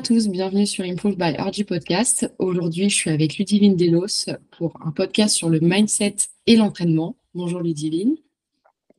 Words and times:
Bonjour 0.00 0.14
à 0.14 0.18
tous, 0.18 0.30
bienvenue 0.30 0.66
sur 0.66 0.82
Improve 0.82 1.16
by 1.16 1.36
RG 1.36 1.64
Podcast. 1.66 2.32
Aujourd'hui, 2.38 2.88
je 2.88 2.94
suis 2.94 3.10
avec 3.10 3.36
Ludivine 3.36 3.76
Delos 3.76 4.30
pour 4.56 4.74
un 4.82 4.92
podcast 4.92 5.34
sur 5.34 5.50
le 5.50 5.60
mindset 5.60 6.16
et 6.46 6.56
l'entraînement. 6.56 7.16
Bonjour 7.34 7.60
Ludivine. 7.60 8.16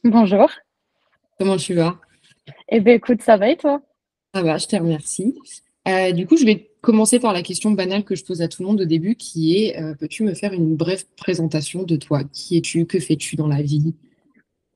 Bonjour. 0.04 0.48
Comment 1.40 1.58
tu 1.58 1.74
vas? 1.74 2.00
Eh 2.70 2.82
bien, 2.82 2.94
écoute, 2.94 3.24
ça 3.24 3.36
va 3.36 3.50
et 3.50 3.58
toi? 3.58 3.82
Ça 4.36 4.44
va, 4.44 4.60
je 4.60 4.68
te 4.68 4.76
remercie. 4.76 5.34
Euh, 5.88 6.12
du 6.12 6.28
coup, 6.28 6.38
je 6.38 6.46
vais 6.46 6.70
commencer 6.82 7.20
par 7.20 7.34
la 7.34 7.42
question 7.42 7.72
banale 7.72 8.04
que 8.04 8.14
je 8.14 8.24
pose 8.24 8.44
à 8.44 8.48
tout 8.48 8.62
le 8.62 8.68
monde 8.68 8.82
au 8.82 8.86
début, 8.86 9.16
qui 9.16 9.58
est 9.58 9.82
euh, 9.82 9.96
peux-tu 9.96 10.24
me 10.24 10.36
faire 10.36 10.54
une 10.54 10.76
brève 10.76 11.06
présentation 11.18 11.82
de 11.82 11.96
toi? 11.96 12.24
Qui 12.26 12.58
es-tu? 12.58 12.86
Que 12.86 13.00
fais-tu 13.00 13.36
dans 13.36 13.48
la 13.48 13.64
vie? 13.64 13.96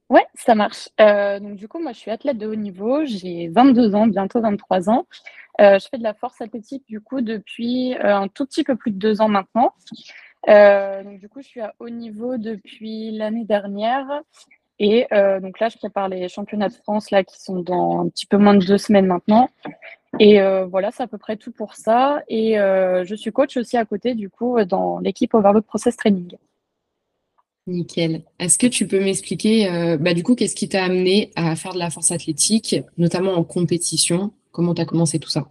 Ouais, 0.09 0.25
ça 0.35 0.53
marche. 0.53 0.89
Euh, 1.01 1.39
donc 1.39 1.55
du 1.55 1.67
coup, 1.67 1.79
moi, 1.79 1.91
je 1.91 1.97
suis 1.97 2.11
athlète 2.11 2.37
de 2.37 2.47
haut 2.47 2.55
niveau. 2.55 3.05
J'ai 3.05 3.49
22 3.49 3.95
ans, 3.95 4.07
bientôt 4.07 4.39
23 4.39 4.89
ans. 4.89 5.07
je 5.59 5.87
fais 5.89 5.97
de 5.97 6.03
la 6.03 6.13
force 6.13 6.41
athlétique 6.41 6.84
du 6.87 7.01
coup 7.01 7.21
depuis 7.21 7.95
un 7.99 8.27
tout 8.27 8.45
petit 8.45 8.63
peu 8.63 8.75
plus 8.75 8.91
de 8.91 8.97
deux 8.97 9.21
ans 9.21 9.29
maintenant. 9.29 9.73
donc 10.47 11.20
du 11.20 11.27
coup, 11.29 11.41
je 11.41 11.47
suis 11.47 11.62
à 11.62 11.73
haut 11.79 11.89
niveau 11.89 12.37
depuis 12.37 13.12
l'année 13.12 13.45
dernière. 13.45 14.21
Et 14.77 15.07
donc 15.41 15.59
là, 15.59 15.70
je 15.70 15.77
prépare 15.77 16.09
les 16.09 16.27
championnats 16.29 16.69
de 16.69 16.73
France 16.73 17.09
là 17.09 17.23
qui 17.23 17.41
sont 17.41 17.59
dans 17.62 18.01
un 18.01 18.09
petit 18.09 18.27
peu 18.27 18.37
moins 18.37 18.53
de 18.53 18.65
deux 18.65 18.77
semaines 18.77 19.07
maintenant. 19.07 19.49
Et 20.19 20.40
voilà, 20.69 20.91
c'est 20.91 21.03
à 21.03 21.07
peu 21.07 21.17
près 21.17 21.37
tout 21.37 21.51
pour 21.51 21.73
ça. 21.73 22.21
Et 22.27 22.57
je 22.57 23.15
suis 23.15 23.31
coach 23.31 23.57
aussi 23.57 23.75
à 23.77 23.85
côté 23.85 24.13
du 24.13 24.29
coup 24.29 24.63
dans 24.65 24.99
l'équipe 24.99 25.34
Overload 25.34 25.63
Process 25.63 25.97
Training. 25.97 26.37
Nickel. 27.68 28.21
Est-ce 28.40 28.58
que 28.58 28.68
tu 28.68 28.88
peux 28.88 28.99
m'expliquer, 28.99 29.71
euh, 29.71 29.98
bah, 29.98 30.13
du 30.13 30.24
coup, 30.24 30.35
qu'est-ce 30.35 30.55
qui 30.55 30.70
t'a 30.70 30.84
amené 30.84 31.32
à 31.35 31.55
faire 31.55 31.74
de 31.74 31.80
la 31.80 31.90
force 31.90 32.12
athlétique, 32.12 32.76
notamment 32.98 33.34
en 33.34 33.44
compétition? 33.44 34.32
Comment 34.52 34.76
tu 34.76 34.82
as 34.82 34.85
commencé 34.85 35.20
tout 35.20 35.30
ça? 35.30 35.48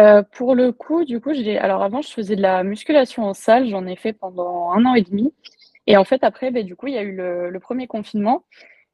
Euh, 0.00 0.22
Pour 0.32 0.54
le 0.54 0.72
coup, 0.72 1.04
du 1.04 1.20
coup, 1.20 1.30
alors 1.60 1.82
avant, 1.82 2.02
je 2.02 2.08
faisais 2.08 2.36
de 2.36 2.42
la 2.42 2.62
musculation 2.64 3.24
en 3.24 3.34
salle, 3.34 3.68
j'en 3.68 3.86
ai 3.86 3.96
fait 3.96 4.12
pendant 4.12 4.70
un 4.72 4.84
an 4.84 4.94
et 4.94 5.02
demi. 5.02 5.32
Et 5.86 5.96
en 5.96 6.04
fait, 6.04 6.22
après, 6.24 6.50
bah, 6.50 6.62
du 6.62 6.76
coup, 6.76 6.88
il 6.88 6.94
y 6.94 6.98
a 6.98 7.02
eu 7.02 7.14
le, 7.16 7.58
premier 7.60 7.86
confinement. 7.86 8.44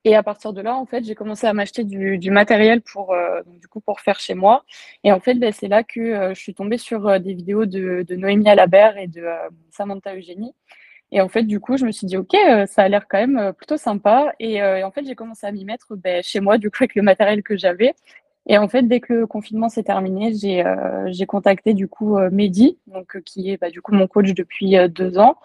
Et 0.05 0.17
à 0.17 0.23
partir 0.23 0.53
de 0.55 0.63
là, 0.63 0.77
en 0.77 0.87
fait, 0.87 1.05
j'ai 1.05 1.15
commencé 1.15 1.47
à 1.47 1.53
m'acheter 1.53 1.85
du, 1.85 2.31
matériel 2.31 2.81
pour, 2.81 3.13
euh, 3.13 3.43
du 3.47 3.69
coup, 3.69 3.81
pour 3.81 4.01
faire 4.01 4.19
chez 4.21 4.35
moi. 4.35 4.65
Et 5.05 5.13
en 5.13 5.21
fait, 5.21 5.35
bah, 5.35 5.53
c'est 5.53 5.69
là 5.69 5.83
que 5.83 6.33
je 6.35 6.41
suis 6.41 6.55
tombée 6.55 6.79
sur 6.79 7.21
des 7.21 7.35
vidéos 7.35 7.67
de, 7.67 8.05
de 8.09 8.17
Noémie 8.17 8.49
Alabert 8.49 8.97
et 8.97 9.09
de 9.09 9.27
Samantha 9.71 10.15
Eugénie. 10.15 10.55
Et 11.12 11.20
en 11.20 11.28
fait, 11.28 11.42
du 11.42 11.61
coup, 11.61 11.77
je 11.77 11.84
me 11.84 11.92
suis 11.92 12.06
dit, 12.06 12.16
OK, 12.16 12.34
euh, 12.34 12.66
ça 12.66 12.83
a 12.83 12.89
l'air 12.89 13.06
quand 13.08 13.19
même 13.19 13.39
euh, 13.39 13.53
plutôt 13.53 13.77
sympa. 13.77 14.33
Euh, 14.41 14.77
et, 14.77 14.84
en 14.84 14.91
fait, 14.91 15.05
j'ai 15.05 15.14
commencé 15.14 15.47
à 15.47 15.53
m'y 15.53 15.64
mettre 15.64 15.97
ben, 15.97 16.22
chez 16.22 16.41
moi, 16.41 16.58
du 16.58 16.70
coup, 16.70 16.78
avec 16.83 16.94
le 16.94 17.03
matériel 17.03 17.42
que 17.42 17.56
j'avais. 17.56 17.94
Et 18.47 18.58
en 18.58 18.69
fait, 18.69 18.83
dès 18.83 19.00
que 19.00 19.12
le 19.12 19.27
confinement 19.27 19.69
s'est 19.69 19.83
terminé, 19.83 20.33
j'ai 20.34 21.27
contacté 21.27 21.75
du 21.75 21.88
coup 21.88 22.19
Mehdi, 22.33 22.78
donc, 22.86 23.20
qui 23.25 23.50
est 23.50 23.59
bah, 23.59 23.70
du 23.70 23.82
coup 23.82 23.93
mon 23.93 24.06
coach 24.09 24.32
depuis 24.32 24.76
deux 24.88 25.19
ans 25.19 25.37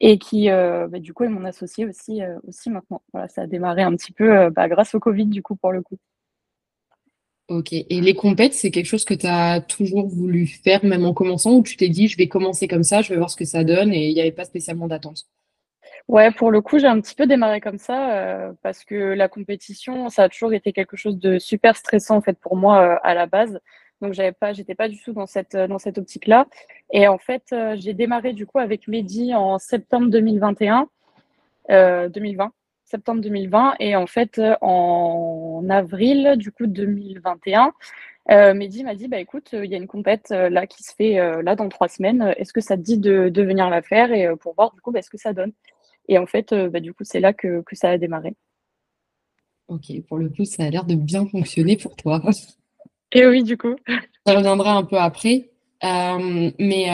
et 0.00 0.18
qui 0.18 0.48
bah, 0.50 0.98
du 0.98 1.14
coup 1.14 1.24
est 1.24 1.28
mon 1.28 1.44
associé 1.44 1.86
aussi, 1.86 2.20
aussi 2.46 2.68
maintenant. 2.68 3.00
Voilà, 3.12 3.28
ça 3.28 3.42
a 3.42 3.46
démarré 3.46 3.82
un 3.82 3.94
petit 3.96 4.12
peu 4.12 4.50
bah, 4.50 4.68
grâce 4.68 4.94
au 4.94 5.00
Covid 5.00 5.26
du 5.26 5.42
coup 5.42 5.54
pour 5.56 5.72
le 5.72 5.82
coup. 5.82 5.96
Ok. 7.52 7.74
Et 7.74 8.00
les 8.00 8.14
compètes, 8.14 8.54
c'est 8.54 8.70
quelque 8.70 8.86
chose 8.86 9.04
que 9.04 9.12
tu 9.12 9.26
as 9.26 9.60
toujours 9.60 10.08
voulu 10.08 10.46
faire, 10.46 10.82
même 10.86 11.04
en 11.04 11.12
commençant, 11.12 11.52
ou 11.52 11.62
tu 11.62 11.76
t'es 11.76 11.90
dit, 11.90 12.08
je 12.08 12.16
vais 12.16 12.26
commencer 12.26 12.66
comme 12.66 12.82
ça, 12.82 13.02
je 13.02 13.10
vais 13.10 13.18
voir 13.18 13.28
ce 13.28 13.36
que 13.36 13.44
ça 13.44 13.62
donne, 13.62 13.92
et 13.92 14.08
il 14.08 14.14
n'y 14.14 14.22
avait 14.22 14.32
pas 14.32 14.46
spécialement 14.46 14.88
d'attente? 14.88 15.26
Ouais, 16.08 16.30
pour 16.30 16.50
le 16.50 16.62
coup, 16.62 16.78
j'ai 16.78 16.86
un 16.86 16.98
petit 16.98 17.14
peu 17.14 17.26
démarré 17.26 17.60
comme 17.60 17.76
ça, 17.76 18.14
euh, 18.14 18.52
parce 18.62 18.84
que 18.84 18.94
la 18.94 19.28
compétition, 19.28 20.08
ça 20.08 20.22
a 20.22 20.28
toujours 20.30 20.54
été 20.54 20.72
quelque 20.72 20.96
chose 20.96 21.18
de 21.18 21.38
super 21.38 21.76
stressant, 21.76 22.16
en 22.16 22.22
fait, 22.22 22.38
pour 22.40 22.56
moi, 22.56 22.80
euh, 22.80 22.96
à 23.02 23.12
la 23.12 23.26
base. 23.26 23.60
Donc, 24.00 24.14
j'avais 24.14 24.32
pas, 24.32 24.54
j'étais 24.54 24.74
pas 24.74 24.88
du 24.88 24.98
tout 25.02 25.12
dans 25.12 25.26
cette, 25.26 25.54
dans 25.54 25.78
cette 25.78 25.98
optique-là. 25.98 26.46
Et 26.90 27.06
en 27.06 27.18
fait, 27.18 27.44
euh, 27.52 27.76
j'ai 27.78 27.92
démarré, 27.92 28.32
du 28.32 28.46
coup, 28.46 28.60
avec 28.60 28.88
Mehdi 28.88 29.34
en 29.34 29.58
septembre 29.58 30.08
2021, 30.08 30.88
2020 31.68 32.50
septembre 32.92 33.20
2020. 33.22 33.74
Et 33.80 33.96
en 33.96 34.06
fait, 34.06 34.38
euh, 34.38 34.54
en 34.60 35.64
avril 35.68 36.34
du 36.36 36.52
coup 36.52 36.66
2021, 36.66 37.72
euh, 38.30 38.54
Mehdi 38.54 38.84
m'a 38.84 38.94
dit 38.94 39.08
bah 39.08 39.18
écoute, 39.18 39.50
il 39.52 39.70
y 39.70 39.74
a 39.74 39.78
une 39.78 39.88
compète 39.88 40.28
euh, 40.30 40.48
là 40.48 40.66
qui 40.66 40.82
se 40.84 40.94
fait 40.94 41.14
là 41.42 41.56
dans 41.56 41.68
trois 41.68 41.88
semaines. 41.88 42.34
Est-ce 42.36 42.52
que 42.52 42.60
ça 42.60 42.76
te 42.76 42.82
dit 42.82 42.98
de, 42.98 43.28
de 43.28 43.42
venir 43.42 43.68
la 43.68 43.82
faire 43.82 44.12
et 44.12 44.28
pour 44.36 44.54
voir 44.54 44.72
du 44.72 44.80
coup 44.80 44.92
bah, 44.92 45.02
ce 45.02 45.10
que 45.10 45.18
ça 45.18 45.32
donne? 45.32 45.52
Et 46.08 46.18
en 46.18 46.26
fait, 46.26 46.52
bah, 46.52 46.80
du 46.80 46.92
coup, 46.92 47.04
c'est 47.04 47.20
là 47.20 47.32
que, 47.32 47.62
que, 47.62 47.76
ça 47.76 47.90
a 47.90 47.98
démarré. 47.98 48.34
Ok, 49.68 49.84
pour 50.08 50.18
le 50.18 50.28
coup, 50.28 50.44
ça 50.44 50.64
a 50.64 50.70
l'air 50.70 50.84
de 50.84 50.96
bien 50.96 51.26
fonctionner 51.26 51.76
pour 51.76 51.96
toi. 51.96 52.20
Et 53.12 53.26
oui, 53.26 53.42
du 53.42 53.56
coup. 53.56 53.76
Ça 54.26 54.34
reviendra 54.34 54.72
un 54.74 54.84
peu 54.84 54.96
après. 54.96 55.50
mais 55.82 56.86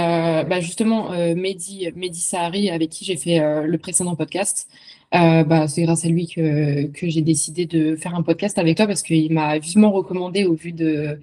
bah 0.48 0.60
justement, 0.60 1.10
Mehdi, 1.10 1.90
Mehdi 1.94 2.20
Sahari, 2.20 2.70
avec 2.70 2.90
qui 2.90 3.04
j'ai 3.04 3.16
fait 3.16 3.38
le 3.66 3.78
précédent 3.78 4.16
podcast, 4.16 4.68
euh, 5.14 5.42
bah, 5.42 5.68
c'est 5.68 5.82
grâce 5.82 6.04
à 6.04 6.08
lui 6.08 6.28
que, 6.28 6.86
que 6.88 7.08
j'ai 7.08 7.22
décidé 7.22 7.64
de 7.64 7.96
faire 7.96 8.14
un 8.14 8.22
podcast 8.22 8.58
avec 8.58 8.76
toi 8.76 8.86
parce 8.86 9.02
qu'il 9.02 9.32
m'a 9.32 9.58
vivement 9.58 9.90
recommandé 9.90 10.44
au 10.44 10.54
vu 10.54 10.72
de, 10.72 11.18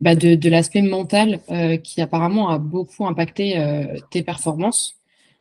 bah, 0.00 0.14
de, 0.14 0.34
de 0.34 0.50
l'aspect 0.50 0.82
mental 0.82 1.40
euh, 1.50 1.78
qui 1.78 2.02
apparemment 2.02 2.50
a 2.50 2.58
beaucoup 2.58 3.06
impacté 3.06 3.58
euh, 3.58 3.96
tes 4.10 4.22
performances. 4.22 4.96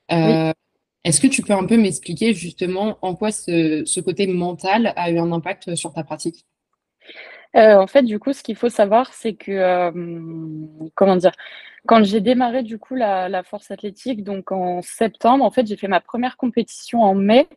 Est-ce 0.09 1.21
que 1.21 1.27
tu 1.27 1.41
peux 1.41 1.53
un 1.53 1.65
peu 1.65 1.77
m'expliquer 1.77 2.33
justement 2.33 2.97
en 3.01 3.15
quoi 3.15 3.31
ce, 3.31 3.83
ce, 3.85 3.99
côté 4.01 4.27
mental 4.27 4.93
a 4.95 5.09
eu 5.11 5.17
un 5.17 5.31
impact 5.31 5.75
sur 5.75 5.93
ta 5.93 6.03
pratique? 6.03 6.45
En 7.53 7.87
fait, 7.87 8.03
du 8.03 8.19
coup, 8.19 8.33
ce 8.33 8.43
qu'il 8.43 8.55
faut 8.55 8.69
savoir, 8.69 9.13
c'est 9.13 9.33
que, 9.33 9.91
comment 10.95 11.15
dire, 11.15 11.31
quand 11.87 12.03
j'ai 12.03 12.19
démarré 12.21 12.63
du 12.63 12.77
coup 12.77 12.95
la, 12.95 13.29
la, 13.29 13.43
force 13.43 13.71
athlétique, 13.71 14.23
donc 14.23 14.51
en 14.51 14.81
septembre, 14.81 15.45
en 15.45 15.51
fait, 15.51 15.65
j'ai 15.65 15.77
fait 15.77 15.87
ma 15.87 16.01
première 16.01 16.35
compétition 16.37 17.01
en 17.01 17.15
mai 17.15 17.47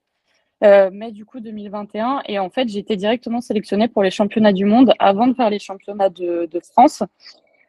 euh, 0.63 0.91
mai 0.91 1.11
du 1.13 1.25
coup 1.25 1.41
2021. 1.41 2.23
Et 2.27 2.39
en 2.39 2.51
fait, 2.51 2.69
j'ai 2.69 2.79
été 2.79 2.97
directement 2.97 3.41
sélectionnée 3.41 3.89
pour 3.89 4.03
les 4.03 4.11
championnats 4.11 4.53
du 4.53 4.65
monde 4.65 4.93
avant 4.99 5.27
de 5.27 5.35
faire 5.35 5.51
les 5.51 5.59
championnats 5.59 6.09
de, 6.09 6.49
France. 6.73 7.03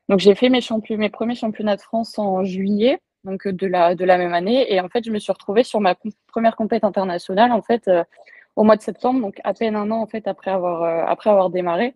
Donc 0.09 0.19
j'ai 0.19 0.35
fait 0.35 0.49
mes, 0.49 0.59
mes 0.97 1.09
premiers 1.09 1.35
championnats 1.35 1.75
de 1.75 1.81
France 1.81 2.19
en 2.19 2.43
juillet, 2.43 2.99
donc 3.23 3.47
de 3.47 3.67
la, 3.67 3.95
de 3.95 4.05
la 4.05 4.17
même 4.17 4.33
année. 4.33 4.71
Et 4.71 4.79
en 4.79 4.89
fait, 4.89 5.03
je 5.05 5.11
me 5.11 5.19
suis 5.19 5.31
retrouvée 5.31 5.63
sur 5.63 5.79
ma 5.79 5.95
première 6.27 6.55
compétition 6.55 6.87
internationale 6.87 7.51
en 7.51 7.61
fait 7.61 7.87
euh, 7.87 8.03
au 8.55 8.63
mois 8.63 8.75
de 8.75 8.81
septembre, 8.81 9.21
donc 9.21 9.39
à 9.43 9.53
peine 9.53 9.75
un 9.75 9.89
an 9.89 10.01
en 10.01 10.07
fait 10.07 10.27
après 10.27 10.51
avoir, 10.51 10.83
euh, 10.83 11.03
après 11.07 11.29
avoir 11.29 11.49
démarré. 11.49 11.95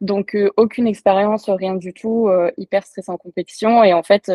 Donc 0.00 0.36
aucune 0.56 0.88
expérience, 0.88 1.48
rien 1.48 1.76
du 1.76 1.94
tout, 1.94 2.28
hyper 2.56 2.84
stressé 2.84 3.08
en 3.12 3.16
compétition. 3.16 3.84
Et 3.84 3.92
en 3.92 4.02
fait, 4.02 4.32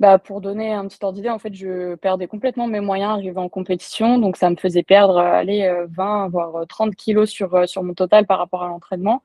bah, 0.00 0.18
pour 0.18 0.40
donner 0.40 0.72
un 0.72 0.88
petit 0.88 0.98
ordre 1.02 1.14
d'idée, 1.16 1.30
en 1.30 1.38
fait, 1.38 1.54
je 1.54 1.94
perdais 1.96 2.26
complètement 2.26 2.66
mes 2.66 2.80
moyens 2.80 3.12
arrivant 3.12 3.44
en 3.44 3.48
compétition. 3.48 4.18
Donc, 4.18 4.36
ça 4.36 4.50
me 4.50 4.56
faisait 4.56 4.82
perdre 4.82 5.18
euh, 5.18 5.32
allez, 5.32 5.72
20, 5.90 6.26
euh, 6.26 6.28
voire 6.28 6.66
30 6.68 6.88
euh, 6.90 6.92
kilos 6.96 7.30
sur, 7.30 7.68
sur 7.68 7.82
mon 7.84 7.94
total 7.94 8.26
par 8.26 8.38
rapport 8.38 8.64
à 8.64 8.68
l'entraînement. 8.68 9.22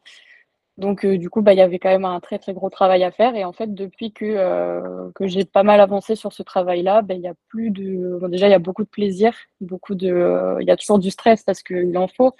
Donc, 0.78 1.06
du 1.06 1.30
coup, 1.30 1.42
bah, 1.42 1.54
il 1.54 1.58
y 1.60 1.62
avait 1.62 1.80
quand 1.80 1.90
même 1.90 2.06
un 2.06 2.20
très, 2.22 2.40
très 2.40 2.54
gros 2.54 2.70
travail 2.70 3.04
à 3.04 3.12
faire. 3.12 3.36
Et 3.36 3.46
en 3.46 3.54
fait, 3.54 3.74
depuis 3.74 4.14
que, 4.14 5.12
que 5.16 5.28
j'ai 5.28 5.46
pas 5.46 5.64
mal 5.64 5.82
avancé 5.82 6.16
sur 6.16 6.34
ce 6.34 6.44
travail-là, 6.44 7.02
bah, 7.02 7.16
il 7.16 7.22
y 7.22 7.28
a 7.28 7.34
plus 7.50 7.72
de. 7.72 8.20
déjà, 8.30 8.48
il 8.48 8.52
y 8.52 8.54
a 8.54 8.60
beaucoup 8.60 8.84
de 8.84 8.90
plaisir, 8.90 9.34
beaucoup 9.62 9.96
de. 9.96 10.58
Il 10.62 10.68
y 10.68 10.72
a 10.72 10.78
toujours 10.78 11.00
du 11.00 11.12
stress 11.12 11.44
parce 11.44 11.64
qu'il 11.64 11.98
en 11.98 12.08
faut. 12.08 12.34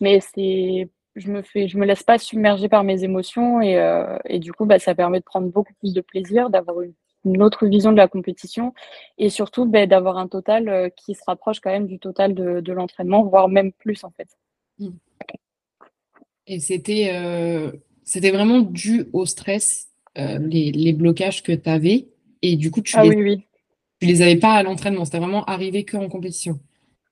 Mais 0.00 0.20
c'est. 0.20 0.90
Je 1.16 1.30
me 1.32 1.42
fais, 1.42 1.68
je 1.68 1.78
me 1.78 1.86
laisse 1.86 2.02
pas 2.02 2.18
submerger 2.18 2.68
par 2.68 2.84
mes 2.84 3.04
émotions 3.04 3.62
et, 3.62 3.76
et 4.26 4.38
du 4.40 4.52
coup, 4.52 4.66
bah, 4.66 4.78
ça 4.78 4.94
permet 4.94 5.20
de 5.20 5.24
prendre 5.24 5.48
beaucoup 5.48 5.72
plus 5.74 5.94
de 5.94 6.02
plaisir, 6.02 6.50
d'avoir 6.50 6.82
une 6.82 6.92
une 7.26 7.42
autre 7.42 7.66
vision 7.66 7.92
de 7.92 7.96
la 7.96 8.08
compétition 8.08 8.72
et 9.18 9.30
surtout 9.30 9.66
ben, 9.66 9.88
d'avoir 9.88 10.16
un 10.16 10.28
total 10.28 10.68
euh, 10.68 10.88
qui 10.88 11.14
se 11.14 11.22
rapproche 11.26 11.60
quand 11.60 11.70
même 11.70 11.86
du 11.86 11.98
total 11.98 12.34
de, 12.34 12.72
l'entraînement, 12.72 13.24
voire 13.24 13.48
même 13.48 13.72
plus 13.72 14.04
en 14.04 14.10
fait. 14.10 14.28
Et 16.46 16.60
c'était 16.60 17.10
euh, 17.12 17.72
c'était 18.04 18.30
vraiment 18.30 18.60
dû 18.60 19.06
au 19.12 19.26
stress, 19.26 19.88
euh, 20.18 20.38
les, 20.38 20.92
blocages 20.92 21.42
que 21.42 21.52
tu 21.52 21.68
avais 21.68 22.06
et 22.42 22.56
du 22.56 22.70
coup 22.70 22.80
tu 22.80 22.96
ah, 22.96 23.04
les, 23.04 23.16
oui, 23.16 23.46
tu 24.00 24.06
les 24.06 24.22
avais 24.22 24.36
pas 24.36 24.52
à 24.52 24.62
l'entraînement, 24.62 25.04
c'était 25.04 25.18
vraiment 25.18 25.44
arrivé 25.44 25.84
que 25.84 25.96
en 25.96 26.08
compétition. 26.08 26.60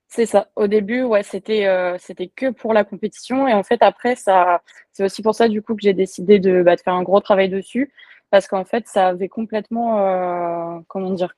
C'est 0.06 0.26
ça. 0.26 0.48
Au 0.54 0.68
début, 0.68 1.02
ouais, 1.02 1.24
c'était 1.24 1.66
c'était 1.98 2.28
que 2.28 2.50
pour 2.50 2.72
la 2.72 2.84
compétition 2.84 3.48
et 3.48 3.52
en 3.52 3.64
fait 3.64 3.82
après 3.82 4.14
ça, 4.14 4.62
c'est 4.92 5.02
aussi 5.02 5.22
pour 5.22 5.34
ça 5.34 5.48
du 5.48 5.60
coup 5.60 5.74
que 5.74 5.82
j'ai 5.82 5.94
décidé 5.94 6.38
de, 6.38 6.62
bah, 6.62 6.76
de 6.76 6.80
faire 6.80 6.94
un 6.94 7.02
gros 7.02 7.20
travail 7.20 7.48
dessus 7.48 7.90
parce 8.34 8.48
qu'en 8.48 8.64
fait, 8.64 8.88
ça 8.88 9.06
avait 9.06 9.28
complètement, 9.28 10.00
euh, 10.00 10.80
comment 10.88 11.10
dire, 11.10 11.36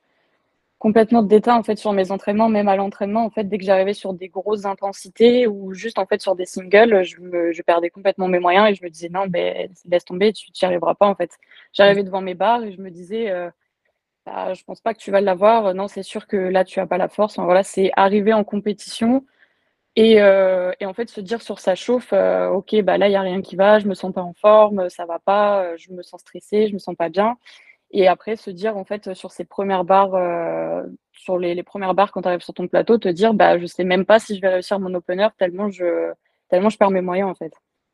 d'état 1.23 1.55
en 1.55 1.61
fait 1.61 1.75
sur 1.75 1.93
mes 1.93 2.09
entraînements, 2.09 2.49
même 2.49 2.67
à 2.67 2.75
l'entraînement. 2.75 3.23
En 3.23 3.29
fait, 3.29 3.43
dès 3.43 3.59
que 3.59 3.63
j'arrivais 3.65 3.93
sur 3.93 4.15
des 4.15 4.29
grosses 4.29 4.65
intensités 4.65 5.45
ou 5.45 5.75
juste 5.75 5.99
en 5.99 6.07
fait 6.07 6.19
sur 6.23 6.35
des 6.35 6.47
singles, 6.47 7.03
je, 7.03 7.61
perdais 7.61 7.91
complètement 7.91 8.27
mes 8.27 8.39
moyens 8.39 8.71
et 8.71 8.73
je 8.73 8.83
me 8.83 8.89
disais 8.89 9.09
non, 9.09 9.27
ben 9.27 9.69
laisse 9.85 10.05
tomber, 10.05 10.33
tu 10.33 10.49
n'y 10.49 10.65
arriveras 10.65 10.95
pas 10.95 11.07
en 11.07 11.13
fait. 11.13 11.37
J'arrivais 11.71 12.01
devant 12.03 12.21
mes 12.21 12.33
barres 12.33 12.63
et 12.63 12.71
je 12.71 12.81
me 12.81 12.89
disais, 12.89 13.29
euh, 13.29 13.51
bah, 14.25 14.55
je 14.55 14.63
pense 14.63 14.81
pas 14.81 14.95
que 14.95 14.99
tu 14.99 15.11
vas 15.11 15.21
l'avoir. 15.21 15.75
Non, 15.75 15.87
c'est 15.87 16.01
sûr 16.01 16.25
que 16.25 16.37
là 16.37 16.63
tu 16.65 16.79
as 16.79 16.87
pas 16.87 16.97
la 16.97 17.09
force. 17.09 17.37
voilà, 17.37 17.61
c'est 17.61 17.91
arriver 17.95 18.33
en 18.33 18.43
compétition 18.43 19.23
Et, 19.99 20.17
et, 20.79 20.85
en 20.85 20.93
fait, 20.93 21.09
se 21.09 21.19
dire 21.19 21.41
sur 21.41 21.59
sa 21.59 21.73
chauffe, 21.73 22.13
ok, 22.13 22.81
bah 22.83 22.99
là, 22.99 23.07
il 23.07 23.09
n'y 23.09 23.15
a 23.15 23.21
rien 23.21 23.41
qui 23.41 23.55
va, 23.55 23.79
je 23.79 23.87
me 23.87 23.95
sens 23.95 24.13
pas 24.13 24.21
en 24.21 24.33
forme, 24.33 24.89
ça 24.91 25.07
va 25.07 25.17
pas, 25.17 25.75
je 25.75 25.91
me 25.91 26.03
sens 26.03 26.21
stressée, 26.21 26.67
je 26.67 26.73
me 26.73 26.77
sens 26.77 26.95
pas 26.95 27.09
bien. 27.09 27.35
Et 27.89 28.07
après, 28.07 28.35
se 28.35 28.51
dire, 28.51 28.77
en 28.77 28.85
fait, 28.85 29.15
sur 29.15 29.31
ces 29.31 29.43
premières 29.43 29.85
barres, 29.85 30.85
sur 31.13 31.39
les, 31.39 31.55
les, 31.55 31.63
premières 31.63 31.95
barres 31.95 32.11
quand 32.11 32.21
tu 32.21 32.27
arrives 32.27 32.41
sur 32.41 32.53
ton 32.53 32.67
plateau, 32.67 32.99
te 32.99 33.09
dire, 33.09 33.33
bah, 33.33 33.57
je 33.57 33.65
sais 33.65 33.83
même 33.83 34.05
pas 34.05 34.19
si 34.19 34.35
je 34.35 34.41
vais 34.41 34.49
réussir 34.49 34.79
mon 34.79 34.93
opener 34.93 35.27
tellement 35.39 35.69
je, 35.71 36.13
tellement 36.47 36.69
je 36.69 36.77
perds 36.77 36.91
mes 36.91 37.01
moyens, 37.01 37.29
en 37.29 37.35
fait. 37.35 37.53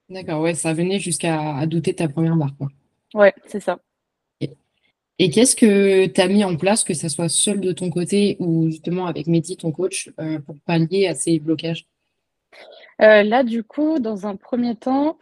D'accord, 0.10 0.42
ouais, 0.42 0.54
ça 0.56 0.74
venait 0.74 1.00
jusqu'à 1.00 1.66
douter 1.68 1.94
de 1.94 1.98
ta 1.98 2.10
première 2.10 2.36
barre, 2.36 2.56
quoi. 2.58 2.68
Ouais, 3.14 3.34
c'est 3.46 3.62
ça. 3.62 3.80
Et, 5.20 5.30
qu'est-ce 5.30 5.56
que 5.56 6.08
tu 6.08 6.20
as 6.20 6.28
mis 6.28 6.44
en 6.44 6.58
place, 6.58 6.84
que 6.84 6.94
ça 6.94 7.08
soit 7.08 7.30
seul 7.30 7.62
de 7.62 7.72
ton 7.72 7.90
côté 7.90 8.36
ou 8.40 8.66
justement 8.66 9.06
avec 9.06 9.28
Mehdi, 9.28 9.56
ton 9.56 9.72
coach, 9.72 10.10
pour 10.46 10.56
pallier 10.66 11.08
à 11.08 11.16
ces 11.16 11.40
blocages? 11.40 11.86
Là, 13.00 13.44
du 13.44 13.64
coup, 13.64 14.00
dans 14.00 14.28
un 14.28 14.36
premier 14.36 14.76
temps, 14.76 15.18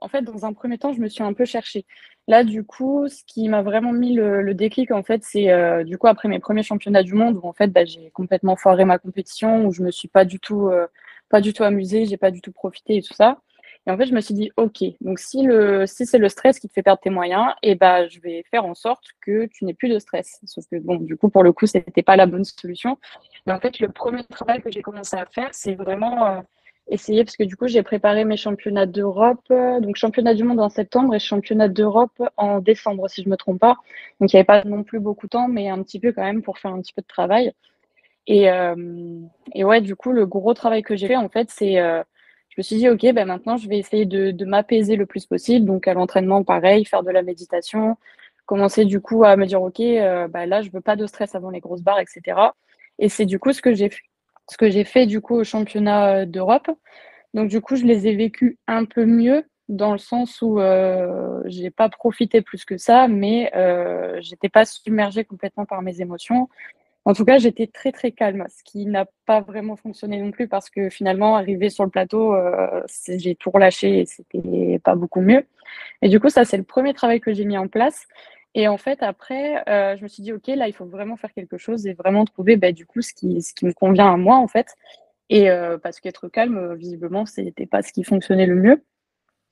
en 0.00 0.08
fait, 0.08 0.22
dans 0.22 0.44
un 0.44 0.52
premier 0.52 0.78
temps, 0.78 0.92
je 0.92 1.00
me 1.00 1.08
suis 1.08 1.22
un 1.22 1.32
peu 1.32 1.44
cherchée. 1.44 1.86
Là, 2.26 2.42
du 2.42 2.64
coup, 2.64 3.06
ce 3.08 3.22
qui 3.26 3.48
m'a 3.48 3.62
vraiment 3.62 3.92
mis 3.92 4.14
le, 4.14 4.54
déclic, 4.54 4.90
en 4.90 5.02
fait, 5.02 5.22
c'est 5.24 5.50
euh, 5.50 5.84
du 5.84 5.98
coup 5.98 6.06
après 6.06 6.28
mes 6.28 6.38
premiers 6.40 6.62
championnats 6.62 7.02
du 7.02 7.14
monde 7.14 7.36
où 7.42 7.46
en 7.46 7.52
fait, 7.52 7.68
bah, 7.68 7.84
j'ai 7.84 8.10
complètement 8.10 8.56
foiré 8.56 8.84
ma 8.84 8.98
compétition, 8.98 9.66
où 9.66 9.72
je 9.72 9.82
me 9.82 9.90
suis 9.90 10.08
pas 10.08 10.24
du 10.24 10.40
tout, 10.40 10.68
euh, 10.68 10.86
pas 11.28 11.40
du 11.40 11.52
tout 11.52 11.64
amusée, 11.64 12.06
j'ai 12.06 12.16
pas 12.16 12.30
du 12.30 12.40
tout 12.40 12.52
profité 12.52 12.96
et 12.96 13.02
tout 13.02 13.14
ça. 13.14 13.40
Et 13.86 13.90
en 13.90 13.98
fait, 13.98 14.06
je 14.06 14.14
me 14.14 14.20
suis 14.20 14.32
dit, 14.32 14.50
ok, 14.56 14.82
donc 15.02 15.18
si 15.18 15.42
le, 15.42 15.86
si 15.86 16.06
c'est 16.06 16.18
le 16.18 16.30
stress 16.30 16.58
qui 16.58 16.68
te 16.68 16.72
fait 16.72 16.82
perdre 16.82 17.00
tes 17.02 17.10
moyens, 17.10 17.52
eh 17.62 17.74
bah, 17.74 18.08
je 18.08 18.18
vais 18.20 18.42
faire 18.50 18.64
en 18.64 18.74
sorte 18.74 19.04
que 19.20 19.46
tu 19.46 19.64
n'aies 19.64 19.74
plus 19.74 19.90
de 19.90 19.98
stress. 19.98 20.40
Sauf 20.46 20.64
que 20.70 20.76
bon, 20.76 20.96
du 20.96 21.16
coup, 21.16 21.28
pour 21.28 21.42
le 21.42 21.52
coup, 21.52 21.66
c'était 21.66 22.02
pas 22.02 22.16
la 22.16 22.26
bonne 22.26 22.44
solution. 22.44 22.98
Mais 23.46 23.52
en 23.52 23.60
fait, 23.60 23.80
le 23.80 23.90
premier 23.90 24.24
travail 24.24 24.62
que 24.62 24.70
j'ai 24.70 24.80
commencé 24.80 25.16
à 25.16 25.26
faire, 25.26 25.50
c'est 25.52 25.74
vraiment 25.74 26.26
euh, 26.26 26.40
essayer, 26.88 27.24
parce 27.24 27.36
que 27.36 27.44
du 27.44 27.56
coup, 27.56 27.66
j'ai 27.66 27.82
préparé 27.82 28.24
mes 28.24 28.38
championnats 28.38 28.86
d'Europe, 28.86 29.46
donc 29.50 29.96
championnat 29.96 30.32
du 30.32 30.44
monde 30.44 30.60
en 30.60 30.70
septembre 30.70 31.14
et 31.14 31.18
championnat 31.18 31.68
d'Europe 31.68 32.22
en 32.38 32.60
décembre, 32.60 33.10
si 33.10 33.22
je 33.22 33.28
me 33.28 33.36
trompe 33.36 33.60
pas. 33.60 33.76
Donc, 34.18 34.32
il 34.32 34.36
n'y 34.36 34.40
avait 34.40 34.44
pas 34.44 34.64
non 34.64 34.82
plus 34.82 34.98
beaucoup 34.98 35.26
de 35.26 35.30
temps, 35.30 35.48
mais 35.48 35.68
un 35.68 35.82
petit 35.82 36.00
peu 36.00 36.12
quand 36.12 36.24
même 36.24 36.42
pour 36.42 36.58
faire 36.58 36.72
un 36.72 36.80
petit 36.80 36.94
peu 36.94 37.02
de 37.02 37.06
travail. 37.06 37.52
Et, 38.26 38.50
euh, 38.50 39.20
et 39.54 39.64
ouais, 39.64 39.82
du 39.82 39.94
coup, 39.94 40.12
le 40.12 40.24
gros 40.24 40.54
travail 40.54 40.82
que 40.82 40.96
j'ai 40.96 41.08
fait, 41.08 41.16
en 41.16 41.28
fait, 41.28 41.50
c'est, 41.50 41.78
euh, 41.78 42.02
je 42.54 42.60
me 42.60 42.62
suis 42.62 42.76
dit, 42.76 42.88
OK, 42.88 43.02
ben 43.12 43.26
maintenant, 43.26 43.56
je 43.56 43.68
vais 43.68 43.78
essayer 43.78 44.06
de, 44.06 44.44
m'apaiser 44.44 44.96
le 44.96 45.06
plus 45.06 45.26
possible. 45.26 45.66
Donc, 45.66 45.88
à 45.88 45.94
l'entraînement, 45.94 46.44
pareil, 46.44 46.84
faire 46.84 47.02
de 47.02 47.10
la 47.10 47.22
méditation, 47.22 47.96
commencer 48.46 48.84
du 48.84 49.00
coup 49.00 49.24
à 49.24 49.36
me 49.36 49.46
dire, 49.46 49.62
OK, 49.62 49.80
euh, 49.80 50.28
bah, 50.28 50.46
là, 50.46 50.62
je 50.62 50.70
veux 50.70 50.80
pas 50.80 50.96
de 50.96 51.06
stress 51.06 51.34
avant 51.34 51.50
les 51.50 51.60
grosses 51.60 51.82
barres, 51.82 52.00
etc. 52.00 52.38
Et 52.98 53.08
c'est 53.08 53.26
du 53.26 53.38
coup 53.38 53.52
ce 53.52 53.60
que 53.60 53.74
j'ai 53.74 53.90
fait 53.90 54.02
ce 54.48 54.56
que 54.56 54.70
j'ai 54.70 54.84
fait 54.84 55.06
du 55.06 55.20
coup 55.20 55.34
au 55.36 55.44
championnat 55.44 56.08
euh, 56.08 56.26
d'Europe. 56.26 56.70
Donc 57.34 57.48
du 57.48 57.60
coup, 57.60 57.76
je 57.76 57.84
les 57.84 58.06
ai 58.06 58.14
vécus 58.14 58.56
un 58.66 58.84
peu 58.84 59.04
mieux 59.04 59.44
dans 59.68 59.92
le 59.92 59.98
sens 59.98 60.42
où 60.42 60.60
euh, 60.60 61.40
j'ai 61.46 61.70
pas 61.70 61.88
profité 61.88 62.42
plus 62.42 62.64
que 62.64 62.76
ça, 62.76 63.08
mais 63.08 63.50
euh, 63.56 64.18
j'étais 64.20 64.50
pas 64.50 64.64
submergée 64.64 65.24
complètement 65.24 65.64
par 65.64 65.82
mes 65.82 66.00
émotions. 66.00 66.48
En 67.06 67.12
tout 67.12 67.24
cas, 67.24 67.38
j'étais 67.38 67.66
très 67.66 67.92
très 67.92 68.12
calme, 68.12 68.46
ce 68.48 68.62
qui 68.64 68.86
n'a 68.86 69.06
pas 69.26 69.40
vraiment 69.40 69.76
fonctionné 69.76 70.20
non 70.22 70.30
plus 70.30 70.48
parce 70.48 70.70
que 70.70 70.88
finalement, 70.88 71.36
arrivé 71.36 71.68
sur 71.68 71.84
le 71.84 71.90
plateau, 71.90 72.34
euh, 72.34 72.82
j'ai 73.08 73.34
tout 73.34 73.50
relâché 73.50 74.00
et 74.00 74.06
c'était 74.06 74.80
pas 74.82 74.94
beaucoup 74.94 75.20
mieux. 75.20 75.46
Et 76.02 76.08
du 76.08 76.18
coup, 76.20 76.30
ça 76.30 76.44
c'est 76.44 76.56
le 76.56 76.62
premier 76.64 76.94
travail 76.94 77.20
que 77.20 77.34
j'ai 77.34 77.44
mis 77.44 77.58
en 77.58 77.68
place. 77.68 78.06
Et 78.54 78.68
en 78.68 78.78
fait, 78.78 79.02
après, 79.02 79.68
euh, 79.68 79.96
je 79.96 80.02
me 80.02 80.08
suis 80.08 80.22
dit, 80.22 80.32
OK, 80.32 80.46
là, 80.46 80.68
il 80.68 80.72
faut 80.72 80.86
vraiment 80.86 81.16
faire 81.16 81.32
quelque 81.32 81.58
chose 81.58 81.86
et 81.86 81.92
vraiment 81.94 82.24
trouver, 82.24 82.56
bah, 82.56 82.70
du 82.72 82.86
coup, 82.86 83.02
ce 83.02 83.12
qui, 83.12 83.42
ce 83.42 83.52
qui 83.52 83.66
me 83.66 83.72
convient 83.72 84.12
à 84.12 84.16
moi, 84.16 84.36
en 84.36 84.46
fait. 84.48 84.68
Et 85.28 85.50
euh, 85.50 85.76
parce 85.78 86.00
qu'être 86.00 86.28
calme, 86.28 86.74
visiblement, 86.74 87.26
ce 87.26 87.40
n'était 87.40 87.66
pas 87.66 87.82
ce 87.82 87.92
qui 87.92 88.04
fonctionnait 88.04 88.46
le 88.46 88.54
mieux. 88.56 88.84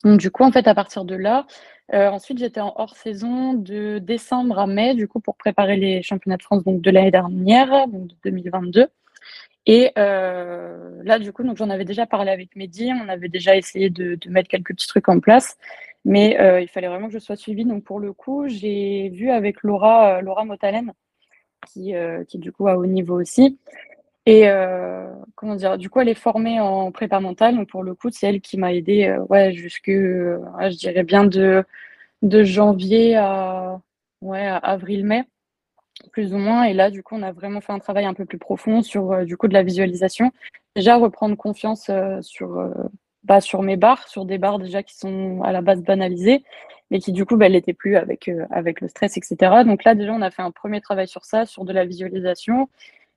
Donc, 0.05 0.21
du 0.21 0.31
coup, 0.31 0.43
en 0.45 0.53
fait, 0.53 0.67
à 0.67 0.75
partir 0.75 1.05
de 1.05 1.15
là, 1.15 1.47
ensuite, 1.93 2.39
j'étais 2.39 2.61
en 2.61 2.73
hors 2.77 2.97
saison 2.97 3.55
de 3.55 3.99
décembre 3.99 4.59
à 4.59 4.67
mai, 4.67 4.95
du 4.95 5.09
coup, 5.09 5.21
pour 5.21 5.37
préparer 5.37 5.77
les 5.77 6.03
championnats 6.03 6.39
de 6.39 6.43
France 6.43 6.63
de 6.65 6.91
l'année 6.91 7.11
dernière, 7.11 7.87
donc 7.89 8.09
de 8.09 8.15
2022. 8.25 8.89
Et 9.67 9.93
là, 9.97 11.19
du 11.21 11.33
coup, 11.33 11.45
j'en 11.55 11.71
avais 11.71 11.85
déjà 11.85 12.07
parlé 12.07 12.31
avec 12.31 12.57
Mehdi, 12.57 12.91
on 12.93 13.09
avait 13.09 13.29
déjà 13.29 13.57
essayé 13.57 13.91
de, 13.91 14.19
mettre 14.29 14.49
quelques 14.49 14.75
petits 14.75 14.89
trucs 14.89 15.09
en 15.09 15.21
place. 15.21 15.57
Mais 16.05 16.41
euh, 16.41 16.61
il 16.61 16.69
fallait 16.69 16.89
vraiment 16.89 17.09
que 17.09 17.15
je 17.15 17.19
sois 17.19 17.37
suivie. 17.37 17.65
Donc 17.65 17.85
pour 17.85 18.01
le 18.01 18.13
coup, 18.13 18.49
j'ai 18.49 19.09
vu 19.11 19.31
avec 19.31 19.63
Laura, 19.63 20.19
euh, 20.19 20.21
Laura 20.21 20.45
Motalen, 20.45 20.93
qui, 21.67 21.95
euh, 21.95 22.25
qui 22.25 22.39
du 22.39 22.53
coup 22.53 22.69
à 22.69 22.77
haut 22.77 22.87
niveau 22.87 23.21
aussi. 23.21 23.59
Et 24.27 24.47
comment 25.35 25.57
dire, 25.57 25.79
du 25.79 25.91
coup, 25.91 26.01
elle 26.01 26.09
est 26.09 26.15
formée 26.15 26.61
en 26.61 26.93
prépa 26.93 27.21
mentale. 27.21 27.57
Donc 27.57 27.69
pour 27.69 27.83
le 27.83 27.95
coup, 27.95 28.11
c'est 28.11 28.29
elle 28.29 28.41
qui 28.41 28.57
m'a 28.57 28.73
aidée 28.73 29.17
ouais, 29.29 29.53
jusque, 29.53 29.91
je 29.91 30.77
dirais 30.77 31.03
bien 31.03 31.25
de, 31.25 31.65
de 32.23 32.45
janvier 32.45 33.17
à, 33.17 33.81
ouais, 34.21 34.47
avril-mai, 34.47 35.25
plus 36.13 36.35
ou 36.35 36.39
moins. 36.39 36.65
Et 36.65 36.75
là, 36.75 36.91
du 36.91 37.03
coup, 37.03 37.17
on 37.17 37.23
a 37.23 37.33
vraiment 37.33 37.61
fait 37.61 37.73
un 37.73 37.81
travail 37.81 38.05
un 38.05 38.15
peu 38.15 38.25
plus 38.25 38.39
profond 38.39 38.83
sur 38.83 39.25
du 39.25 39.37
coup 39.37 39.49
de 39.49 39.55
la 39.55 39.65
visualisation. 39.65 40.31
Déjà, 40.77 40.97
reprendre 40.97 41.37
confiance 41.37 41.91
sur 42.21 42.71
bah, 43.25 43.41
sur 43.41 43.63
mes 43.63 43.77
barres, 43.77 44.09
sur 44.09 44.25
des 44.25 44.39
barres 44.39 44.59
déjà 44.59 44.83
qui 44.83 44.97
sont 44.97 45.43
à 45.43 45.53
la 45.53 45.61
base 45.61 45.83
banalisées, 45.83 46.43
mais 46.91 46.99
qui 46.99 47.13
du 47.13 47.25
coup, 47.25 47.37
bah, 47.37 47.49
n'étaient 47.49 47.73
plus 47.73 47.97
avec, 47.97 48.29
euh, 48.29 48.47
avec 48.51 48.81
le 48.81 48.89
stress, 48.89 49.17
etc. 49.17 49.65
Donc 49.65 49.85
là, 49.85 49.95
déjà, 49.95 50.13
on 50.13 50.23
a 50.23 50.31
fait 50.31 50.43
un 50.43 50.51
premier 50.51 50.81
travail 50.81 51.09
sur 51.09 51.25
ça, 51.25 51.47
sur 51.47 51.65
de 51.65 51.73
la 51.73 51.85
visualisation, 51.85 52.69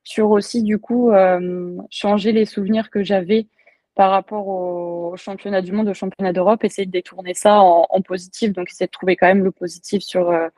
sur 0.06 0.31
aussi 0.31 0.63
du 0.63 0.80
coup 0.80 1.12
euh, 1.12 1.78
changer 1.90 2.31
les 2.31 2.46
souvenirs 2.46 2.90
que 2.90 3.04
j'avais 3.04 3.48
par 3.96 4.12
rapport 4.12 4.48
au, 4.48 5.16
championnat 5.18 5.62
du 5.62 5.74
monde, 5.74 5.90
au 5.90 5.94
championnat 5.94 6.31
d'Europe, 6.33 6.64
essayer 6.64 6.85
de 6.85 6.92
détourner 6.92 7.33
ça 7.33 7.59
en, 7.59 8.02
positif, 8.02 8.54
donc 8.54 8.69
essayer 8.69 8.88
de 8.88 8.92
trouver 8.92 9.16
quand 9.18 9.28
même 9.28 9.44
le 9.44 9.52
positif 9.52 10.04
sur, 10.04 10.30
euh, 10.30 10.50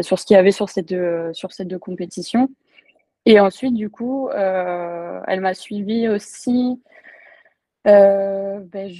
sur 0.00 0.18
ce 0.18 0.26
qu'il 0.26 0.34
y 0.34 0.38
avait 0.38 0.50
sur 0.50 0.68
ces 0.68 0.82
deux, 0.82 1.32
sur 1.32 1.52
ces 1.52 1.64
deux 1.64 1.78
compétitions. 1.78 2.48
Et 3.26 3.40
ensuite, 3.40 3.74
du 3.74 3.90
coup, 3.90 4.30
elle 4.30 5.40
m'a 5.40 5.54
suivi 5.54 6.08
aussi 6.08 6.80
euh, 7.86 8.58
ben, 8.60 8.90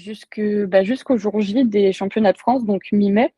ben, 0.69 0.85
jusqu'au 0.85 1.17
jour 1.17 1.41
J 1.41 1.65
des 1.65 1.93
championnats 1.93 2.33
de 2.33 2.39
France, 2.39 2.65
donc 2.65 2.83
mi-mai. 2.93 3.35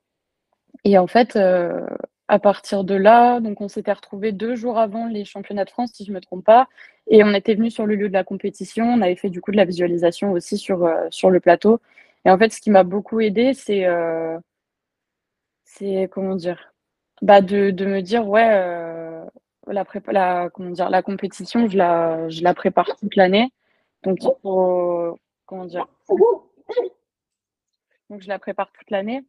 Et 0.85 0.99
en 0.99 1.07
fait, 1.07 1.37
euh, 1.37 1.87
à 2.29 2.39
partir 2.39 2.85
de 2.85 2.95
là, 2.95 3.41
donc 3.41 3.61
on 3.61 3.69
s'était 3.69 3.93
retrouvés 3.93 4.33
deux 4.33 4.55
jours 4.55 4.79
avant 4.79 5.07
les 5.07 5.25
championnats 5.25 5.65
de 5.65 5.71
France, 5.71 5.93
si 5.95 6.05
je 6.05 6.11
ne 6.11 6.17
me 6.17 6.21
trompe 6.21 6.45
pas, 6.45 6.69
et 7.09 7.25
on 7.25 7.33
était 7.35 7.55
venu 7.55 7.71
sur 7.71 7.87
le 7.87 7.95
lieu 7.97 8.09
de 8.09 8.13
la 8.13 8.25
compétition. 8.25 8.85
On 8.87 9.01
avait 9.03 9.17
fait 9.17 9.31
du 9.31 9.41
coup 9.41 9.51
de 9.51 9.57
la 9.57 9.65
visualisation 9.65 10.33
aussi 10.33 10.59
sur, 10.59 10.85
euh, 10.85 11.07
sur 11.11 11.31
le 11.31 11.41
plateau. 11.41 11.81
Et 12.25 12.31
en 12.31 12.39
fait, 12.39 12.53
ce 12.53 12.61
qui 12.61 12.71
m'a 12.71 12.85
beaucoup 12.85 13.21
aidé, 13.21 13.55
c'est 13.55 13.87
c'est 15.65 16.09
comment 16.13 16.35
dire, 16.35 16.75
bah 17.23 17.41
de, 17.41 17.71
de 17.71 17.87
me 17.87 18.01
dire 18.03 18.27
ouais, 18.29 18.49
la, 19.67 19.85
la 20.09 20.51
comment 20.51 20.71
dire, 20.71 20.91
la 20.91 21.03
compétition, 21.03 21.69
je 21.69 21.77
la, 21.77 22.29
je 22.29 22.43
la 22.43 22.55
prépare 22.55 22.97
toute 22.97 23.17
l'année. 23.17 23.53
Donc 24.03 24.19
il 24.23 24.31
faut 24.43 25.19
comment 25.47 25.67
dire 25.67 25.87
Donc 28.11 28.23
je 28.23 28.29
la 28.29 28.39
prépare 28.39 28.71
toute 28.73 28.91
l'année. 28.91 29.23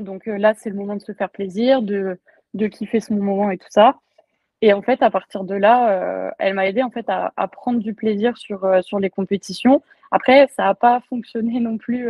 Donc 0.00 0.28
euh, 0.28 0.38
là, 0.38 0.54
c'est 0.54 0.70
le 0.70 0.76
moment 0.76 0.96
de 0.96 1.00
se 1.00 1.12
faire 1.12 1.30
plaisir, 1.30 1.82
de, 1.82 2.18
de 2.54 2.66
kiffer 2.66 3.00
ce 3.00 3.12
moment 3.12 3.50
et 3.50 3.58
tout 3.58 3.68
ça. 3.70 3.98
Et 4.62 4.72
en 4.72 4.82
fait, 4.82 5.02
à 5.02 5.10
partir 5.10 5.44
de 5.44 5.54
là, 5.54 5.90
euh, 5.90 6.30
elle 6.38 6.54
m'a 6.54 6.66
aidé 6.66 6.82
en 6.82 6.90
fait 6.90 7.06
à, 7.08 7.32
prendre 7.48 7.80
du 7.80 7.94
plaisir 7.94 8.36
sur, 8.36 8.64
euh, 8.64 8.82
sur 8.82 8.98
les 8.98 9.10
compétitions. 9.10 9.82
Après, 10.10 10.48
ça 10.48 10.64
n'a 10.64 10.74
pas 10.74 11.00
fonctionné 11.08 11.60
non 11.60 11.78
plus. 11.78 12.08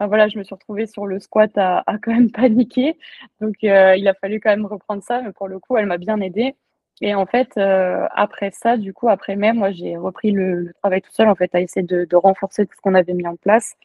voilà, 0.00 0.28
je 0.28 0.38
me 0.38 0.44
suis 0.44 0.54
retrouvée 0.54 0.86
sur 0.86 1.06
le 1.06 1.18
squat 1.20 1.50
à, 1.56 1.84
quand 2.02 2.12
même 2.12 2.30
paniquer. 2.30 2.98
Donc, 3.40 3.56
il 3.62 4.08
a 4.08 4.14
fallu 4.14 4.40
quand 4.40 4.50
même 4.50 4.66
reprendre 4.66 5.02
ça. 5.02 5.22
Mais 5.22 5.32
pour 5.32 5.48
le 5.48 5.58
coup, 5.60 5.76
elle 5.76 5.86
m'a 5.86 5.98
bien 5.98 6.20
aidée. 6.20 6.56
Et 7.00 7.14
en 7.14 7.26
fait, 7.26 7.58
après 7.58 8.50
ça, 8.52 8.76
du 8.76 8.92
coup, 8.94 9.08
après 9.08 9.36
mai, 9.36 9.52
moi, 9.52 9.70
j'ai 9.70 9.96
repris 9.96 10.30
le, 10.32 10.72
travail 10.80 11.02
tout 11.02 11.12
seul, 11.12 11.28
en 11.28 11.34
fait, 11.34 11.54
à 11.54 11.60
essayer 11.60 11.86
de, 11.86 12.16
renforcer 12.16 12.66
tout 12.66 12.74
ce 12.74 12.80
qu'on 12.80 12.94
avait 12.94 13.14
mis 13.14 13.26
en 13.26 13.36
place. 13.36 13.76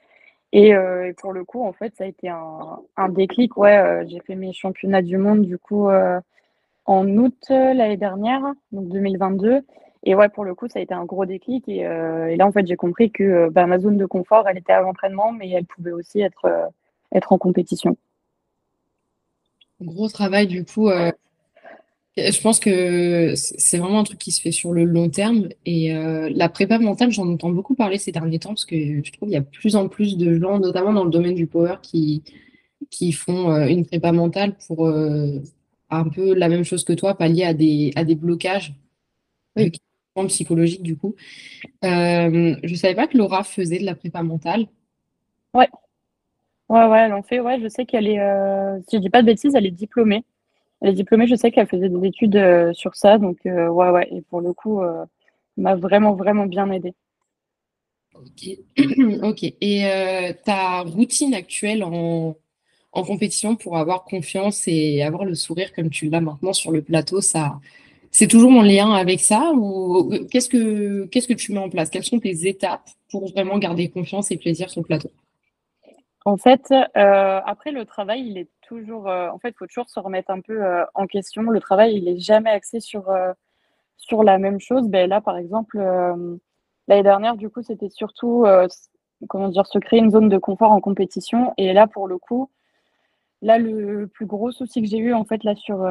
Euh, 0.53 1.05
et, 1.05 1.13
pour 1.13 1.33
le 1.33 1.43
coup, 1.43 1.63
en 1.63 1.73
fait, 1.73 1.95
ça 1.95 2.03
a 2.03 2.07
été 2.07 2.29
un, 2.29 3.09
déclic. 3.09 3.57
Ouais, 3.57 3.77
euh, 3.77 4.05
j'ai 4.07 4.19
fait 4.19 4.35
mes 4.35 4.53
championnats 4.53 5.01
du 5.01 5.17
monde, 5.17 5.41
du 5.41 5.57
coup, 5.57 5.89
en 6.85 7.07
août 7.17 7.45
l'année 7.49 7.97
dernière, 7.97 8.41
donc 8.71 8.89
2022. 8.89 9.61
Et 10.05 10.15
ouais, 10.15 10.27
pour 10.29 10.43
le 10.43 10.53
coup, 10.53 10.67
ça 10.67 10.79
a 10.79 10.81
été 10.81 10.93
un 10.93 11.05
gros 11.05 11.25
déclic. 11.25 11.67
Et, 11.69 11.77
et 11.77 12.35
là, 12.35 12.45
en 12.45 12.51
fait, 12.51 12.67
j'ai 12.67 12.75
compris 12.75 13.11
que 13.11 13.49
bah, 13.49 13.65
ma 13.65 13.79
zone 13.79 13.97
de 13.97 14.05
confort, 14.05 14.47
elle 14.47 14.57
était 14.57 14.73
à 14.73 14.81
l'entraînement, 14.81 15.31
mais 15.31 15.49
elle 15.49 15.65
pouvait 15.65 15.93
aussi 15.93 16.21
être, 16.21 16.71
être 17.13 17.31
en 17.31 17.37
compétition. 17.37 17.95
Gros 19.81 20.09
travail, 20.09 20.47
du 20.47 20.65
coup, 20.65 20.89
je 22.17 22.41
pense 22.41 22.59
que 22.59 23.33
c'est 23.35 23.77
vraiment 23.77 23.99
un 23.99 24.03
truc 24.03 24.19
qui 24.19 24.31
se 24.31 24.41
fait 24.41 24.51
sur 24.51 24.73
le 24.73 24.83
long 24.83 25.09
terme. 25.09 25.49
Et 25.65 25.95
euh, 25.95 26.29
la 26.33 26.49
prépa 26.49 26.79
mentale, 26.79 27.11
j'en 27.11 27.27
entends 27.27 27.49
beaucoup 27.49 27.75
parler 27.75 27.97
ces 27.97 28.11
derniers 28.11 28.39
temps 28.39 28.49
parce 28.49 28.65
que 28.65 28.75
je 28.75 29.11
trouve 29.11 29.29
qu'il 29.29 29.35
y 29.35 29.37
a 29.37 29.41
de 29.41 29.45
plus 29.45 29.75
en 29.75 29.87
plus 29.87 30.17
de 30.17 30.39
gens, 30.39 30.59
notamment 30.59 30.93
dans 30.93 31.05
le 31.05 31.11
domaine 31.11 31.35
du 31.35 31.47
power, 31.47 31.75
qui, 31.81 32.23
qui 32.89 33.11
font 33.11 33.51
euh, 33.51 33.67
une 33.67 33.85
prépa 33.85 34.11
mentale 34.11 34.55
pour 34.67 34.87
euh, 34.87 35.39
un 35.89 36.07
peu 36.07 36.33
la 36.33 36.49
même 36.49 36.63
chose 36.63 36.83
que 36.83 36.93
toi, 36.93 37.17
pallier 37.17 37.45
à 37.45 37.53
des, 37.53 37.91
à 37.95 38.03
des 38.03 38.15
blocages 38.15 38.73
psychologique 40.27 40.83
du 40.83 40.95
coup. 40.95 41.15
Euh, 41.83 42.55
je 42.63 42.75
savais 42.75 42.95
pas 42.95 43.07
que 43.07 43.17
Laura 43.17 43.43
faisait 43.43 43.79
de 43.79 43.85
la 43.85 43.95
prépa 43.95 44.23
mentale. 44.23 44.67
Ouais. 45.53 45.69
Ouais, 46.69 46.85
ouais, 46.85 46.99
elle 46.99 47.13
en 47.13 47.23
fait. 47.23 47.39
Ouais, 47.39 47.59
je 47.59 47.67
sais 47.67 47.85
qu'elle 47.85 48.07
est, 48.07 48.19
euh, 48.19 48.79
si 48.87 48.97
je 48.97 49.01
dis 49.01 49.09
pas 49.09 49.21
de 49.21 49.27
bêtises, 49.27 49.55
elle 49.55 49.65
est 49.65 49.71
diplômée. 49.71 50.23
Elle 50.83 50.89
est 50.89 50.93
diplômée, 50.93 51.27
je 51.27 51.35
sais 51.35 51.49
qu'elle 51.49 51.65
faisait 51.65 51.89
des 51.89 52.07
études 52.07 52.35
euh, 52.35 52.73
sur 52.73 52.95
ça. 52.95 53.17
Donc, 53.17 53.37
ouais, 53.45 53.89
ouais. 53.89 54.07
Et 54.11 54.21
pour 54.21 54.41
le 54.41 54.53
coup, 54.53 54.81
m'a 55.57 55.75
vraiment, 55.75 56.13
vraiment 56.13 56.45
bien 56.45 56.69
aidée. 56.71 56.93
Ok. 58.13 58.49
ok. 59.23 59.43
Et 59.61 60.33
ta 60.43 60.81
routine 60.81 61.33
actuelle 61.33 61.83
en, 61.83 62.35
en 62.91 63.03
compétition 63.03 63.55
pour 63.55 63.77
avoir 63.77 64.03
confiance 64.03 64.67
et 64.67 65.01
avoir 65.01 65.25
le 65.25 65.35
sourire 65.35 65.73
comme 65.73 65.89
tu 65.89 66.09
l'as 66.09 66.21
maintenant 66.21 66.53
sur 66.53 66.71
le 66.71 66.81
plateau, 66.81 67.21
ça, 67.21 67.59
c'est 68.11 68.27
toujours 68.27 68.51
en 68.51 68.61
lien 68.61 68.91
avec 68.91 69.19
ça 69.19 69.51
ou 69.55 70.13
qu'est-ce 70.29 70.47
que 70.47 71.05
qu'est-ce 71.05 71.27
que 71.27 71.33
tu 71.33 71.51
mets 71.51 71.59
en 71.59 71.69
place? 71.69 71.89
Quelles 71.89 72.03
sont 72.03 72.19
tes 72.19 72.47
étapes 72.47 72.87
pour 73.09 73.27
vraiment 73.31 73.57
garder 73.57 73.89
confiance 73.89 74.29
et 74.31 74.37
plaisir 74.37 74.69
sur 74.69 74.81
le 74.81 74.85
plateau? 74.85 75.09
En 76.25 76.37
fait, 76.37 76.71
euh, 76.71 77.41
après 77.45 77.71
le 77.71 77.85
travail, 77.85 78.25
il 78.25 78.37
est 78.37 78.49
toujours. 78.61 79.09
Euh, 79.09 79.29
en 79.29 79.39
fait, 79.39 79.55
faut 79.57 79.67
toujours 79.67 79.89
se 79.89 79.99
remettre 79.99 80.31
un 80.31 80.39
peu 80.39 80.63
euh, 80.63 80.85
en 80.93 81.05
question. 81.05 81.43
Le 81.43 81.59
travail, 81.59 81.95
il 81.97 82.07
est 82.07 82.17
jamais 82.19 82.49
axé 82.49 82.79
sur 82.79 83.11
sur 83.97 84.23
la 84.23 84.37
même 84.37 84.59
chose. 84.59 84.87
Ben 84.89 85.09
là, 85.09 85.21
par 85.21 85.37
exemple, 85.37 85.77
l'année 86.87 87.03
dernière, 87.03 87.35
du 87.35 87.49
coup, 87.49 87.61
c'était 87.61 87.89
surtout 87.89 88.45
comment 89.29 89.49
dire 89.49 89.67
se 89.67 89.79
créer 89.79 89.99
une 89.99 90.11
zone 90.11 90.29
de 90.29 90.37
confort 90.37 90.71
en 90.71 90.81
compétition. 90.81 91.53
Et 91.57 91.73
là, 91.73 91.87
pour 91.87 92.07
le 92.07 92.17
coup, 92.17 92.49
Là, 93.41 93.57
le 93.57 94.07
plus 94.07 94.25
gros 94.25 94.51
souci 94.51 94.81
que 94.81 94.87
j'ai 94.87 94.99
eu 94.99 95.13
en 95.13 95.25
fait 95.25 95.43
là 95.43 95.53
sur, 95.55 95.85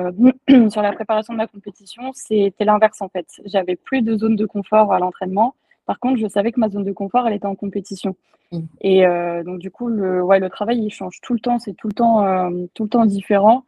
sur 0.71 0.81
la 0.81 0.93
préparation 0.93 1.35
de 1.35 1.39
la 1.39 1.47
compétition, 1.47 2.11
c'était 2.15 2.65
l'inverse 2.65 3.03
en 3.03 3.11
fait. 3.11 3.27
J'avais 3.45 3.77
plus 3.77 4.01
de 4.01 4.17
zone 4.17 4.37
de 4.37 4.47
confort 4.47 4.91
à 4.93 4.99
l'entraînement. 4.99 5.55
Par 5.87 5.99
contre, 6.01 6.19
je 6.19 6.27
savais 6.27 6.53
que 6.53 6.61
ma 6.61 6.69
zone 6.69 6.85
de 6.85 6.93
confort, 6.93 7.27
elle 7.27 7.35
était 7.35 7.47
en 7.47 7.55
compétition. 7.55 8.17
Mmh. 8.53 8.59
Et 8.81 9.07
euh, 9.07 9.43
donc 9.43 9.59
du 9.59 9.71
coup, 9.71 9.89
le, 9.89 10.23
ouais, 10.23 10.39
le 10.39 10.49
travail, 10.51 10.79
il 10.79 10.91
change 10.91 11.21
tout 11.23 11.35
le 11.35 11.41
temps. 11.41 11.59
C'est 11.59 11.75
tout 11.75 11.89
le 11.89 11.95
temps, 11.95 12.25
euh, 12.25 12.67
tout 12.75 12.85
le 12.85 12.89
temps 12.89 13.07
différent. 13.07 13.65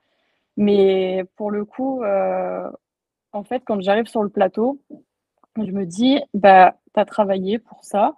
Mais 0.57 1.25
pour 1.37 1.51
le 1.51 1.65
coup, 1.65 2.03
en 2.05 3.43
fait, 3.45 3.63
quand 3.67 3.81
j'arrive 3.81 4.07
sur 4.07 4.23
le 4.23 4.29
plateau, 4.29 4.79
je 5.57 5.73
me 5.73 5.85
dis, 5.85 6.21
bah, 6.33 6.77
tu 6.95 7.01
as 7.01 7.05
travaillé 7.05 7.59
pour 7.59 7.83
ça 7.83 8.15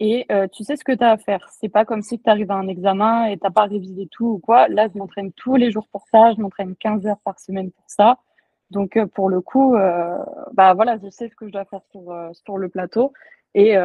et 0.00 0.26
euh, 0.32 0.48
tu 0.48 0.64
sais 0.64 0.74
ce 0.74 0.82
que 0.82 0.90
tu 0.90 1.04
as 1.04 1.12
à 1.12 1.16
faire. 1.16 1.48
C'est 1.60 1.68
pas 1.68 1.84
comme 1.84 2.02
si 2.02 2.18
tu 2.18 2.28
arrives 2.28 2.50
à 2.50 2.56
un 2.56 2.66
examen 2.66 3.26
et 3.26 3.38
tu 3.38 3.44
n'as 3.44 3.52
pas 3.52 3.66
révisé 3.66 4.08
tout 4.10 4.26
ou 4.26 4.38
quoi. 4.38 4.66
Là, 4.66 4.88
je 4.92 4.98
m'entraîne 4.98 5.32
tous 5.32 5.54
les 5.54 5.70
jours 5.70 5.86
pour 5.92 6.06
ça. 6.10 6.32
Je 6.36 6.40
m'entraîne 6.40 6.74
15 6.74 7.06
heures 7.06 7.20
par 7.24 7.38
semaine 7.38 7.70
pour 7.70 7.84
ça. 7.86 8.18
Donc, 8.72 8.96
euh, 8.96 9.06
pour 9.06 9.28
le 9.28 9.40
coup, 9.40 9.76
euh, 9.76 10.18
bah 10.54 10.74
voilà, 10.74 10.98
je 11.02 11.08
sais 11.10 11.28
ce 11.28 11.36
que 11.36 11.46
je 11.46 11.52
dois 11.52 11.64
faire 11.66 11.82
sur, 11.90 12.30
sur 12.44 12.58
le 12.58 12.68
plateau. 12.68 13.12
Et, 13.54 13.76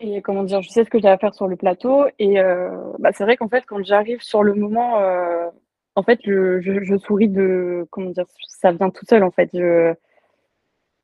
et 0.00 0.22
comment 0.22 0.44
dire, 0.44 0.62
je 0.62 0.70
sais 0.70 0.84
ce 0.84 0.90
que 0.90 1.00
j'ai 1.00 1.08
à 1.08 1.18
faire 1.18 1.34
sur 1.34 1.48
le 1.48 1.56
plateau. 1.56 2.06
Et 2.18 2.36
bah, 2.98 3.10
c'est 3.12 3.24
vrai 3.24 3.36
qu'en 3.36 3.48
fait, 3.48 3.64
quand 3.66 3.84
j'arrive 3.84 4.20
sur 4.22 4.42
le 4.42 4.54
moment, 4.54 4.98
en 5.96 6.02
fait, 6.02 6.20
je, 6.24 6.60
je, 6.60 6.82
je, 6.84 6.96
souris 6.98 7.28
de. 7.28 7.86
Comment 7.90 8.10
dire, 8.10 8.26
ça 8.48 8.72
vient 8.72 8.90
tout 8.90 9.04
seul, 9.06 9.24
en 9.24 9.30
fait. 9.30 9.50
Je, 9.52 9.94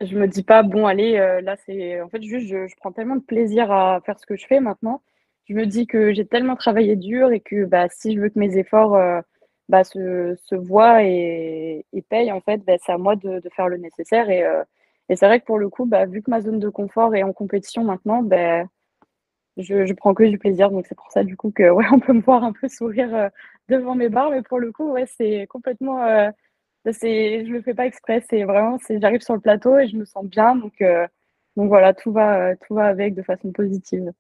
je 0.01 0.17
me 0.17 0.29
dis 0.29 0.43
pas, 0.43 0.63
bon, 0.63 0.87
allez, 0.87 1.17
euh, 1.17 1.41
là, 1.41 1.57
c'est. 1.67 2.01
En 2.01 2.09
fait, 2.09 2.23
juste, 2.23 2.47
je, 2.49 2.75
prends 2.77 2.93
tellement 2.93 3.17
de 3.17 3.23
plaisir 3.23 3.73
à 3.73 4.01
faire 4.05 4.19
ce 4.21 4.27
que 4.27 4.37
je 4.37 4.47
fais 4.47 4.61
maintenant. 4.61 5.03
Je 5.49 5.55
me 5.55 5.67
dis 5.67 5.87
que 5.87 6.13
j'ai 6.13 6.27
tellement 6.27 6.57
travaillé 6.57 6.97
dur 6.97 7.33
et 7.33 7.41
que 7.41 7.65
bah, 7.65 7.89
si 7.89 8.15
je 8.15 8.21
veux 8.21 8.29
que 8.29 8.39
mes 8.39 8.59
efforts 8.59 8.95
euh, 8.97 9.21
bah, 9.69 9.85
se, 9.85 10.37
se, 10.37 10.55
voient 10.55 11.03
et, 11.05 11.85
et, 11.93 12.03
payent, 12.03 12.33
en 12.33 12.41
fait, 12.41 12.59
bah, 12.65 12.75
c'est 12.85 12.93
à 12.93 12.99
moi 12.99 13.17
de, 13.17 13.43
faire 13.55 13.69
le 13.69 13.79
nécessaire. 13.79 14.31
Et, 14.31 14.45
euh, 14.45 14.63
et 15.09 15.17
c'est 15.17 15.27
vrai 15.27 15.41
que 15.41 15.47
pour 15.47 15.59
le 15.59 15.69
coup, 15.69 15.87
bah, 15.87 16.07
vu 16.07 16.23
que 16.23 16.31
ma 16.31 16.41
zone 16.41 16.59
de 16.61 16.69
confort 16.69 17.15
est 17.15 17.23
en 17.23 17.33
compétition 17.33 17.85
maintenant, 17.85 18.23
bah, 18.23 18.65
je, 19.57 19.87
je 19.87 19.93
prends 19.95 20.15
que 20.15 20.25
du 20.25 20.39
plaisir. 20.39 20.71
Donc, 20.71 20.87
c'est 20.89 20.97
pour 20.97 21.11
ça, 21.13 21.25
du 21.25 21.37
coup, 21.37 21.51
que 21.51 21.71
ouais, 21.71 21.87
on 21.93 22.01
peut 22.01 22.13
me 22.13 22.23
voir 22.23 22.45
un 22.45 22.53
peu 22.53 22.69
sourire 22.69 23.31
devant 23.69 23.95
mes 23.95 24.09
barres. 24.09 24.31
Mais 24.31 24.43
pour 24.43 24.59
le 24.61 24.73
coup, 24.73 24.93
ouais, 24.93 25.07
c'est 25.07 25.47
complètement 25.49 26.31
c'est, 26.93 27.45
je 27.47 27.53
le 27.53 27.63
fais 27.63 27.75
pas 27.75 27.87
exprès, 27.87 28.25
c'est 28.29 28.45
vraiment, 28.45 28.79
c'est, 28.79 29.01
j'arrive 29.01 29.21
sur 29.21 29.35
le 29.35 29.41
plateau 29.41 29.79
et 29.79 29.89
je 29.89 29.97
me 29.97 30.05
sens 30.05 30.25
bien, 30.25 30.57
donc, 30.57 30.75
euh, 30.81 31.07
donc 31.57 31.69
voilà, 31.69 31.95
tout 31.95 32.13
va, 32.13 32.57
tout 32.57 32.75
va 32.75 32.87
avec 32.87 33.15
de 33.15 33.23
façon 33.23 33.51
positive. 33.53 34.13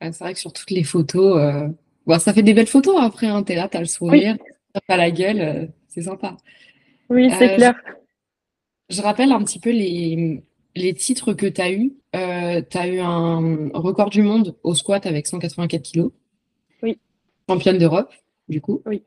c'est 0.00 0.18
vrai 0.18 0.34
que 0.34 0.40
sur 0.40 0.52
toutes 0.52 0.70
les 0.70 0.84
photos, 0.84 1.38
euh, 1.38 1.68
bon, 2.08 2.18
ça 2.18 2.32
fait 2.32 2.42
des 2.42 2.54
belles 2.54 2.66
photos 2.66 2.96
après, 3.00 3.28
hein, 3.28 3.42
t'es 3.44 3.54
là, 3.54 3.68
t'as 3.68 3.78
le 3.78 3.86
sourire, 3.86 4.36
t'as 4.72 4.80
pas 4.80 4.96
la 4.96 5.10
gueule, 5.10 5.40
euh, 5.40 5.66
c'est 5.86 6.02
sympa. 6.02 6.36
Oui, 7.08 7.30
c'est 7.38 7.54
clair. 7.54 7.74
Je, 8.88 9.00
rappelle 9.00 9.30
un 9.30 9.42
petit 9.44 9.60
peu 9.60 9.70
les, 9.70 10.42
les 10.74 10.94
titres 10.94 11.34
que 11.34 11.46
tu 11.46 11.60
as 11.60 11.70
eu. 11.70 11.92
tu 12.12 12.18
as 12.78 12.88
eu 12.88 12.98
un 12.98 13.68
record 13.74 14.10
du 14.10 14.22
monde 14.22 14.56
au 14.64 14.74
squat 14.74 15.06
avec 15.06 15.26
184 15.26 15.82
kilos. 15.82 16.10
Oui. 16.82 16.98
Championne 17.48 17.78
d'Europe, 17.78 18.12
du 18.48 18.60
coup. 18.60 18.82
Oui. 18.84 19.02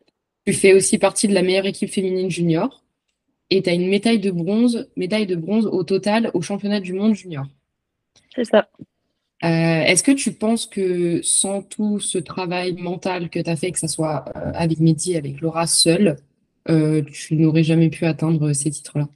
Tu 0.46 0.54
fais 0.54 0.74
aussi 0.74 0.98
partie 0.98 1.28
de 1.28 1.34
la 1.34 1.44
meilleure 1.44 1.68
équipe 1.68 1.90
féminine 1.90 2.30
junior 2.30 2.84
et 3.52 3.62
tu 3.62 3.70
as 3.70 3.74
une 3.74 3.90
médaille 3.90 4.20
de 4.20 4.32
bronze, 4.32 4.90
médaille 4.96 5.28
de 5.28 5.36
bronze 5.36 5.68
au 5.68 5.84
total 5.84 6.32
au 6.34 6.42
championnat 6.42 6.80
du 6.80 6.94
monde 6.94 7.14
junior. 7.14 7.46
C'est 8.34 8.46
ça. 8.46 8.70
Euh, 9.44 9.48
est-ce 9.48 10.04
que 10.04 10.12
tu 10.12 10.34
penses 10.34 10.68
que 10.68 11.22
sans 11.24 11.64
tout 11.64 12.00
ce 12.00 12.20
travail 12.20 12.74
mental 12.74 13.30
que 13.30 13.40
tu 13.40 13.50
as 13.50 13.56
fait, 13.56 13.72
que 13.72 13.80
ce 13.80 13.88
soit 13.88 14.26
euh, 14.36 14.52
avec 14.54 14.80
Mehdi, 14.80 15.18
avec 15.18 15.42
Laura 15.42 15.66
seule, 15.66 16.18
euh, 16.70 17.02
tu 17.02 17.36
n'aurais 17.36 17.64
jamais 17.64 17.90
pu 17.90 18.06
atteindre 18.06 18.54
ces 18.54 18.70
titres-là? 18.70 19.08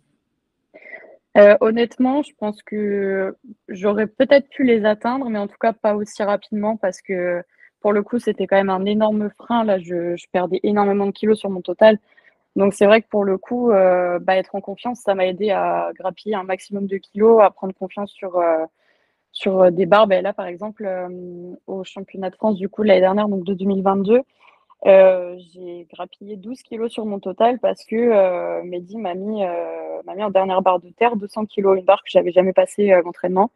Honnêtement, 1.60 2.24
je 2.24 2.32
pense 2.40 2.64
que 2.64 3.36
j'aurais 3.68 4.08
peut-être 4.08 4.48
pu 4.48 4.64
les 4.64 4.86
atteindre, 4.86 5.30
mais 5.30 5.38
en 5.38 5.48
tout 5.48 5.58
cas 5.60 5.74
pas 5.74 5.94
aussi 5.94 6.24
rapidement 6.24 6.78
parce 6.78 7.02
que 7.02 7.44
pour 7.82 7.92
le 7.92 8.04
coup, 8.04 8.20
c'était 8.20 8.48
quand 8.48 8.56
même 8.56 8.70
un 8.70 8.86
énorme 8.86 9.30
frein. 9.38 9.66
Là, 9.66 9.78
je, 9.78 10.16
perdais 10.32 10.62
énormément 10.64 11.06
de 11.08 11.12
kilos 11.12 11.38
sur 11.38 11.50
mon 11.50 11.60
total. 11.60 12.00
Donc, 12.56 12.74
c'est 12.74 12.86
vrai 12.86 13.02
que 13.02 13.10
pour 13.10 13.26
le 13.26 13.38
coup, 13.38 13.68
bah, 13.68 14.38
être 14.38 14.56
en 14.56 14.62
confiance, 14.62 15.02
ça 15.02 15.14
m'a 15.14 15.28
aidé 15.28 15.52
à 15.52 15.92
grappiller 15.94 16.36
un 16.36 16.44
maximum 16.44 16.88
de 16.88 16.96
kilos, 16.96 17.42
à 17.44 17.52
prendre 17.52 17.74
confiance 17.74 18.12
sur, 18.14 18.42
sur 19.36 19.72
des 19.72 19.86
barbes. 19.86 20.14
Et 20.14 20.22
là, 20.24 20.34
par 20.34 20.48
exemple, 20.48 20.86
euh, 20.88 21.08
au 21.68 21.84
championnat 21.84 22.32
de 22.32 22.36
France, 22.36 22.56
du 22.56 22.70
coup, 22.70 22.82
l'année 22.82 23.02
dernière, 23.02 23.28
donc 23.30 23.44
de 23.44 23.54
2022, 23.54 24.22
j'ai 24.84 25.88
grappillé 25.94 26.36
12 26.38 26.62
kilos 26.64 26.92
sur 26.92 27.06
mon 27.06 27.20
total 27.20 27.60
parce 27.60 27.86
que 27.86 28.62
Mehdi 28.64 28.98
m'a 28.98 29.14
mis, 29.14 29.44
en 29.44 30.30
dernière 30.32 30.62
barre 30.62 30.80
de 30.80 30.90
terre 30.90 31.16
200 31.16 31.46
kilos, 31.46 31.78
une 31.78 31.86
barre 31.86 32.04
que 32.04 32.10
j'avais 32.10 32.32
jamais 32.32 32.54
passée 32.54 32.92
à 32.92 33.02
l'entraînement. 33.02 33.52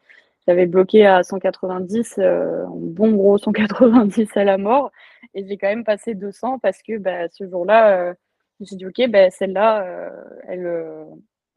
J'avais 0.49 0.65
bloqué 0.65 1.05
à 1.05 1.21
190, 1.21 2.15
euh, 2.17 2.65
un 2.65 2.69
bon 2.71 3.11
gros 3.11 3.37
190 3.37 4.35
à 4.35 4.43
la 4.43 4.57
mort. 4.57 4.91
Et 5.35 5.45
j'ai 5.45 5.57
quand 5.57 5.67
même 5.67 5.83
passé 5.83 6.15
200 6.15 6.57
parce 6.57 6.81
que 6.81 6.97
bah, 6.97 7.27
ce 7.29 7.47
jour-là, 7.47 7.99
euh, 7.99 8.13
je 8.59 8.73
me 8.73 8.79
dit, 8.79 8.85
OK, 8.87 9.11
bah, 9.11 9.29
celle-là, 9.29 9.83
euh, 9.83 10.09
elle, 10.47 11.05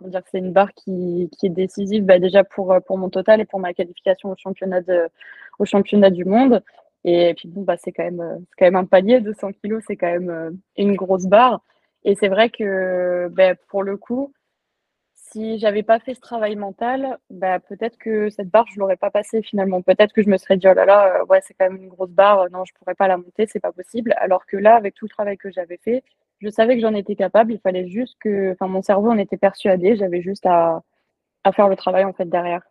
dire, 0.09 0.23
c'est 0.31 0.39
une 0.39 0.53
barre 0.53 0.73
qui, 0.75 1.31
qui 1.39 1.47
est 1.47 1.51
décisive 1.51 2.05
bah, 2.05 2.19
déjà 2.19 2.45
pour, 2.45 2.77
pour 2.87 2.99
mon 2.99 3.11
total 3.11 3.41
et 3.41 3.45
pour 3.45 3.61
ma 3.61 3.75
qualification 3.75 4.31
au 4.31 4.37
championnat, 4.37 6.11
du 6.11 6.25
monde. 6.25 6.63
Et 7.05 7.35
puis 7.35 7.49
bon, 7.49 7.63
bah, 7.63 7.77
c'est 7.79 7.93
quand, 7.93 8.05
même, 8.05 8.45
quand 8.59 8.65
même 8.67 8.77
un 8.77 8.85
palier, 8.85 9.21
200 9.21 9.53
kilos, 9.63 9.83
c'est 9.87 9.97
quand 9.97 10.11
même 10.11 10.59
une 10.77 10.95
grosse 10.95 11.27
barre. 11.27 11.63
Et 12.05 12.15
c'est 12.17 12.29
vrai 12.29 12.51
que 12.51 13.29
bah, 13.33 13.55
pour 13.69 13.83
le 13.83 13.97
coup, 13.97 14.33
si 15.33 15.59
j'avais 15.59 15.83
pas 15.83 15.99
fait 15.99 16.15
ce 16.15 16.21
travail 16.21 16.57
mental, 16.57 17.19
bah, 17.31 17.59
peut-être 17.59 17.97
que 17.99 18.29
cette 18.31 18.51
barre, 18.51 18.67
je 18.73 18.79
l'aurais 18.79 18.97
pas 18.97 19.11
passée 19.11 19.43
finalement. 19.43 19.81
Peut-être 19.83 20.13
que 20.13 20.23
je 20.23 20.29
me 20.29 20.37
serais 20.37 20.57
dit, 20.59 20.69
oh 20.69 20.75
là 20.75 20.85
là, 20.85 21.21
euh, 21.23 21.25
ouais, 21.27 21.41
c'est 21.43 21.55
quand 21.55 21.71
même 21.71 21.83
une 21.83 21.89
grosse 21.89 22.11
barre, 22.11 22.51
non, 22.51 22.65
je 22.65 22.75
pourrais 22.75 22.95
pas 22.95 23.09
la 23.09 23.17
monter, 23.17 23.47
c'est 23.47 23.61
pas 23.61 23.73
possible. 23.73 24.15
Alors 24.19 24.47
que 24.47 24.57
là, 24.57 24.77
avec 24.77 24.95
tout 24.95 25.07
le 25.07 25.11
travail 25.11 25.39
que 25.39 25.51
j'avais 25.51 25.79
fait, 25.79 26.05
je 26.43 26.51
savais 26.51 26.75
que 26.75 26.83
j'en 26.83 26.95
étais 26.95 27.17
capable. 27.17 27.53
Il 27.53 27.61
fallait 27.61 27.89
juste 27.89 28.17
que, 28.21 28.53
enfin, 28.53 28.67
mon 28.67 28.83
cerveau 28.83 29.11
en 29.11 29.19
était 29.19 29.37
persuadé. 29.37 29.97
J'avais 29.97 30.23
juste 30.23 30.45
à, 30.47 30.83
à 31.45 31.53
faire 31.53 31.69
le 31.69 31.77
travail 31.77 32.05
en 32.05 32.13
fait 32.13 32.29
derrière. 32.29 32.63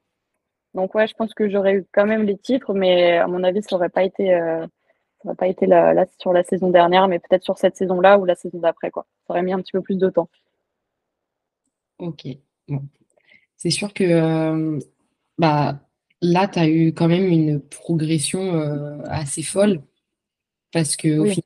Donc 0.74 0.96
ouais, 0.96 1.08
je 1.08 1.14
pense 1.14 1.34
que 1.34 1.50
j'aurais 1.50 1.76
eu 1.76 1.86
quand 1.92 2.06
même 2.06 2.24
les 2.24 2.38
titres, 2.38 2.74
mais 2.74 3.18
à 3.18 3.28
mon 3.28 3.44
avis, 3.44 3.62
ça 3.62 3.76
aurait 3.76 3.90
pas 3.90 4.04
été, 4.04 4.34
euh, 4.34 4.66
ça 4.66 5.26
aurait 5.26 5.36
pas 5.36 5.48
été 5.48 5.66
là, 5.66 6.06
sur 6.20 6.32
la 6.32 6.44
saison 6.44 6.70
dernière, 6.70 7.08
mais 7.08 7.20
peut-être 7.20 7.44
sur 7.44 7.58
cette 7.58 7.76
saison-là 7.76 8.18
ou 8.20 8.26
la 8.26 8.36
saison 8.36 8.60
d'après, 8.60 8.90
quoi. 8.90 9.06
Ça 9.28 9.34
aurait 9.34 9.44
mis 9.44 9.54
un 9.54 9.60
petit 9.60 9.74
peu 9.74 9.82
plus 9.82 9.98
de 9.98 10.10
temps. 10.10 10.30
Ok. 12.00 12.28
C'est 13.58 13.70
sûr 13.70 13.94
que 13.94 14.04
euh, 14.04 14.80
bah, 15.38 15.82
là, 16.22 16.48
tu 16.48 16.60
as 16.60 16.68
eu 16.68 16.94
quand 16.94 17.10
même 17.10 17.26
une 17.26 17.60
progression 17.60 18.56
euh, 18.56 18.98
assez 19.06 19.44
folle 19.44 19.82
parce 20.72 20.96
que 20.96 21.20
au 21.20 21.26
final, 21.26 21.44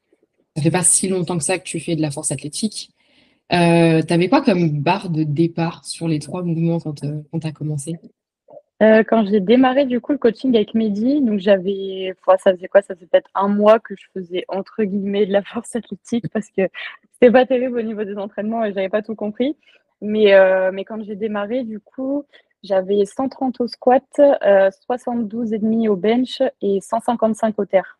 ça 0.55 0.62
fait 0.62 0.71
pas 0.71 0.83
si 0.83 1.07
longtemps 1.07 1.38
que 1.38 1.43
ça 1.43 1.59
que 1.59 1.63
tu 1.63 1.79
fais 1.79 1.95
de 1.95 2.01
la 2.01 2.12
force 2.12 2.31
athlétique. 2.31 2.91
Euh, 3.53 4.01
tu 4.01 4.13
avais 4.13 4.29
quoi 4.29 4.41
comme 4.41 4.69
barre 4.69 5.09
de 5.09 5.24
départ 5.24 5.85
sur 5.85 6.07
les 6.07 6.19
trois 6.19 6.41
mouvements 6.43 6.79
quand, 6.79 7.01
quand 7.31 7.39
tu 7.39 7.47
as 7.47 7.51
commencé 7.51 7.95
quand 9.07 9.25
j'ai 9.25 9.39
démarré 9.39 9.85
du 9.85 10.01
coup 10.01 10.12
le 10.12 10.17
coaching 10.17 10.53
avec 10.53 10.74
Mehdi, 10.74 11.21
donc 11.21 11.39
j'avais, 11.39 12.13
ça 12.38 12.53
faisait 12.53 12.67
quoi? 12.67 12.81
Ça 12.81 12.93
faisait 12.93 13.07
peut-être 13.07 13.29
un 13.33 13.47
mois 13.47 13.79
que 13.79 13.95
je 13.95 14.03
faisais 14.13 14.43
entre 14.50 14.83
guillemets 14.83 15.25
de 15.25 15.31
la 15.31 15.41
force 15.41 15.75
athlétique 15.75 16.25
parce 16.33 16.50
que 16.50 16.63
c'était 17.13 17.31
pas 17.31 17.45
terrible 17.45 17.79
au 17.79 17.81
niveau 17.81 18.03
des 18.03 18.17
entraînements 18.17 18.65
et 18.65 18.74
j'avais 18.74 18.89
pas 18.89 19.01
tout 19.01 19.15
compris. 19.15 19.57
Mais, 20.01 20.35
mais 20.74 20.83
quand 20.83 21.01
j'ai 21.03 21.15
démarré, 21.15 21.63
du 21.63 21.79
coup, 21.79 22.25
j'avais 22.63 23.05
130 23.05 23.62
au 23.62 23.67
squat, 23.67 24.03
72,5 24.17 25.88
au 25.88 25.95
bench 25.95 26.43
et 26.62 26.81
155 26.81 27.57
au 27.57 27.65
terre. 27.65 27.97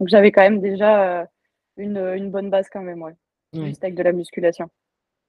Donc 0.00 0.08
j'avais 0.08 0.32
quand 0.32 0.42
même 0.42 0.60
déjà 0.60 1.28
une, 1.76 1.98
une, 1.98 2.30
bonne 2.30 2.50
base 2.50 2.66
quand 2.72 2.82
même, 2.82 3.02
ouais. 3.02 3.14
Juste 3.52 3.84
avec 3.84 3.94
de 3.94 4.02
la 4.02 4.12
musculation. 4.12 4.68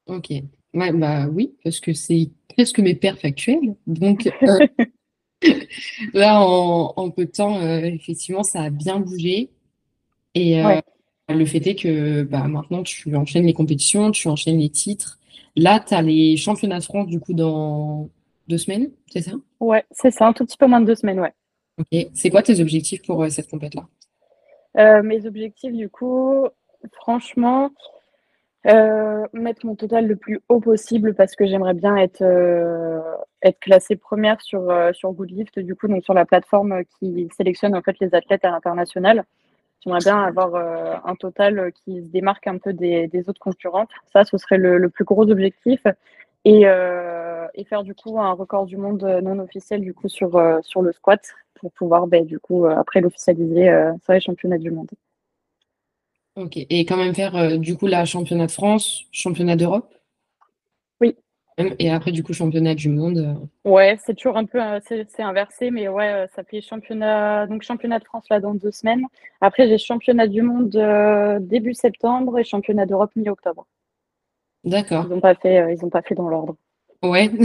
Ok. 0.08 0.32
Ouais, 0.74 0.92
bah 0.92 1.28
oui, 1.28 1.56
parce 1.64 1.80
que 1.80 1.94
c'est 1.94 2.30
presque 2.50 2.80
mes 2.80 2.96
perfs 2.96 3.24
actuels. 3.24 3.76
Donc 3.88 4.28
euh, 4.44 4.68
là, 6.14 6.42
en, 6.42 7.10
peu 7.12 7.26
de 7.26 7.32
temps, 7.32 7.60
euh, 7.62 7.80
effectivement, 7.80 8.44
ça 8.44 8.64
a 8.64 8.70
bien 8.70 9.00
bougé. 9.00 9.52
Et 10.34 10.62
euh, 10.62 10.82
le 11.30 11.46
fait 11.46 11.66
est 11.66 11.76
que 11.76 12.24
bah, 12.24 12.48
maintenant, 12.48 12.84
tu 12.84 13.16
enchaînes 13.16 13.46
les 13.46 13.54
compétitions, 13.54 14.12
tu 14.12 14.28
enchaînes 14.28 14.60
les 14.60 14.70
titres. 14.70 15.20
Là, 15.56 15.80
tu 15.80 15.94
as 15.94 16.02
les 16.02 16.36
championnats 16.36 16.80
de 16.80 16.84
France, 16.84 17.08
du 17.08 17.20
coup, 17.20 17.34
dans 17.34 18.10
deux 18.48 18.58
semaines, 18.58 18.92
c'est 19.08 19.22
ça? 19.22 19.32
Ouais, 19.62 19.86
c'est 19.92 20.12
ça, 20.12 20.28
un 20.28 20.34
tout 20.34 20.46
petit 20.46 20.58
peu 20.58 20.68
moins 20.68 20.82
de 20.82 20.86
deux 20.86 20.96
semaines, 20.96 21.22
ouais. 21.22 21.34
Ok. 21.80 22.08
C'est 22.14 22.30
quoi 22.30 22.44
tes 22.44 22.60
objectifs 22.60 23.02
pour 23.02 23.26
cette 23.32 23.50
compétition 23.50 23.82
là 23.82 23.88
Mes 24.76 25.26
objectifs, 25.26 25.74
du 25.74 25.90
coup, 25.90 26.48
franchement, 26.92 27.72
euh, 28.68 29.28
mettre 29.34 29.64
mon 29.66 29.76
total 29.76 30.08
le 30.08 30.16
plus 30.16 30.40
haut 30.50 30.60
possible 30.60 31.14
parce 31.14 31.36
que 31.36 31.46
j'aimerais 31.46 31.76
bien 31.76 31.96
être, 31.98 32.24
euh, 32.24 33.00
classée 33.62 33.96
première 33.96 34.42
sur, 34.42 34.72
euh, 34.72 34.92
sur 34.92 35.12
Goodlift, 35.12 35.60
du 35.60 35.76
coup, 35.76 35.88
donc 35.88 36.04
sur 36.04 36.16
la 36.16 36.26
plateforme 36.26 36.84
qui 36.98 37.30
sélectionne 37.38 37.76
en 37.76 37.84
fait 37.84 37.96
les 38.00 38.16
athlètes 38.16 38.44
à 38.44 38.50
l'international. 38.50 39.24
J'aimerais 39.82 40.00
bien 40.00 40.20
avoir 40.24 40.56
un 41.06 41.14
total 41.14 41.72
qui 41.74 42.04
se 42.04 42.10
démarque 42.10 42.48
un 42.48 42.58
peu 42.58 42.74
des, 42.74 43.08
autres 43.28 43.40
concurrentes. 43.40 43.92
Ça, 44.12 44.24
ce 44.24 44.36
serait 44.40 44.58
le 44.58 44.90
plus 44.90 45.06
gros 45.06 45.30
objectif. 45.30 45.80
Et, 46.46 46.62
et, 46.62 47.64
faire 47.66 47.84
du 47.84 47.96
coup 47.96 48.20
un 48.20 48.34
record 48.34 48.66
du 48.66 48.78
monde 48.78 49.04
non 49.24 49.40
officiel 49.40 49.82
du 49.82 49.94
coup 49.94 50.08
sur, 50.08 50.42
sur 50.62 50.82
le 50.82 50.94
squat 50.94 51.22
pour 51.56 51.72
pouvoir 51.72 52.08
ben, 52.08 52.26
du 52.26 52.40
coup 52.40 52.66
après 52.66 53.02
l'officialiser 53.02 53.70
sur 54.04 54.14
les 54.14 54.20
championnats 54.20 54.60
du 54.60 54.72
monde. 54.72 54.90
Ok. 56.36 56.58
Et 56.58 56.86
quand 56.86 56.98
même 56.98 57.16
faire 57.16 57.36
euh, 57.36 57.58
du 57.58 57.78
coup 57.78 57.88
la 57.88 58.04
championnat 58.04 58.48
de 58.48 58.52
France, 58.52 59.06
championnat 59.12 59.56
d'Europe? 59.56 59.94
Oui. 61.00 61.16
Et 61.80 61.90
après, 61.90 62.12
du 62.12 62.24
coup, 62.24 62.34
championnat 62.34 62.76
du 62.76 62.90
monde. 62.90 63.18
Euh. 63.18 63.70
Ouais, 63.70 63.98
c'est 64.06 64.14
toujours 64.16 64.36
un 64.36 64.44
peu 64.44 64.62
euh, 64.62 64.80
c'est 64.84 65.22
inversé, 65.22 65.72
mais 65.72 65.88
ouais, 65.88 66.28
ça 66.36 66.44
fait 66.44 66.60
championnat 66.60 67.48
donc 67.48 67.62
championnat 67.62 68.00
de 68.00 68.04
France 68.04 68.26
là 68.30 68.42
dans 68.42 68.54
deux 68.54 68.72
semaines. 68.72 69.06
Après, 69.40 69.70
j'ai 69.70 69.78
championnat 69.78 70.28
du 70.28 70.42
monde 70.42 70.72
début 71.42 71.74
septembre 71.74 72.38
et 72.38 72.44
championnat 72.44 72.86
d'Europe 72.86 73.12
mi-octobre. 73.16 73.66
D'accord. 74.66 75.06
Ils 75.08 75.14
n'ont 75.14 75.22
pas 75.22 75.36
fait 75.36 75.74
ils 75.74 75.86
ont 75.86 75.90
pas 75.90 76.02
fait 76.02 76.16
dans 76.16 76.28
l'ordre. 76.28 76.56
Ouais. 77.04 77.32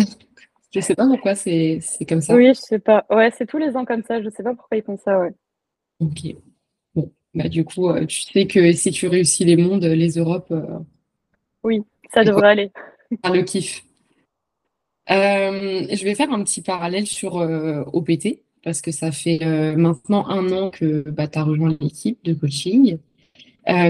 Je 0.72 0.80
sais 0.80 0.94
pas 0.94 1.06
pourquoi 1.06 1.34
c'est 1.34 1.80
comme 2.08 2.20
ça. 2.20 2.34
Oui, 2.34 2.46
je 2.54 2.60
sais 2.60 2.78
pas. 2.78 3.04
Ouais, 3.10 3.32
c'est 3.36 3.44
tous 3.44 3.58
les 3.58 3.76
ans 3.76 3.84
comme 3.84 4.04
ça. 4.04 4.22
Je 4.22 4.30
sais 4.30 4.44
pas 4.44 4.54
pourquoi 4.54 4.76
ils 4.76 4.84
font 4.84 4.96
ça, 4.96 5.18
ouais. 5.18 5.32
Ok. 5.98 6.36
Bah, 7.34 7.48
du 7.48 7.64
coup, 7.64 7.88
euh, 7.88 8.06
tu 8.06 8.22
sais 8.22 8.46
que 8.46 8.72
si 8.72 8.90
tu 8.90 9.06
réussis 9.06 9.44
les 9.44 9.56
mondes, 9.56 9.84
les 9.84 10.10
Europes. 10.18 10.50
Euh, 10.50 10.78
oui, 11.62 11.82
ça 12.12 12.24
devrait 12.24 12.48
aller. 12.48 12.72
le 13.24 13.42
kiff. 13.42 13.84
Euh, 15.10 15.86
je 15.92 16.04
vais 16.04 16.14
faire 16.14 16.32
un 16.32 16.42
petit 16.42 16.62
parallèle 16.62 17.06
sur 17.06 17.36
OPT, 17.92 18.42
parce 18.62 18.80
que 18.80 18.92
ça 18.92 19.10
fait 19.10 19.40
maintenant 19.76 20.28
un 20.28 20.52
an 20.52 20.70
que 20.70 21.08
bah, 21.10 21.26
tu 21.26 21.38
as 21.38 21.42
rejoint 21.42 21.76
l'équipe 21.80 22.22
de 22.24 22.32
coaching. 22.34 22.98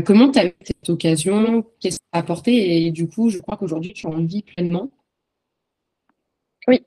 Comment 0.05 0.31
tu 0.31 0.39
as 0.39 0.47
eu 0.47 0.55
cette 0.63 0.89
occasion? 0.91 1.65
Qu'est-ce 1.81 1.99
que 1.99 2.05
ça 2.13 2.19
a 2.19 2.19
apporté? 2.19 2.87
Et 2.87 2.91
du 2.91 3.09
coup, 3.09 3.31
je 3.31 3.39
crois 3.39 3.57
qu'aujourd'hui, 3.57 3.93
tu 3.93 4.07
en 4.07 4.25
vis 4.25 4.43
pleinement. 4.43 4.91
Oui. 6.69 6.85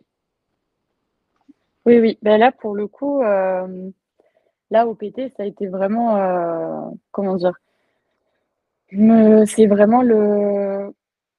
Oui, 1.85 1.99
oui. 1.99 2.17
Ben 2.21 2.37
là, 2.37 2.51
pour 2.51 2.75
le 2.75 2.87
coup, 2.87 3.21
Là, 4.73 4.87
au 4.87 4.95
PT, 4.95 5.29
ça 5.37 5.43
a 5.43 5.45
été 5.45 5.67
vraiment, 5.67 6.17
euh, 6.17 6.89
comment 7.11 7.35
dire, 7.35 7.53
c'est 9.45 9.67
vraiment 9.67 10.01
le, 10.01 10.91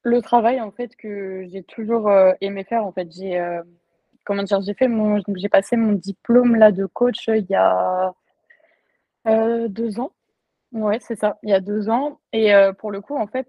le 0.04 0.22
travail 0.22 0.61
en 0.61 0.70
fait 0.70 0.94
que 0.94 1.44
j'ai 1.50 1.64
toujours 1.64 2.09
euh, 2.09 2.33
aimé 2.40 2.62
faire. 2.62 2.87
En 2.87 2.92
fait, 2.92 3.11
j'ai, 3.11 3.40
euh, 3.40 3.61
comment 4.24 4.44
dire, 4.44 4.61
j'ai 4.62 4.74
fait 4.74 4.87
mon, 4.87 5.20
j'ai 5.35 5.48
passé 5.48 5.76
mon 5.76 5.94
diplôme 5.94 6.54
là 6.54 6.70
de 6.70 6.87
coach 6.87 7.26
il 7.26 7.46
y 7.50 7.57
a 7.57 8.14
deux 9.68 9.98
ans. 9.98 10.12
Ouais, 10.75 10.99
c'est 11.01 11.17
ça, 11.17 11.39
il 11.45 11.51
y 11.51 11.53
a 11.53 11.61
deux 11.61 11.89
ans. 11.89 12.19
Et 12.33 12.53
pour 12.79 12.91
le 12.91 13.01
coup, 13.01 13.17
en 13.17 13.29
fait, 13.29 13.47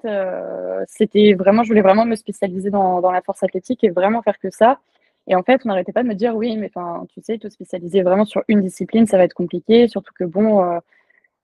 c'était 0.88 1.34
vraiment, 1.34 1.64
je 1.64 1.70
voulais 1.70 1.82
vraiment 1.82 2.06
me 2.06 2.16
spécialiser 2.16 2.70
dans, 2.70 3.12
la 3.12 3.22
force 3.22 3.42
athlétique 3.44 3.84
et 3.84 3.90
vraiment 3.90 4.22
faire 4.22 4.38
que 4.40 4.52
ça. 4.52 4.80
Et 5.28 5.36
en 5.36 5.44
fait, 5.44 5.62
on 5.66 5.70
n'arrêtait 5.70 5.92
pas 5.92 6.04
de 6.04 6.08
me 6.08 6.14
dire, 6.14 6.36
oui, 6.36 6.56
mais 6.58 6.72
enfin, 6.76 7.06
tu 7.10 7.22
sais, 7.22 7.38
te 7.38 7.50
spécialiser 7.50 8.04
vraiment 8.04 8.26
sur 8.26 8.44
une 8.48 8.62
discipline, 8.62 9.08
ça 9.08 9.18
va 9.18 9.24
être 9.24 9.34
compliqué, 9.34 9.88
surtout 9.88 10.14
que 10.14 10.24
bon, 10.24 10.64
euh, 10.64 10.80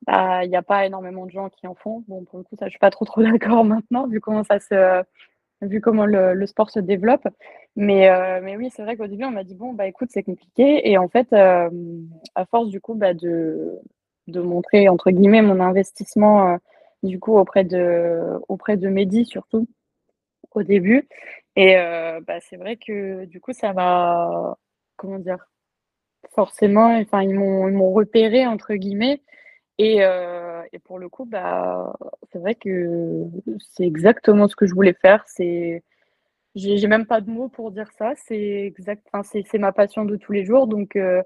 bah, 0.08 0.46
il 0.46 0.50
n'y 0.50 0.56
a 0.56 0.62
pas 0.62 0.86
énormément 0.86 1.26
de 1.26 1.32
gens 1.32 1.50
qui 1.50 1.68
en 1.68 1.76
font. 1.76 2.04
Bon, 2.08 2.24
pour 2.26 2.40
le 2.40 2.44
coup, 2.44 2.56
ça, 2.58 2.68
je 2.68 2.72
suis 2.72 2.80
pas 2.80 2.92
trop 2.92 3.06
trop 3.06 3.24
d'accord 3.24 3.66
maintenant, 3.66 4.08
vu 4.08 4.20
comment 4.22 4.44
ça 4.44 4.60
se, 4.60 5.04
vu 5.62 5.82
comment 5.82 6.06
le, 6.06 6.46
sport 6.46 6.70
se 6.70 6.80
développe. 6.80 7.28
Mais, 7.76 8.10
euh, 8.10 8.42
mais 8.44 8.58
oui, 8.58 8.70
c'est 8.72 8.84
vrai 8.84 8.98
qu'au 8.98 9.08
début, 9.08 9.26
on 9.26 9.32
m'a 9.32 9.44
dit, 9.44 9.56
bon, 9.56 9.74
bah 9.74 9.88
écoute, 9.88 10.10
c'est 10.12 10.24
compliqué. 10.24 10.90
Et 10.90 10.98
en 10.98 11.08
fait, 11.08 11.32
euh, 11.34 11.70
à 12.36 12.46
force 12.46 12.70
du 12.70 12.82
coup, 12.82 12.96
bah, 12.96 13.14
de, 13.14 13.80
de 14.32 14.42
montrer, 14.42 14.90
entre 14.90 15.12
guillemets, 15.12 15.42
mon 15.42 15.60
investissement, 15.60 16.58
du 17.04 17.20
coup, 17.20 17.38
auprès 17.38 17.64
de, 17.64 18.40
auprès 18.48 18.78
de 18.78 18.90
Mehdi, 18.90 19.26
surtout, 19.26 19.68
au 20.54 20.64
début, 20.64 21.08
et 21.56 21.78
euh, 21.78 22.22
bah, 22.26 22.40
c'est 22.42 22.58
vrai 22.58 22.78
que 22.78 23.26
du 23.26 23.42
coup, 23.42 23.54
ça 23.54 23.74
m'a, 23.74 24.58
comment 24.98 25.20
dire, 25.20 25.46
forcément, 26.34 26.98
enfin, 27.00 27.24
ils 27.24 27.34
m'ont, 27.36 27.92
repéré 27.92 28.48
entre 28.48 28.76
guillemets. 28.76 29.22
Et, 29.78 30.04
euh, 30.04 30.64
et 30.74 30.80
pour 30.80 31.00
le 31.00 31.10
coup, 31.10 31.26
bah, 31.26 31.94
c'est 32.32 32.40
vrai 32.40 32.56
que 32.56 33.28
c'est 33.60 33.86
exactement 33.86 34.48
ce 34.48 34.56
que 34.56 34.68
je 34.68 34.74
voulais 34.76 34.94
faire. 34.94 35.24
C'est, 35.28 35.84
j'ai, 36.56 36.88
même 36.88 37.08
pas 37.08 37.22
de 37.22 37.32
mots 37.32 37.50
pour 37.50 37.72
dire 37.72 37.92
ça. 37.98 38.14
C'est 38.16 38.66
exact, 38.66 39.08
c'est, 39.24 39.58
ma 39.60 39.72
passion 39.74 40.06
de 40.06 40.16
tous 40.18 40.32
les 40.34 40.46
jours. 40.46 40.68
Donc, 40.68 40.96
euh, 40.96 41.24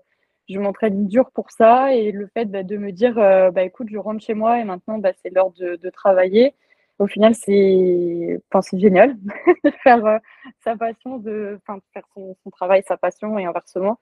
je 0.50 0.60
m'entraîne 0.60 1.08
dur 1.08 1.32
pour 1.32 1.52
ça. 1.52 1.94
Et 1.94 2.12
le 2.12 2.28
fait 2.28 2.46
bah, 2.46 2.64
de 2.64 2.78
me 2.78 2.92
dire, 2.92 3.16
bah, 3.16 3.64
écoute, 3.64 3.88
je 3.92 3.98
rentre 3.98 4.24
chez 4.24 4.34
moi 4.34 4.60
et 4.60 4.64
maintenant, 4.64 4.98
bah, 5.00 5.12
c'est 5.22 5.30
l'heure 5.34 5.52
de, 5.52 5.76
de 5.78 5.90
travailler 5.90 6.56
au 7.00 7.08
final, 7.08 7.36
c'est 7.36 8.40
enfin, 8.52 8.78
génial 8.78 9.18
de 9.64 9.72
faire 9.84 10.06
euh, 10.06 10.18
sa 10.64 10.76
passion, 10.78 11.18
de, 11.20 11.60
enfin, 11.62 11.80
faire 11.94 12.04
son, 12.14 12.36
son, 12.44 12.50
travail, 12.50 12.84
sa 12.88 12.98
passion 12.98 13.38
et 13.38 13.46
inversement. 13.46 14.00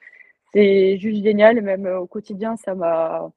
C'est 0.53 0.97
juste 0.99 1.23
génial, 1.23 1.62
même 1.62 1.86
euh, 1.88 1.99
au 2.01 2.08
quotidien, 2.08 2.58
ça 2.58 2.75
m'a 2.75 3.32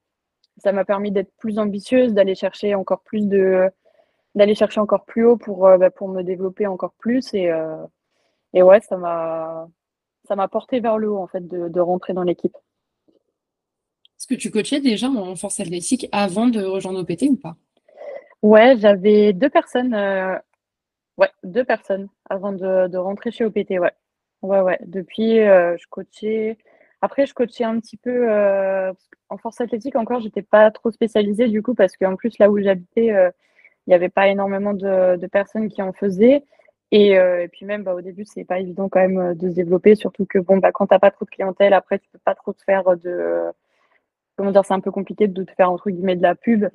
ça 0.58 0.72
m'a 0.72 0.84
permis 0.86 1.12
d'être 1.12 1.32
plus 1.38 1.58
ambitieuse, 1.58 2.14
d'aller 2.14 2.34
chercher 2.34 2.74
encore 2.74 3.02
plus 3.02 3.26
de 3.28 3.70
d'aller 4.34 4.54
chercher 4.54 4.80
encore 4.80 5.04
plus 5.06 5.24
haut 5.26 5.36
pour, 5.38 5.66
euh, 5.68 5.78
bah, 5.78 5.90
pour 5.90 6.08
me 6.08 6.22
développer 6.22 6.66
encore 6.66 6.92
plus 6.98 7.34
et, 7.34 7.50
et 8.54 8.62
ouais, 8.62 8.80
ça 8.80 8.96
m'a 8.98 9.68
ça 10.28 10.36
m'a 10.36 10.48
porté 10.48 10.80
vers 10.80 10.98
le 10.98 11.10
haut 11.10 11.18
en 11.18 11.26
fait 11.28 11.46
de, 11.48 11.68
de 11.68 11.80
rentrer 11.80 12.12
dans 12.14 12.22
l'équipe. 12.22 12.56
Est-ce 14.28 14.34
que 14.34 14.40
tu 14.40 14.50
coachais 14.50 14.80
déjà 14.80 15.08
en 15.08 15.36
force 15.36 15.60
athlétique 15.60 16.08
avant 16.10 16.48
de 16.48 16.60
rejoindre 16.60 16.98
OPT 16.98 17.28
ou 17.30 17.36
pas? 17.36 17.54
Ouais, 18.42 18.76
j'avais 18.76 19.32
deux 19.32 19.48
personnes, 19.48 19.94
euh, 19.94 20.36
ouais, 21.16 21.30
deux 21.44 21.62
personnes 21.62 22.08
avant 22.28 22.50
de, 22.50 22.96
rentrer 22.96 23.30
chez 23.30 23.44
OPT, 23.44 23.78
ouais. 23.78 23.92
Ouais, 24.42 24.60
ouais. 24.62 24.78
Depuis, 24.84 25.38
euh, 25.38 25.76
je 25.76 25.86
coachais. 25.88 26.58
Après, 27.02 27.24
je 27.24 27.34
coachais 27.34 27.62
un 27.62 27.78
petit 27.78 27.96
peu 27.96 28.28
euh, 28.28 28.92
en 29.28 29.38
force 29.38 29.60
athlétique 29.60 29.94
encore, 29.94 30.20
j'étais 30.20 30.42
pas 30.42 30.72
trop 30.72 30.90
spécialisée 30.90 31.46
du 31.46 31.62
coup, 31.62 31.74
parce 31.76 31.96
qu'en 31.96 32.16
plus, 32.16 32.36
là 32.40 32.50
où 32.50 32.58
j'habitais, 32.58 33.06
il 33.06 33.90
n'y 33.90 33.94
avait 33.94 34.08
pas 34.08 34.26
énormément 34.26 34.74
de, 34.74 35.14
de 35.18 35.26
personnes 35.28 35.68
qui 35.68 35.82
en 35.82 35.92
faisaient. 35.92 36.42
Et, 36.90 37.12
et 37.12 37.48
puis 37.52 37.64
même, 37.64 37.84
bah, 37.84 37.94
au 37.94 38.00
début, 38.00 38.24
c'est 38.24 38.44
pas 38.44 38.58
évident 38.58 38.88
quand 38.88 39.06
même 39.06 39.34
de 39.34 39.50
se 39.50 39.54
développer, 39.54 39.94
surtout 39.94 40.26
que 40.26 40.40
bon, 40.40 40.56
bah, 40.56 40.72
quand 40.72 40.88
t'as 40.88 40.98
pas 40.98 41.12
trop 41.12 41.26
de 41.26 41.30
clientèle, 41.30 41.74
après, 41.74 42.00
tu 42.00 42.08
peux 42.10 42.18
pas 42.24 42.34
trop 42.34 42.52
te 42.52 42.64
faire 42.64 42.96
de. 42.96 43.52
Comment 44.36 44.50
dire, 44.50 44.64
c'est 44.64 44.74
un 44.74 44.80
peu 44.80 44.90
compliqué 44.90 45.28
de 45.28 45.44
te 45.44 45.52
faire 45.52 45.70
entre 45.70 45.90
guillemets 45.90 46.16
de 46.16 46.22
la 46.22 46.34
pub. 46.34 46.66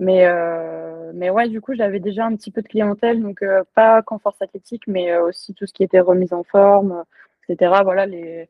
Mais, 0.00 0.24
euh, 0.26 1.12
mais 1.14 1.28
ouais, 1.28 1.48
du 1.48 1.60
coup, 1.60 1.74
j'avais 1.74 2.00
déjà 2.00 2.24
un 2.24 2.34
petit 2.34 2.50
peu 2.50 2.62
de 2.62 2.68
clientèle, 2.68 3.20
donc 3.22 3.42
euh, 3.42 3.64
pas 3.74 4.00
qu'en 4.00 4.18
force 4.18 4.40
athlétique, 4.40 4.84
mais 4.86 5.12
euh, 5.12 5.24
aussi 5.26 5.52
tout 5.52 5.66
ce 5.66 5.74
qui 5.74 5.82
était 5.82 6.00
remise 6.00 6.32
en 6.32 6.42
forme, 6.42 7.04
etc. 7.46 7.80
Voilà, 7.84 8.06
les... 8.06 8.48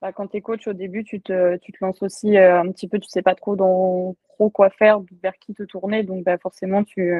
Bah, 0.00 0.12
quand 0.12 0.28
tu 0.28 0.36
es 0.36 0.40
coach 0.40 0.68
au 0.68 0.72
début, 0.72 1.02
tu 1.02 1.20
te, 1.20 1.56
tu 1.56 1.72
te 1.72 1.78
lances 1.84 2.00
aussi 2.02 2.38
un 2.38 2.70
petit 2.70 2.86
peu, 2.88 3.00
tu 3.00 3.08
sais 3.08 3.22
pas 3.22 3.34
trop, 3.34 3.56
dans, 3.56 4.14
trop 4.28 4.50
quoi 4.50 4.70
faire, 4.70 5.00
vers 5.20 5.34
qui 5.40 5.52
te 5.54 5.64
tourner, 5.64 6.04
donc 6.04 6.24
bah, 6.24 6.38
forcément, 6.38 6.84
tu, 6.84 7.12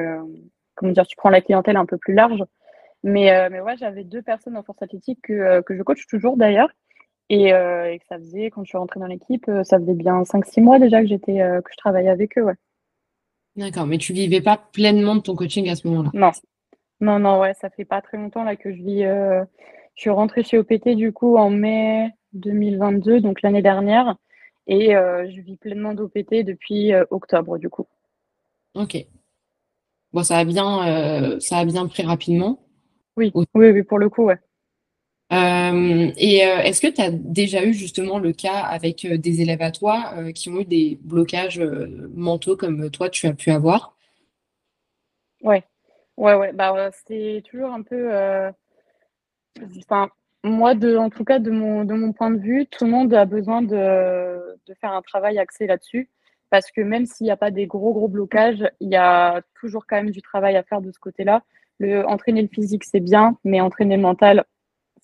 comment 0.75 0.93
dire, 0.93 1.05
tu 1.05 1.17
prends 1.17 1.29
la 1.29 1.41
clientèle 1.41 1.77
un 1.77 1.85
peu 1.85 1.97
plus 1.97 2.13
large. 2.13 2.43
Mais, 3.03 3.49
mais 3.49 3.59
ouais, 3.59 3.75
j'avais 3.77 4.05
deux 4.05 4.21
personnes 4.21 4.55
en 4.57 4.63
force 4.63 4.81
athlétique 4.81 5.19
que, 5.23 5.61
que 5.61 5.75
je 5.75 5.83
coach 5.83 6.07
toujours 6.07 6.37
d'ailleurs. 6.37 6.69
Et, 7.29 7.47
et, 7.47 7.99
que 7.99 8.05
ça 8.07 8.17
faisait, 8.19 8.49
quand 8.51 8.63
je 8.63 8.69
suis 8.69 8.77
rentrée 8.77 8.99
dans 8.99 9.07
l'équipe, 9.07 9.49
ça 9.63 9.79
faisait 9.79 9.93
bien 9.93 10.21
5-6 10.23 10.61
mois 10.61 10.79
déjà 10.79 11.01
que 11.01 11.07
j'étais 11.07 11.37
que 11.37 11.71
je 11.71 11.77
travaillais 11.77 12.09
avec 12.09 12.37
eux. 12.37 12.43
Ouais. 12.43 12.53
D'accord, 13.55 13.87
mais 13.87 13.97
tu 13.97 14.13
vivais 14.13 14.41
pas 14.41 14.57
pleinement 14.57 15.15
de 15.15 15.21
ton 15.21 15.35
coaching 15.35 15.69
à 15.69 15.75
ce 15.75 15.87
moment-là? 15.87 16.11
Non, 16.13 16.31
Non, 16.99 17.19
non, 17.19 17.39
ouais, 17.39 17.53
ça 17.55 17.69
fait 17.69 17.85
pas 17.85 18.01
très 18.01 18.17
longtemps 18.17 18.43
là 18.43 18.55
que 18.55 18.71
je 18.71 18.81
vis. 18.81 19.01
je 19.03 20.01
suis 20.01 20.09
rentrée 20.09 20.43
chez 20.43 20.57
OPT 20.59 20.89
du 20.89 21.13
coup 21.13 21.37
en 21.37 21.49
mai 21.49 22.11
2022, 22.33 23.21
donc 23.21 23.41
l'année 23.41 23.61
dernière, 23.61 24.15
et 24.67 24.89
je 24.91 25.41
vis 25.41 25.57
pleinement 25.57 25.93
d'OPT 25.93 26.43
depuis 26.43 26.93
octobre 27.09 27.57
du 27.57 27.69
coup. 27.69 27.87
Ok. 28.75 28.97
Bon, 30.13 30.23
ça 30.23 30.37
a 30.37 30.45
bien, 30.45 31.39
ça 31.39 31.57
a 31.57 31.65
bien 31.65 31.87
pris 31.87 32.03
rapidement. 32.03 32.59
Oui, 33.17 33.31
oui, 33.33 33.45
oui, 33.53 33.83
pour 33.83 33.97
le 33.97 34.09
coup, 34.09 34.25
ouais. 34.25 34.37
Euh, 35.33 36.11
et 36.17 36.45
euh, 36.45 36.59
est-ce 36.59 36.81
que 36.81 36.93
tu 36.93 37.01
as 37.01 37.09
déjà 37.09 37.65
eu 37.65 37.73
justement 37.73 38.19
le 38.19 38.31
cas 38.31 38.59
avec 38.59 39.05
euh, 39.05 39.17
des 39.17 39.41
élèves 39.41 39.63
à 39.63 39.71
toi 39.71 40.13
qui 40.33 40.49
ont 40.49 40.59
eu 40.59 40.65
des 40.65 40.99
blocages 41.01 41.59
mentaux 42.13 42.55
comme 42.55 42.89
toi 42.91 43.09
tu 43.09 43.25
as 43.27 43.33
pu 43.33 43.49
avoir? 43.51 43.95
Ouais, 45.41 45.63
ouais, 46.17 46.35
ouais. 46.35 46.53
Bah, 46.53 46.91
c'est 47.07 47.43
toujours 47.49 47.71
un 47.71 47.81
peu. 47.81 48.09
Enfin, 49.77 50.09
moi, 50.43 50.75
de, 50.75 50.95
en 50.95 51.09
tout 51.09 51.23
cas, 51.23 51.39
de 51.39 51.49
mon, 51.49 51.85
de 51.85 51.93
mon 51.95 52.13
point 52.13 52.29
de 52.29 52.39
vue, 52.39 52.67
tout 52.67 52.85
le 52.85 52.91
monde 52.91 53.13
a 53.13 53.25
besoin 53.25 53.61
de, 53.61 54.57
de 54.67 54.73
faire 54.79 54.91
un 54.91 55.01
travail 55.01 55.39
axé 55.39 55.65
là-dessus. 55.65 56.09
Parce 56.51 56.71
que 56.71 56.81
même 56.81 57.05
s'il 57.05 57.25
n'y 57.25 57.31
a 57.31 57.37
pas 57.37 57.51
des 57.51 57.65
gros, 57.65 57.93
gros 57.93 58.07
blocages, 58.07 58.63
il 58.79 58.89
y 58.89 58.95
a 58.95 59.41
toujours 59.59 59.85
quand 59.87 59.95
même 59.95 60.11
du 60.11 60.21
travail 60.21 60.55
à 60.55 60.63
faire 60.63 60.81
de 60.81 60.91
ce 60.91 60.99
côté-là. 60.99 61.43
Le, 61.79 62.05
entraîner 62.05 62.41
le 62.41 62.47
physique, 62.47 62.83
c'est 62.85 62.99
bien, 62.99 63.37
mais 63.43 63.59
entraîner 63.59 63.95
le 63.97 64.03
mental, 64.03 64.45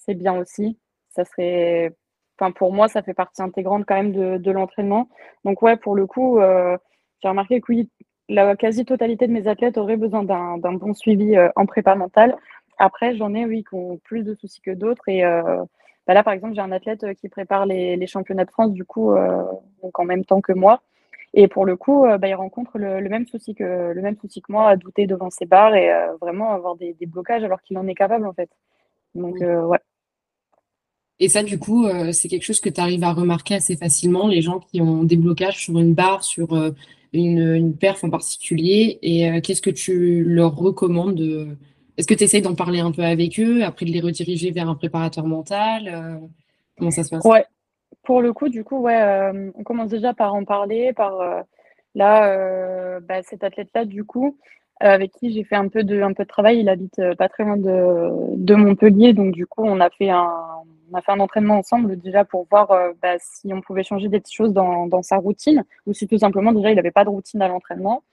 c'est 0.05 0.15
bien 0.15 0.37
aussi. 0.37 0.77
Ça 1.09 1.25
serait, 1.25 1.93
enfin 2.39 2.51
pour 2.51 2.73
moi, 2.73 2.87
ça 2.87 3.03
fait 3.03 3.13
partie 3.13 3.41
intégrante 3.41 3.85
quand 3.87 3.95
même 3.95 4.13
de, 4.13 4.37
de 4.37 4.51
l'entraînement. 4.51 5.09
Donc 5.45 5.61
ouais, 5.61 5.77
pour 5.77 5.95
le 5.95 6.07
coup, 6.07 6.39
euh, 6.39 6.77
j'ai 7.21 7.29
remarqué 7.29 7.61
que 7.61 7.65
oui, 7.69 7.89
la 8.29 8.55
quasi-totalité 8.55 9.27
de 9.27 9.33
mes 9.33 9.47
athlètes 9.47 9.77
auraient 9.77 9.97
besoin 9.97 10.23
d'un 10.23 10.73
bon 10.73 10.93
suivi 10.93 11.35
euh, 11.35 11.49
en 11.55 11.65
prépa 11.65 11.95
mentale. 11.95 12.35
Après, 12.77 13.15
j'en 13.15 13.33
ai, 13.33 13.45
oui, 13.45 13.63
qui 13.63 13.75
ont 13.75 13.97
plus 14.03 14.23
de 14.23 14.33
soucis 14.35 14.61
que 14.61 14.71
d'autres. 14.71 15.07
Et 15.07 15.23
euh, 15.25 15.63
bah 16.07 16.13
là, 16.13 16.23
par 16.23 16.33
exemple, 16.33 16.55
j'ai 16.55 16.61
un 16.61 16.71
athlète 16.71 17.05
qui 17.15 17.29
prépare 17.29 17.65
les, 17.65 17.95
les, 17.95 18.07
championnats 18.07 18.45
de 18.45 18.51
France, 18.51 18.71
du 18.71 18.85
coup, 18.85 19.13
donc 19.83 19.99
en 19.99 20.05
même 20.05 20.25
temps 20.25 20.41
que 20.41 20.53
moi. 20.53 20.81
Et 21.33 21.47
pour 21.47 21.65
le 21.65 21.77
coup, 21.77 22.05
bah, 22.19 22.27
il 22.27 22.33
rencontre 22.33 22.77
le, 22.79 22.99
le, 22.99 23.09
même 23.09 23.27
souci 23.27 23.53
que, 23.55 23.91
le 23.93 24.01
même 24.01 24.17
souci 24.17 24.41
que 24.41 24.51
moi, 24.51 24.69
à 24.69 24.75
douter 24.77 25.05
devant 25.07 25.29
ses 25.29 25.45
barres 25.45 25.75
et 25.75 25.91
vraiment 26.19 26.51
avoir 26.51 26.75
des, 26.75 26.93
des 26.93 27.05
blocages 27.05 27.43
alors 27.43 27.61
qu'il 27.61 27.77
en 27.77 27.87
est 27.87 27.95
capable, 27.95 28.25
en 28.25 28.33
fait. 28.33 28.49
Donc, 29.15 29.35
ouais. 29.41 29.79
Et 31.23 31.29
ça, 31.29 31.43
du 31.43 31.59
coup, 31.59 31.85
euh, 31.85 32.11
c'est 32.13 32.27
quelque 32.27 32.43
chose 32.43 32.59
que 32.59 32.69
tu 32.69 32.81
arrives 32.81 33.03
à 33.03 33.13
remarquer 33.13 33.53
assez 33.53 33.75
facilement, 33.75 34.27
les 34.27 34.41
gens 34.41 34.59
qui 34.59 34.81
ont 34.81 35.03
des 35.03 35.17
blocages 35.17 35.63
sur 35.63 35.77
une 35.77 35.93
barre, 35.93 36.23
sur 36.23 36.53
euh, 36.53 36.71
une, 37.13 37.37
une, 37.37 37.77
perf 37.77 38.03
en 38.03 38.09
particulier. 38.09 38.97
Et 39.03 39.29
euh, 39.29 39.39
qu'est-ce 39.39 39.61
que 39.61 39.69
tu 39.69 40.23
leur 40.23 40.55
recommandes 40.55 41.21
Est-ce 41.95 42.07
que 42.07 42.15
tu 42.15 42.23
essayes 42.23 42.41
d'en 42.41 42.55
parler 42.55 42.79
un 42.79 42.91
peu 42.91 43.03
avec 43.03 43.39
eux, 43.39 43.63
après 43.63 43.85
de 43.85 43.91
les 43.91 43.99
rediriger 43.99 44.49
vers 44.49 44.67
un 44.67 44.73
préparateur 44.73 45.27
mental 45.27 46.19
Comment 46.79 46.89
ça 46.89 47.03
se 47.03 47.11
passe? 47.11 47.23
Ouais, 47.23 47.45
pour 48.01 48.23
le 48.23 48.33
coup, 48.33 48.49
du 48.49 48.63
coup, 48.63 48.79
ouais, 48.79 49.31
on 49.53 49.63
commence 49.63 49.89
déjà 49.89 50.15
par 50.15 50.33
en 50.33 50.43
parler, 50.43 50.91
par 50.91 51.45
là, 51.93 52.99
bah, 53.01 53.21
cet 53.21 53.43
athlète-là, 53.43 53.85
du 53.85 54.05
coup, 54.05 54.39
avec 54.79 55.11
qui 55.11 55.31
j'ai 55.31 55.43
fait 55.43 55.55
un 55.55 55.67
peu 55.67 55.83
de 55.83 56.01
un 56.01 56.13
peu 56.13 56.23
de 56.23 56.29
travail. 56.29 56.61
Il 56.61 56.69
habite 56.69 56.99
pas 57.19 57.29
très 57.29 57.43
loin 57.43 57.57
de, 57.57 58.37
de 58.37 58.55
Montpellier, 58.55 59.13
donc 59.13 59.33
du 59.33 59.45
coup 59.45 59.61
on 59.63 59.79
a 59.79 59.91
fait 59.91 60.09
un 60.09 60.63
on 60.91 60.97
a 60.97 61.01
fait 61.01 61.11
un 61.11 61.19
entraînement 61.19 61.57
ensemble 61.57 61.99
déjà 61.99 62.25
pour 62.25 62.47
voir 62.49 62.71
euh, 62.71 62.91
bah, 63.01 63.15
si 63.19 63.53
on 63.53 63.61
pouvait 63.61 63.83
changer 63.83 64.07
des 64.09 64.19
petites 64.19 64.35
choses 64.35 64.53
dans, 64.53 65.01
sa 65.03 65.17
routine 65.17 65.63
ou 65.87 65.93
si 65.93 66.07
tout 66.07 66.17
simplement 66.17 66.51
déjà 66.51 66.71
il 66.71 66.75
n'avait 66.75 66.91
pas 66.91 67.03
de 67.03 67.09
routine 67.09 67.41
à 67.41 67.47
l'entraînement. 67.47 68.03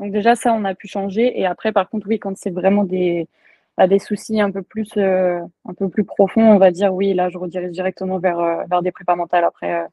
Donc 0.00 0.12
déjà 0.12 0.34
ça 0.34 0.52
on 0.52 0.64
a 0.64 0.74
pu 0.74 0.88
changer. 0.88 1.38
Et 1.38 1.46
après 1.46 1.72
par 1.72 1.88
contre 1.90 2.06
oui 2.08 2.18
quand 2.18 2.36
c'est 2.36 2.50
vraiment 2.50 2.84
des 2.84 3.28
bah, 3.76 3.86
des 3.86 3.98
soucis 3.98 4.40
un 4.40 4.50
peu 4.50 4.62
plus 4.62 4.90
euh, 4.96 5.40
un 5.66 5.74
peu 5.74 5.88
plus 5.88 6.04
profonds 6.04 6.52
on 6.52 6.58
va 6.58 6.70
dire 6.70 6.94
oui 6.94 7.14
là 7.14 7.28
je 7.28 7.38
redirige 7.38 7.72
directement 7.72 8.18
vers 8.18 8.38
euh, 8.38 8.62
vers 8.70 8.82
des 8.82 8.92
prépas 8.92 9.16
mentales. 9.16 9.44
Après 9.44 9.86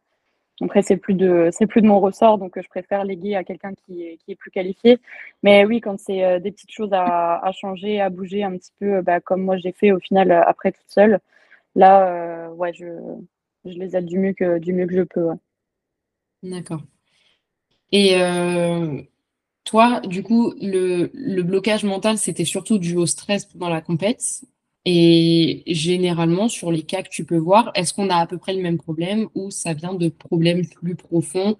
après 0.61 0.81
c'est 0.83 0.97
plus 0.97 1.15
de 1.15 1.49
c'est 1.51 1.67
plus 1.67 1.81
de 1.81 1.87
mon 1.87 1.99
ressort. 1.99 2.37
Donc 2.37 2.59
je 2.61 2.67
préfère 2.69 3.03
léguer 3.05 3.35
à 3.35 3.43
quelqu'un 3.43 3.73
qui 3.73 4.03
est, 4.03 4.35
plus 4.35 4.51
qualifié. 4.51 4.99
Mais 5.43 5.65
oui 5.65 5.81
quand 5.81 5.99
c'est 5.99 6.39
des 6.41 6.51
petites 6.51 6.71
choses 6.71 6.93
à, 6.93 7.37
à, 7.39 7.51
changer 7.51 8.01
à 8.01 8.09
bouger 8.09 8.43
un 8.43 8.51
petit 8.51 8.71
peu 8.79 9.01
bah, 9.01 9.19
comme 9.19 9.43
moi 9.43 9.57
j'ai 9.57 9.71
fait 9.71 9.91
au 9.91 9.99
final 9.99 10.31
après 10.31 10.71
toute 10.71 10.89
seule 10.89 11.19
Là, 11.75 12.47
euh, 12.47 12.53
ouais, 12.53 12.73
je, 12.73 12.85
je, 13.65 13.77
les 13.77 13.95
aide 13.95 14.05
du 14.05 14.17
mieux 14.17 14.33
que, 14.33 14.59
du 14.59 14.73
mieux 14.73 14.87
que 14.87 14.95
je 14.95 15.01
peux. 15.01 15.27
D'accord. 16.41 16.81
Et 17.91 18.15
euh, 18.15 19.01
toi, 19.63 19.99
du 20.01 20.23
coup, 20.23 20.53
le, 20.61 21.11
le 21.13 21.43
blocage 21.43 21.83
mental, 21.83 22.17
c'était 22.17 22.45
surtout 22.45 22.77
dû 22.77 22.95
au 22.95 23.05
stress 23.05 23.45
pendant 23.45 23.69
la 23.69 23.81
compète? 23.81 24.45
Et 24.85 25.63
généralement, 25.65 26.47
sur 26.47 26.71
les 26.71 26.83
cas 26.83 27.01
que 27.01 27.09
tu 27.09 27.25
peux 27.25 27.37
voir, 27.37 27.71
est-ce 27.73 27.93
qu'on 27.93 28.09
a 28.09 28.17
à 28.17 28.27
peu 28.27 28.37
près 28.37 28.53
le 28.53 28.61
même 28.61 28.77
problème 28.77 29.27
ou 29.33 29.49
ça 29.49 29.73
vient 29.73 29.95
de 29.95 30.09
problèmes 30.09 30.67
plus 30.67 30.95
profonds 30.95 31.57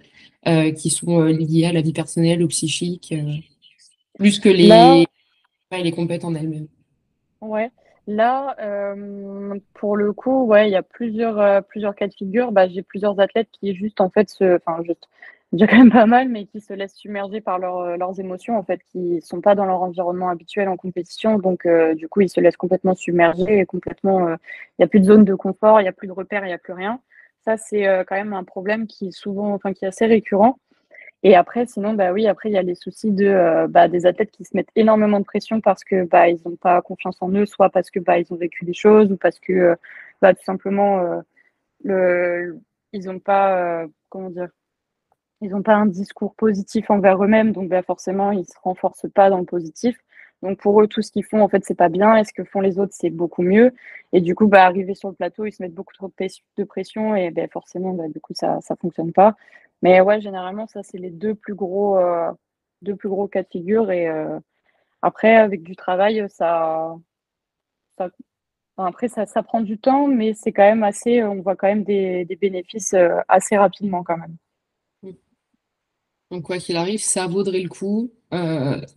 euh, 0.47 0.71
qui 0.71 0.91
sont 0.91 1.23
liés 1.23 1.65
à 1.65 1.73
la 1.73 1.81
vie 1.81 1.93
personnelle, 1.93 2.43
au 2.43 2.47
psychique, 2.47 3.15
plus 4.19 4.39
que 4.39 4.49
les, 4.49 5.07
les 5.71 5.91
compètes 5.91 6.23
en 6.23 6.35
elles-mêmes? 6.35 6.67
Ouais. 7.41 7.71
Là, 8.07 8.55
euh, 8.59 9.59
pour 9.73 9.97
le 9.97 10.13
coup, 10.13 10.45
ouais, 10.45 10.69
il 10.69 10.71
y 10.71 10.75
a 10.75 10.83
plusieurs, 10.83 11.39
euh, 11.39 11.61
plusieurs 11.61 11.95
cas 11.95 12.07
de 12.07 12.13
figure. 12.13 12.51
Bah, 12.51 12.67
j'ai 12.67 12.83
plusieurs 12.83 13.19
athlètes 13.19 13.49
qui 13.51 13.75
juste, 13.75 13.99
en 13.99 14.09
fait, 14.11 14.29
se, 14.29 14.57
enfin, 14.57 14.83
juste, 14.83 15.09
dis 15.53 15.65
quand 15.65 15.77
même 15.77 15.91
pas 15.91 16.05
mal, 16.05 16.29
mais 16.29 16.45
qui 16.45 16.59
se 16.61 16.73
laissent 16.73 16.95
submerger 16.95 17.41
par 17.41 17.57
leur, 17.57 17.79
euh, 17.79 17.97
leurs 17.97 18.19
émotions, 18.19 18.57
en 18.57 18.63
fait, 18.63 18.81
qui 18.91 19.21
sont 19.21 19.41
pas 19.41 19.55
dans 19.55 19.65
leur 19.65 19.81
environnement 19.81 20.29
habituel 20.29 20.69
en 20.69 20.77
compétition. 20.77 21.39
Donc, 21.39 21.67
du 21.95 22.07
coup, 22.07 22.21
ils 22.21 22.29
se 22.29 22.39
laissent 22.39 22.57
complètement 22.57 22.93
submerger 22.95 23.59
et 23.59 23.65
complètement, 23.65 24.29
il 24.29 24.37
n'y 24.79 24.85
a 24.85 24.87
plus 24.87 24.99
de 24.99 25.05
zone 25.05 25.23
de 25.25 25.33
confort, 25.35 25.79
il 25.79 25.83
n'y 25.83 25.89
a 25.89 25.93
plus 25.93 26.07
de 26.07 26.11
repères, 26.13 26.43
il 26.43 26.47
n'y 26.47 26.53
a 26.53 26.57
plus 26.59 26.73
rien. 26.73 26.99
Ça, 27.43 27.57
c'est 27.57 27.85
quand 28.07 28.15
même 28.15 28.33
un 28.33 28.43
problème 28.43 28.87
qui 28.87 29.07
est 29.07 29.11
souvent, 29.11 29.53
enfin, 29.53 29.73
qui 29.73 29.85
est 29.85 29.87
assez 29.87 30.05
récurrent. 30.05 30.59
Et 31.27 31.35
après, 31.35 31.65
sinon, 31.65 31.93
bah 31.95 32.13
oui, 32.13 32.27
après, 32.27 32.49
il 32.49 32.53
y 32.53 32.57
a 32.57 32.61
les 32.61 32.75
soucis 32.75 33.11
euh, 33.19 33.67
bah, 33.67 33.87
des 33.87 34.05
athlètes 34.05 34.29
qui 34.29 34.45
se 34.45 34.55
mettent 34.55 34.69
énormément 34.75 35.19
de 35.19 35.25
pression 35.25 35.59
parce 35.59 35.83
que 35.83 36.05
bah, 36.05 36.29
ils 36.29 36.39
n'ont 36.45 36.55
pas 36.55 36.79
confiance 36.83 37.17
en 37.19 37.31
eux, 37.31 37.47
soit 37.47 37.71
parce 37.71 37.89
que 37.89 37.99
ont 38.31 38.35
vécu 38.35 38.63
des 38.63 38.73
choses 38.75 39.11
ou 39.11 39.17
parce 39.17 39.39
que 39.39 39.51
euh, 39.51 39.75
tout 40.35 40.43
simplement 40.43 41.23
euh, 41.87 42.53
ils 42.93 43.05
n'ont 43.05 43.17
pas, 43.19 43.85
comment 44.09 44.29
dire, 44.29 44.49
ils 45.41 45.55
un 45.73 45.87
discours 45.87 46.35
positif 46.35 46.91
envers 46.91 47.23
eux-mêmes, 47.23 47.53
donc 47.53 47.69
forcément, 47.81 48.31
ils 48.31 48.41
ne 48.41 48.43
se 48.43 48.59
renforcent 48.61 49.09
pas 49.11 49.31
dans 49.31 49.39
le 49.39 49.45
positif. 49.45 49.97
Donc 50.41 50.59
pour 50.59 50.81
eux, 50.81 50.87
tout 50.87 51.01
ce 51.01 51.11
qu'ils 51.11 51.25
font, 51.25 51.41
en 51.41 51.47
fait, 51.49 51.63
c'est 51.65 51.75
pas 51.75 51.89
bien. 51.89 52.17
Et 52.17 52.23
ce 52.23 52.33
que 52.33 52.43
font 52.43 52.61
les 52.61 52.79
autres, 52.79 52.93
c'est 52.95 53.09
beaucoup 53.09 53.41
mieux. 53.41 53.73
Et 54.13 54.21
du 54.21 54.35
coup, 54.35 54.47
bah, 54.47 54.65
arriver 54.65 54.95
sur 54.95 55.09
le 55.09 55.15
plateau, 55.15 55.45
ils 55.45 55.51
se 55.51 55.61
mettent 55.63 55.73
beaucoup 55.73 55.93
trop 55.93 56.11
de 56.57 56.63
pression 56.63 57.15
et 57.15 57.31
bah, 57.31 57.47
forcément, 57.51 57.93
du 57.93 58.19
coup, 58.21 58.33
ça 58.35 58.57
ne 58.57 58.75
fonctionne 58.75 59.11
pas. 59.13 59.35
Mais 59.81 60.01
ouais, 60.01 60.21
généralement, 60.21 60.67
ça, 60.67 60.83
c'est 60.83 60.97
les 60.97 61.11
deux 61.11 61.35
plus 61.35 61.55
gros, 61.55 61.97
euh, 61.97 62.31
deux 62.81 62.95
plus 62.95 63.09
gros 63.09 63.27
cas 63.27 63.43
de 63.43 63.47
figure. 63.49 63.91
Et 63.91 64.07
euh, 64.09 64.39
après, 65.01 65.35
avec 65.35 65.63
du 65.63 65.75
travail, 65.75 66.25
ça, 66.29 66.95
ça 67.97 68.09
après, 68.77 69.07
ça, 69.07 69.25
ça, 69.25 69.43
prend 69.43 69.61
du 69.61 69.77
temps, 69.79 70.07
mais 70.07 70.33
c'est 70.33 70.51
quand 70.51 70.63
même 70.63 70.83
assez, 70.83 71.23
on 71.23 71.41
voit 71.41 71.55
quand 71.55 71.67
même 71.67 71.83
des, 71.83 72.25
des 72.25 72.35
bénéfices 72.35 72.93
euh, 72.93 73.17
assez 73.29 73.57
rapidement 73.57 74.03
quand 74.03 74.17
même. 74.17 74.35
Donc, 76.35 76.43
quoi 76.43 76.57
qu'il 76.57 76.75
arrive, 76.75 77.01
ça 77.01 77.27
vaudrait 77.27 77.61
le 77.61 77.69
coup 77.69 78.11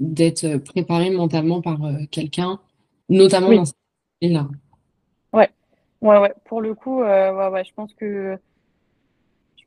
d'être 0.01 0.57
préparé 0.65 1.11
mentalement 1.11 1.61
par 1.61 1.79
quelqu'un, 2.11 2.59
notamment 3.09 3.53
dans 3.53 3.65
cette 3.65 3.77
là 4.23 4.49
Ouais, 5.33 5.49
ouais, 6.01 6.19
ouais. 6.19 6.35
Pour 6.45 6.61
le 6.61 6.75
coup, 6.75 7.01
ouais, 7.03 7.31
ouais, 7.31 7.65
je 7.65 7.73
pense 7.75 7.95
que 7.95 8.37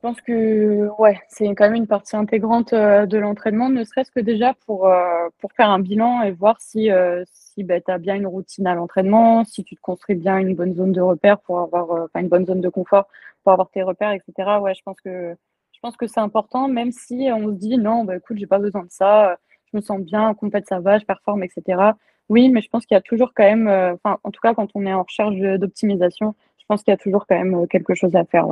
je 0.02 0.08
pense 0.08 0.22
que 0.22 0.90
ouais, 1.00 1.20
c'est 1.28 1.46
quand 1.50 1.66
même 1.66 1.76
une 1.76 1.86
partie 1.86 2.16
intégrante 2.16 2.74
euh, 2.74 3.06
de 3.06 3.20
l'entraînement, 3.20 3.70
ne 3.70 3.84
serait-ce 3.84 4.10
que 4.10 4.20
déjà 4.20 4.56
pour, 4.66 4.88
euh, 4.88 5.28
pour 5.38 5.52
faire 5.52 5.70
un 5.70 5.78
bilan 5.78 6.24
et 6.24 6.32
voir 6.32 6.60
si, 6.60 6.90
euh, 6.90 7.24
si 7.28 7.64
bah, 7.64 7.80
tu 7.80 7.92
as 7.92 8.00
bien 8.00 8.16
une 8.16 8.26
routine 8.26 8.66
à 8.66 8.74
l'entraînement, 8.74 9.46
si 9.46 9.64
tu 9.64 9.76
te 9.76 9.82
construis 9.82 10.16
bien 10.16 10.40
une 10.40 10.56
bonne 10.56 10.74
zone 10.74 10.92
de 10.92 11.02
repère 11.02 11.40
pour 11.42 11.60
avoir 11.60 12.08
une 12.16 12.30
bonne 12.30 12.48
zone 12.48 12.62
de 12.62 12.70
confort 12.70 13.06
pour 13.44 13.54
avoir 13.54 13.70
tes 13.70 13.84
repères, 13.84 14.14
etc. 14.14 14.60
Ouais, 14.60 14.74
je 14.74 14.82
pense 14.84 15.00
que 15.02 15.36
pense 15.82 15.98
que 15.98 16.08
c'est 16.08 16.20
important, 16.20 16.68
même 16.68 16.92
si 16.92 17.30
on 17.34 17.48
se 17.50 17.58
dit 17.58 17.78
non, 17.78 18.04
bah 18.04 18.18
écoute, 18.18 18.38
j'ai 18.38 18.48
pas 18.48 18.60
besoin 18.60 18.84
de 18.84 18.92
ça, 18.92 19.38
je 19.72 19.78
me 19.78 19.82
sens 19.82 20.00
bien, 20.02 20.34
complète 20.34 20.68
ça 20.68 20.80
va, 20.80 21.00
je 21.00 21.06
performe, 21.06 21.44
etc. 21.44 21.92
Oui, 22.30 22.50
mais 22.50 22.62
je 22.62 22.70
pense 22.70 22.86
qu'il 22.86 22.96
y 22.96 22.98
a 22.98 23.02
toujours 23.02 23.34
quand 23.36 23.44
même, 23.44 23.68
enfin, 23.68 24.20
en 24.24 24.32
tout 24.32 24.42
cas, 24.42 24.54
quand 24.54 24.70
on 24.76 24.86
est 24.86 24.94
en 24.94 25.04
recherche 25.04 25.36
d'optimisation, 25.60 26.36
je 26.60 26.66
pense 26.68 26.84
qu'il 26.84 26.92
y 26.92 26.96
a 26.96 26.98
toujours 26.98 27.26
quand 27.28 27.36
même 27.36 27.68
quelque 27.68 27.96
chose 27.96 28.16
à 28.16 28.24
faire. 28.26 28.48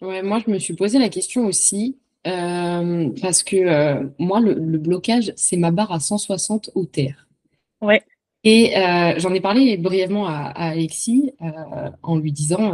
Ouais, 0.00 0.22
moi, 0.22 0.40
je 0.44 0.50
me 0.50 0.58
suis 0.58 0.74
posé 0.74 0.98
la 0.98 1.08
question 1.08 1.46
aussi, 1.46 1.98
euh, 2.26 3.10
parce 3.20 3.42
que 3.42 3.56
euh, 3.56 4.08
moi, 4.18 4.40
le, 4.40 4.54
blocage, 4.78 5.32
c'est 5.36 5.56
ma 5.56 5.70
barre 5.70 5.92
à 5.92 6.00
160 6.00 6.70
au 6.74 6.84
terre. 6.84 7.26
Ouais. 7.80 8.02
Et 8.44 8.76
euh, 8.76 9.14
j'en 9.18 9.32
ai 9.34 9.40
parlé 9.40 9.76
brièvement 9.76 10.26
à, 10.26 10.52
Alexis 10.54 11.32
en 12.02 12.16
lui 12.16 12.32
disant, 12.32 12.72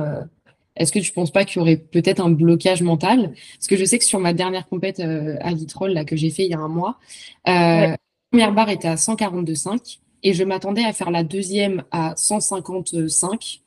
est-ce 0.76 0.92
que 0.92 0.98
tu 0.98 1.10
ne 1.10 1.14
penses 1.14 1.30
pas 1.30 1.44
qu'il 1.44 1.58
y 1.58 1.60
aurait 1.60 1.76
peut-être 1.76 2.20
un 2.20 2.30
blocage 2.30 2.82
mental? 2.82 3.32
Parce 3.58 3.68
que 3.68 3.76
je 3.76 3.84
sais 3.84 3.98
que 3.98 4.04
sur 4.04 4.18
ma 4.18 4.32
dernière 4.32 4.68
compète 4.68 5.00
à 5.00 5.54
Vitrolles, 5.54 5.92
là, 5.92 6.04
que 6.04 6.16
j'ai 6.16 6.30
fait 6.30 6.44
il 6.44 6.50
y 6.50 6.54
a 6.54 6.58
un 6.58 6.68
mois, 6.68 6.98
la 7.46 7.96
première 8.30 8.52
barre 8.52 8.70
était 8.70 8.88
à 8.88 8.96
142,5 8.96 9.98
et 10.24 10.34
je 10.34 10.42
m'attendais 10.42 10.84
à 10.84 10.92
faire 10.92 11.10
la 11.10 11.22
deuxième 11.22 11.84
à 11.90 12.14
155 12.16 13.62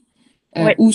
ou 0.78 0.92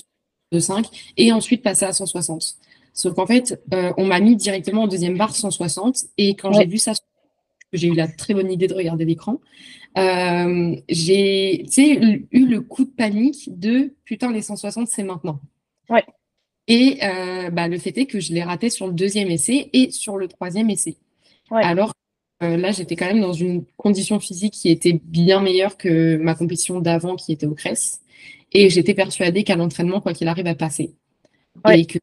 5 0.59 1.13
et 1.17 1.33
ensuite 1.33 1.63
passer 1.63 1.87
à 1.87 1.93
160. 1.93 2.57
Sauf 2.93 3.15
qu'en 3.15 3.27
fait, 3.27 3.63
on 3.97 4.05
m'a 4.05 4.21
mis 4.21 4.37
directement 4.37 4.83
en 4.83 4.89
deuxième 4.89 5.17
barre 5.17 5.35
160 5.35 5.97
et 6.19 6.35
quand 6.35 6.53
j'ai 6.53 6.67
vu 6.67 6.77
ça, 6.77 6.93
j'ai 7.73 7.89
eu 7.89 7.95
la 7.95 8.07
très 8.07 8.35
bonne 8.35 8.53
idée 8.53 8.67
de 8.67 8.75
regarder 8.75 9.07
l'écran. 9.07 9.41
j'ai 9.97 11.65
eu 12.33 12.47
le 12.47 12.61
coup 12.61 12.85
de 12.85 12.91
panique 12.91 13.59
de 13.59 13.95
putain, 14.05 14.31
les 14.31 14.43
160, 14.43 14.89
c'est 14.89 15.05
maintenant. 15.05 15.41
Ouais. 15.89 16.05
Et 16.69 16.99
euh, 17.03 17.51
bah, 17.51 17.69
le 17.69 17.79
fait 17.79 17.97
est 17.99 18.07
que 18.07 18.21
je 18.21 18.33
l'ai 18.33 18.43
raté 18.43 18.71
sur 18.71 18.87
le 18.87 18.93
deuxième 18.93 19.31
essai 19.31 19.71
et 19.73 19.91
sur 19.91 20.17
le 20.17 20.29
troisième 20.29 20.71
essai. 20.71 20.97
Alors 21.51 21.93
euh, 22.43 22.57
là, 22.57 22.73
j'étais 22.73 22.97
quand 22.97 23.07
même 23.07 23.21
dans 23.21 23.33
une 23.33 23.65
condition 23.77 24.19
physique 24.19 24.55
qui 24.55 24.71
était 24.71 25.01
bien 25.05 25.41
meilleure 25.41 25.77
que 25.77 26.17
ma 26.17 26.35
compétition 26.35 26.81
d'avant 26.81 27.15
qui 27.17 27.33
était 27.33 27.47
au 27.47 27.55
CRES. 27.55 28.01
Et 28.53 28.69
j'étais 28.71 28.95
persuadée 28.95 29.45
qu'à 29.45 29.57
l'entraînement, 29.57 30.01
quoi 30.01 30.13
qu'il 30.13 30.29
arrive, 30.29 30.47
à 30.47 30.55
passer. 30.55 30.95
Et 31.73 31.87
que 31.87 31.99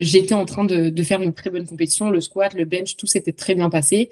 j'étais 0.00 0.34
en 0.34 0.44
train 0.44 0.64
de, 0.64 1.02
faire 1.02 1.22
une 1.22 1.34
très 1.34 1.50
bonne 1.50 1.66
compétition. 1.66 2.10
Le 2.10 2.20
squat, 2.20 2.54
le 2.54 2.64
bench, 2.64 2.96
tout 2.96 3.06
s'était 3.06 3.32
très 3.32 3.54
bien 3.54 3.70
passé. 3.70 4.10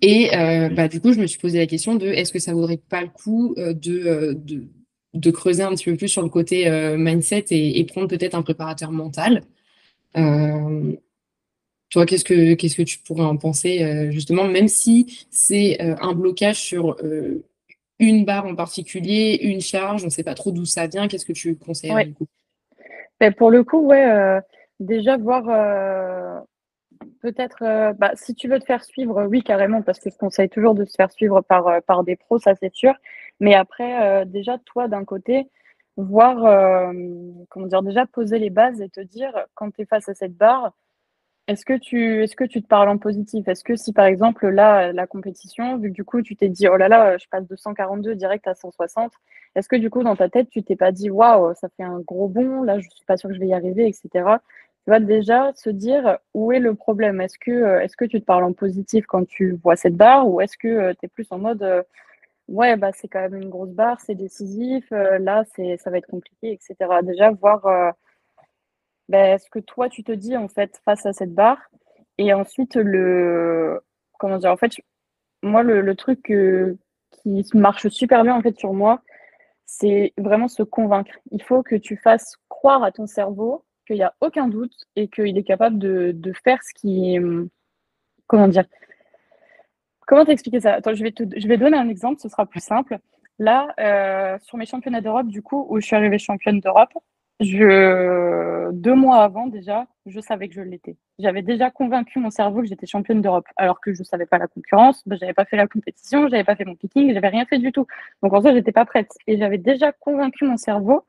Et 0.00 0.36
euh, 0.36 0.68
bah, 0.68 0.88
du 0.88 1.00
coup, 1.00 1.12
je 1.12 1.20
me 1.20 1.26
suis 1.26 1.38
posé 1.38 1.58
la 1.58 1.66
question 1.66 1.96
de 1.96 2.06
est-ce 2.06 2.32
que 2.32 2.38
ça 2.38 2.52
vaudrait 2.52 2.80
pas 2.88 3.02
le 3.02 3.08
coup 3.08 3.54
de, 3.56 4.34
de 4.34 4.68
de 5.14 5.30
creuser 5.30 5.62
un 5.62 5.70
petit 5.70 5.86
peu 5.86 5.96
plus 5.96 6.08
sur 6.08 6.22
le 6.22 6.28
côté 6.28 6.68
euh, 6.68 6.96
mindset 6.96 7.46
et, 7.50 7.84
prendre 7.84 8.08
peut-être 8.08 8.34
un 8.34 8.42
préparateur 8.42 8.92
mental. 8.92 9.42
Euh, 10.16 10.92
toi, 11.90 12.04
qu'est-ce 12.04 12.24
que 12.24 12.54
qu'est-ce 12.54 12.76
que 12.76 12.82
tu 12.82 12.98
pourrais 12.98 13.24
en 13.24 13.36
penser 13.36 13.82
euh, 13.82 14.10
justement, 14.10 14.44
même 14.44 14.68
si 14.68 15.26
c'est 15.30 15.80
un 15.80 16.12
blocage 16.12 16.60
sur 16.60 16.96
une 17.98 18.24
barre 18.24 18.46
en 18.46 18.54
particulier, 18.54 19.38
une 19.42 19.60
charge, 19.60 20.02
on 20.02 20.06
ne 20.06 20.10
sait 20.10 20.22
pas 20.22 20.34
trop 20.34 20.52
d'où 20.52 20.66
ça 20.66 20.86
vient. 20.86 21.08
Qu'est-ce 21.08 21.26
que 21.26 21.32
tu 21.32 21.56
conseilles 21.56 22.06
du 22.06 22.14
coup? 22.14 22.26
Ben, 23.20 23.32
Pour 23.32 23.50
le 23.50 23.64
coup, 23.64 23.86
ouais, 23.86 24.40
déjà 24.80 25.16
voir 25.16 26.44
peut-être, 27.22 27.94
bah, 27.98 28.12
si 28.14 28.34
tu 28.34 28.48
veux 28.48 28.60
te 28.60 28.66
faire 28.66 28.84
suivre, 28.84 29.24
oui, 29.24 29.42
carrément, 29.42 29.80
parce 29.80 29.98
que 29.98 30.10
je 30.10 30.16
conseille 30.16 30.50
toujours 30.50 30.74
de 30.74 30.84
se 30.84 30.94
faire 30.94 31.10
suivre 31.10 31.40
par, 31.40 31.82
par 31.86 32.04
des 32.04 32.16
pros, 32.16 32.38
ça 32.38 32.54
c'est 32.54 32.74
sûr. 32.74 32.92
Mais 33.40 33.54
après, 33.54 34.22
euh, 34.22 34.24
déjà, 34.24 34.58
toi, 34.58 34.88
d'un 34.88 35.04
côté, 35.04 35.48
voir, 35.96 36.44
euh, 36.44 36.92
comment 37.50 37.66
dire, 37.66 37.82
déjà 37.82 38.06
poser 38.06 38.38
les 38.38 38.50
bases 38.50 38.80
et 38.80 38.88
te 38.88 39.00
dire, 39.00 39.32
quand 39.54 39.70
tu 39.72 39.82
es 39.82 39.86
face 39.86 40.08
à 40.08 40.14
cette 40.14 40.36
barre, 40.36 40.72
est-ce 41.48 41.64
que, 41.64 41.78
tu, 41.78 42.22
est-ce 42.22 42.36
que 42.36 42.44
tu 42.44 42.62
te 42.62 42.68
parles 42.68 42.90
en 42.90 42.98
positif? 42.98 43.48
Est-ce 43.48 43.64
que 43.64 43.74
si, 43.74 43.92
par 43.94 44.04
exemple, 44.04 44.48
là, 44.48 44.92
la 44.92 45.06
compétition, 45.06 45.78
vu 45.78 45.88
que 45.90 45.94
du 45.94 46.04
coup, 46.04 46.20
tu 46.22 46.36
t'es 46.36 46.50
dit, 46.50 46.68
oh 46.68 46.76
là 46.76 46.88
là, 46.88 47.16
je 47.18 47.26
passe 47.30 47.48
de 47.48 47.56
142 47.56 48.14
direct 48.16 48.46
à 48.46 48.54
160, 48.54 49.12
est-ce 49.54 49.68
que 49.68 49.76
du 49.76 49.88
coup, 49.90 50.02
dans 50.02 50.14
ta 50.16 50.28
tête, 50.28 50.50
tu 50.50 50.62
t'es 50.62 50.76
pas 50.76 50.92
dit, 50.92 51.10
waouh, 51.10 51.54
ça 51.54 51.68
fait 51.76 51.84
un 51.84 52.00
gros 52.00 52.28
bond, 52.28 52.62
là, 52.64 52.78
je 52.80 52.88
suis 52.90 53.04
pas 53.06 53.16
sûre 53.16 53.30
que 53.30 53.34
je 53.34 53.40
vais 53.40 53.48
y 53.48 53.54
arriver, 53.54 53.86
etc. 53.88 54.08
Tu 54.84 54.90
vas 54.90 55.00
déjà 55.00 55.52
se 55.54 55.70
dire, 55.70 56.18
où 56.34 56.52
est 56.52 56.60
le 56.60 56.74
problème? 56.74 57.20
Est-ce 57.22 57.38
que, 57.38 57.50
euh, 57.50 57.80
est-ce 57.80 57.96
que 57.96 58.04
tu 58.04 58.20
te 58.20 58.26
parles 58.26 58.44
en 58.44 58.52
positif 58.52 59.06
quand 59.06 59.26
tu 59.26 59.52
vois 59.62 59.76
cette 59.76 59.96
barre 59.96 60.28
ou 60.28 60.40
est-ce 60.42 60.58
que 60.58 60.92
tu 60.92 61.06
es 61.06 61.08
plus 61.08 61.26
en 61.30 61.38
mode, 61.38 61.84
ouais, 62.48 62.76
bah, 62.76 62.92
c'est 62.92 63.08
quand 63.08 63.20
même 63.20 63.36
une 63.36 63.50
grosse 63.50 63.70
barre, 63.70 64.00
c'est 64.00 64.14
décisif, 64.14 64.90
euh, 64.92 65.18
là, 65.18 65.44
c'est, 65.54 65.76
ça 65.78 65.90
va 65.90 65.98
être 65.98 66.06
compliqué, 66.08 66.52
etc. 66.52 66.76
Déjà, 67.02 67.30
voir 67.30 67.66
euh, 67.66 67.90
bah, 69.08 69.38
ce 69.38 69.48
que 69.50 69.58
toi, 69.60 69.88
tu 69.88 70.04
te 70.04 70.12
dis, 70.12 70.36
en 70.36 70.48
fait, 70.48 70.80
face 70.84 71.06
à 71.06 71.12
cette 71.12 71.34
barre. 71.34 71.60
Et 72.18 72.32
ensuite, 72.34 72.76
le, 72.76 73.80
comment 74.18 74.38
dire, 74.38 74.50
en 74.52 74.56
fait, 74.56 74.72
moi, 75.42 75.62
le, 75.62 75.94
truc 75.96 76.22
qui 76.24 77.44
marche 77.54 77.88
super 77.88 78.24
bien, 78.24 78.34
en 78.34 78.42
fait, 78.42 78.58
sur 78.58 78.72
moi, 78.72 79.02
c'est 79.66 80.14
vraiment 80.18 80.48
se 80.48 80.62
convaincre. 80.62 81.12
Il 81.30 81.42
faut 81.42 81.62
que 81.62 81.76
tu 81.76 81.96
fasses 81.96 82.36
croire 82.48 82.82
à 82.84 82.92
ton 82.92 83.06
cerveau 83.06 83.64
qu'il 83.86 83.96
n'y 83.96 84.02
a 84.02 84.14
aucun 84.20 84.48
doute 84.48 84.74
et 84.96 85.08
qu'il 85.08 85.38
est 85.38 85.44
capable 85.44 85.78
de, 85.78 86.12
de 86.14 86.32
faire 86.44 86.62
ce 86.62 86.74
qui, 86.74 87.18
comment 88.26 88.48
dire, 88.48 88.64
Comment 90.08 90.24
t'expliquer 90.24 90.60
ça? 90.60 90.72
Attends, 90.72 90.94
je 90.94 91.02
vais, 91.04 91.12
te, 91.12 91.22
je 91.36 91.46
vais 91.46 91.58
donner 91.58 91.76
un 91.76 91.90
exemple, 91.90 92.18
ce 92.18 92.30
sera 92.30 92.46
plus 92.46 92.60
simple. 92.60 92.98
Là, 93.38 93.68
euh, 93.78 94.38
sur 94.40 94.56
mes 94.56 94.64
championnats 94.64 95.02
d'Europe, 95.02 95.26
du 95.26 95.42
coup, 95.42 95.66
où 95.68 95.80
je 95.80 95.86
suis 95.86 95.94
arrivée 95.94 96.18
championne 96.18 96.60
d'Europe, 96.60 96.88
je, 97.40 98.70
deux 98.72 98.94
mois 98.94 99.22
avant 99.22 99.48
déjà, 99.48 99.86
je 100.06 100.18
savais 100.20 100.48
que 100.48 100.54
je 100.54 100.62
l'étais. 100.62 100.96
J'avais 101.18 101.42
déjà 101.42 101.70
convaincu 101.70 102.20
mon 102.20 102.30
cerveau 102.30 102.62
que 102.62 102.68
j'étais 102.68 102.86
championne 102.86 103.20
d'Europe, 103.20 103.44
alors 103.56 103.82
que 103.82 103.92
je 103.92 104.00
ne 104.00 104.04
savais 104.04 104.24
pas 104.24 104.38
la 104.38 104.46
concurrence, 104.48 105.06
ben, 105.06 105.18
j'avais 105.20 105.34
pas 105.34 105.44
fait 105.44 105.58
la 105.58 105.66
compétition, 105.68 106.26
j'avais 106.28 106.42
pas 106.42 106.56
fait 106.56 106.64
mon 106.64 106.74
picking, 106.74 107.12
j'avais 107.12 107.28
rien 107.28 107.44
fait 107.44 107.58
du 107.58 107.70
tout. 107.70 107.86
Donc 108.22 108.32
en 108.32 108.40
fait, 108.40 108.54
j'étais 108.54 108.72
pas 108.72 108.86
prête. 108.86 109.12
Et 109.26 109.36
j'avais 109.36 109.58
déjà 109.58 109.92
convaincu 109.92 110.46
mon 110.46 110.56
cerveau 110.56 111.04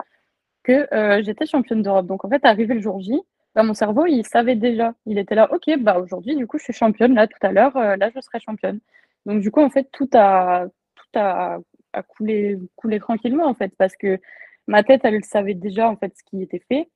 que 0.64 0.94
euh, 0.94 1.24
j'étais 1.24 1.46
championne 1.46 1.82
d'Europe. 1.84 2.06
Donc 2.06 2.26
en 2.26 2.30
fait, 2.30 2.44
arrivé 2.44 2.74
le 2.74 2.82
jour 2.82 3.00
J, 3.00 3.22
bah, 3.56 3.64
mon 3.64 3.74
cerveau, 3.74 4.06
il 4.06 4.26
savait 4.26 4.56
déjà. 4.56 4.94
Il 5.06 5.18
était 5.18 5.36
là, 5.36 5.52
ok, 5.52 5.80
bah 5.80 6.00
aujourd'hui, 6.00 6.36
du 6.36 6.48
coup, 6.48 6.58
je 6.60 6.66
suis 6.66 6.74
championne. 6.74 7.16
Là, 7.16 7.28
tout 7.28 7.38
à 7.42 7.52
l'heure, 7.52 7.76
euh, 7.78 7.96
là, 7.96 8.10
je 8.16 8.22
serai 8.22 8.40
championne. 8.40 8.80
Donc, 9.26 9.42
du 9.42 9.52
coup, 9.52 9.62
en 9.62 9.70
fait, 9.70 9.90
tout 9.92 10.10
a, 10.14 10.68
tout 10.96 11.20
a, 11.20 11.60
coulé, 12.08 12.60
coulé 12.76 13.00
tranquillement, 13.00 13.46
en 13.48 13.54
fait, 13.56 13.74
parce 13.78 13.96
que 13.96 14.20
ma 14.68 14.84
tête, 14.84 15.02
elle 15.04 15.24
savait 15.26 15.56
déjà, 15.56 15.90
en 15.90 15.98
fait, 15.98 16.14
ce 16.18 16.24
qui 16.24 16.44
était 16.44 16.64
fait. 16.68 16.90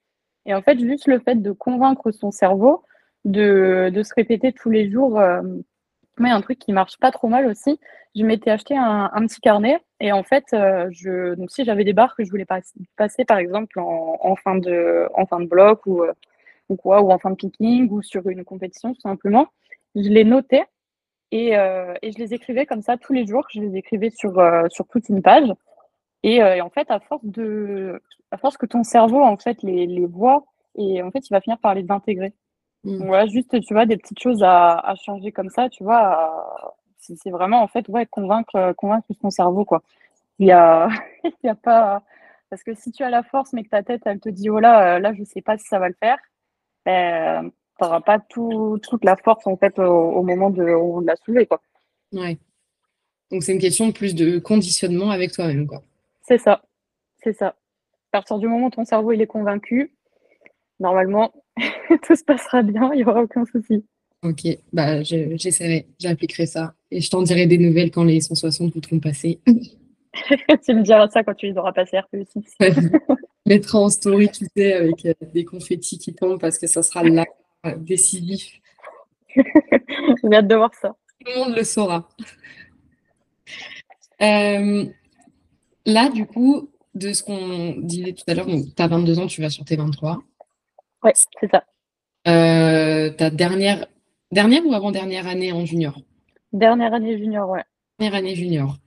Et 0.45 0.53
en 0.53 0.61
fait, 0.61 0.79
juste 0.79 1.07
le 1.07 1.19
fait 1.19 1.41
de 1.41 1.51
convaincre 1.51 2.11
son 2.11 2.31
cerveau, 2.31 2.83
de, 3.25 3.89
de 3.93 4.03
se 4.03 4.13
répéter 4.15 4.53
tous 4.53 4.69
les 4.69 4.91
jours, 4.91 5.19
euh, 5.19 5.41
mais 6.19 6.29
un 6.31 6.41
truc 6.41 6.59
qui 6.59 6.73
marche 6.73 6.97
pas 6.99 7.11
trop 7.11 7.27
mal 7.27 7.47
aussi, 7.47 7.79
je 8.15 8.23
m'étais 8.23 8.51
acheté 8.51 8.77
un, 8.77 9.09
un, 9.13 9.25
petit 9.27 9.41
carnet 9.41 9.79
et 9.99 10.11
en 10.11 10.23
fait, 10.23 10.45
euh, 10.53 10.89
je, 10.91 11.33
donc 11.35 11.51
si 11.51 11.65
j'avais 11.65 11.85
des 11.85 11.93
barres 11.93 12.15
que 12.15 12.23
je 12.23 12.29
voulais 12.29 12.45
passer, 12.45 13.25
par 13.25 13.37
exemple 13.37 13.79
en, 13.79 14.35
fin 14.35 14.55
de, 14.55 15.07
en 15.15 15.25
fin 15.25 15.39
de 15.39 15.47
bloc 15.47 15.85
ou, 15.85 16.03
ou 16.69 16.75
quoi, 16.75 17.01
ou 17.01 17.11
en 17.11 17.19
fin 17.19 17.31
de 17.31 17.35
picking, 17.35 17.89
ou 17.89 18.01
sur 18.01 18.27
une 18.29 18.43
compétition 18.43 18.93
tout 18.93 19.01
simplement. 19.01 19.47
Je 19.95 20.09
les 20.09 20.23
notais 20.23 20.65
et, 21.33 21.57
euh, 21.57 21.95
et, 22.03 22.11
je 22.11 22.19
les 22.19 22.33
écrivais 22.35 22.67
comme 22.67 22.83
ça 22.83 22.97
tous 22.97 23.11
les 23.11 23.25
jours. 23.25 23.45
Je 23.51 23.59
les 23.59 23.75
écrivais 23.75 24.11
sur, 24.11 24.37
euh, 24.39 24.67
sur 24.69 24.87
toute 24.87 25.09
une 25.09 25.23
page. 25.23 25.49
Et, 26.23 26.43
euh, 26.43 26.55
et, 26.55 26.61
en 26.61 26.69
fait, 26.69 26.91
à 26.91 26.99
force, 26.99 27.25
de, 27.25 28.01
à 28.31 28.37
force 28.37 28.57
que 28.57 28.67
ton 28.67 28.83
cerveau 28.83 29.21
en 29.21 29.37
fait 29.37 29.61
les, 29.63 29.87
les 29.87 30.05
voit, 30.05 30.45
et 30.77 31.01
en 31.01 31.11
fait, 31.11 31.27
il 31.27 31.33
va 31.33 31.41
finir 31.41 31.57
par 31.59 31.73
les 31.75 31.89
intégrer. 31.89 32.33
Mmh. 32.83 33.05
Voilà, 33.07 33.25
juste, 33.27 33.59
tu 33.61 33.73
vois, 33.73 33.85
des 33.85 33.97
petites 33.97 34.19
choses 34.21 34.43
à, 34.43 34.77
à 34.77 34.95
changer 34.95 35.31
comme 35.31 35.49
ça, 35.49 35.69
tu 35.69 35.83
vois. 35.83 36.71
C'est 36.99 37.31
vraiment, 37.31 37.61
en 37.63 37.67
fait, 37.67 37.87
ouais, 37.89 38.05
convaincre, 38.05 38.73
convaincre 38.77 39.07
ton 39.21 39.29
cerveau, 39.31 39.65
quoi. 39.65 39.81
Il 40.39 40.47
y 40.47 40.51
a, 40.51 40.87
il 41.23 41.33
y 41.43 41.49
a 41.49 41.55
pas. 41.55 42.03
Parce 42.49 42.63
que 42.63 42.75
si 42.75 42.91
tu 42.91 43.03
as 43.03 43.09
la 43.09 43.23
force, 43.23 43.53
mais 43.53 43.63
que 43.63 43.69
ta 43.69 43.83
tête, 43.83 44.03
elle 44.05 44.19
te 44.19 44.29
dit, 44.29 44.49
oh 44.49 44.59
là, 44.59 44.99
là, 44.99 45.13
je 45.13 45.23
sais 45.23 45.41
pas 45.41 45.57
si 45.57 45.65
ça 45.67 45.79
va 45.79 45.89
le 45.89 45.95
faire, 45.99 46.19
ben, 46.85 47.51
tu 47.77 47.83
n'auras 47.83 48.01
pas 48.01 48.19
tout, 48.19 48.79
toute 48.81 49.03
la 49.03 49.15
force 49.15 49.45
en 49.47 49.57
fait 49.57 49.77
au, 49.79 50.21
moment 50.23 50.49
de, 50.49 50.63
de, 50.63 51.05
la 51.05 51.15
soulever. 51.17 51.45
Quoi. 51.45 51.61
Ouais. 52.11 52.37
Donc 53.31 53.43
c'est 53.43 53.53
une 53.53 53.59
question 53.59 53.87
de 53.87 53.93
plus 53.93 54.15
de 54.15 54.39
conditionnement 54.39 55.09
avec 55.09 55.31
toi-même. 55.31 55.67
quoi. 55.67 55.81
C'est 56.21 56.37
ça. 56.37 56.61
C'est 57.23 57.33
ça. 57.33 57.47
À 57.47 58.19
partir 58.19 58.37
du 58.37 58.47
moment 58.47 58.67
où 58.67 58.69
ton 58.69 58.85
cerveau 58.85 59.11
il 59.11 59.21
est 59.21 59.27
convaincu, 59.27 59.95
normalement, 60.79 61.33
tout 62.03 62.15
se 62.15 62.23
passera 62.23 62.61
bien, 62.61 62.91
il 62.93 62.97
n'y 62.97 63.05
aura 63.05 63.23
aucun 63.23 63.45
souci. 63.45 63.85
Ok, 64.23 64.47
bah, 64.71 65.03
j'essaierai, 65.03 65.87
j'appliquerai 65.99 66.45
ça. 66.45 66.75
Et 66.91 67.01
je 67.01 67.09
t'en 67.09 67.23
dirai 67.23 67.45
des 67.45 67.57
nouvelles 67.57 67.91
quand 67.91 68.05
les 68.05 68.21
160 68.21 68.73
voudront 68.73 68.99
passer. 68.99 69.41
tu 69.45 70.73
me 70.73 70.81
diras 70.81 71.09
ça 71.09 71.23
quand 71.23 71.33
tu 71.33 71.47
les 71.47 71.57
auras 71.57 71.73
passés 71.73 71.97
RPE6 71.97 72.55
mettra 73.45 73.79
en 73.79 73.89
story, 73.89 74.29
tu 74.29 74.45
sais, 74.55 74.73
avec 74.73 75.05
euh, 75.05 75.13
des 75.33 75.45
confettis 75.45 75.97
qui 75.97 76.13
tombent 76.13 76.39
parce 76.39 76.57
que 76.57 76.67
ça 76.67 76.81
sera 76.81 77.03
là, 77.03 77.25
euh, 77.65 77.75
décisif. 77.77 78.59
J'ai 79.35 80.33
hâte 80.33 80.47
de 80.47 80.55
voir 80.55 80.71
ça. 80.75 80.95
Tout 81.19 81.31
le 81.33 81.39
monde 81.39 81.55
le 81.55 81.63
saura. 81.63 82.07
Euh, 84.21 84.85
là, 85.85 86.09
du 86.09 86.25
coup, 86.25 86.69
de 86.95 87.13
ce 87.13 87.23
qu'on 87.23 87.75
disait 87.79 88.13
tout 88.13 88.23
à 88.27 88.33
l'heure, 88.33 88.45
tu 88.45 88.81
as 88.81 88.87
22 88.87 89.19
ans, 89.19 89.27
tu 89.27 89.41
vas 89.41 89.49
sur 89.49 89.65
tes 89.65 89.75
23. 89.75 90.19
Oui, 91.03 91.11
c'est 91.39 91.49
ça. 91.51 91.63
ta 92.23 93.29
dernière, 93.29 93.87
dernière 94.31 94.65
ou 94.65 94.73
avant-dernière 94.73 95.27
année 95.27 95.51
en 95.51 95.65
junior? 95.65 95.99
Dernière 96.53 96.93
année 96.93 97.17
junior, 97.17 97.49
ouais. 97.49 97.63
Dernière 97.99 98.19
année 98.19 98.35
junior. 98.35 98.77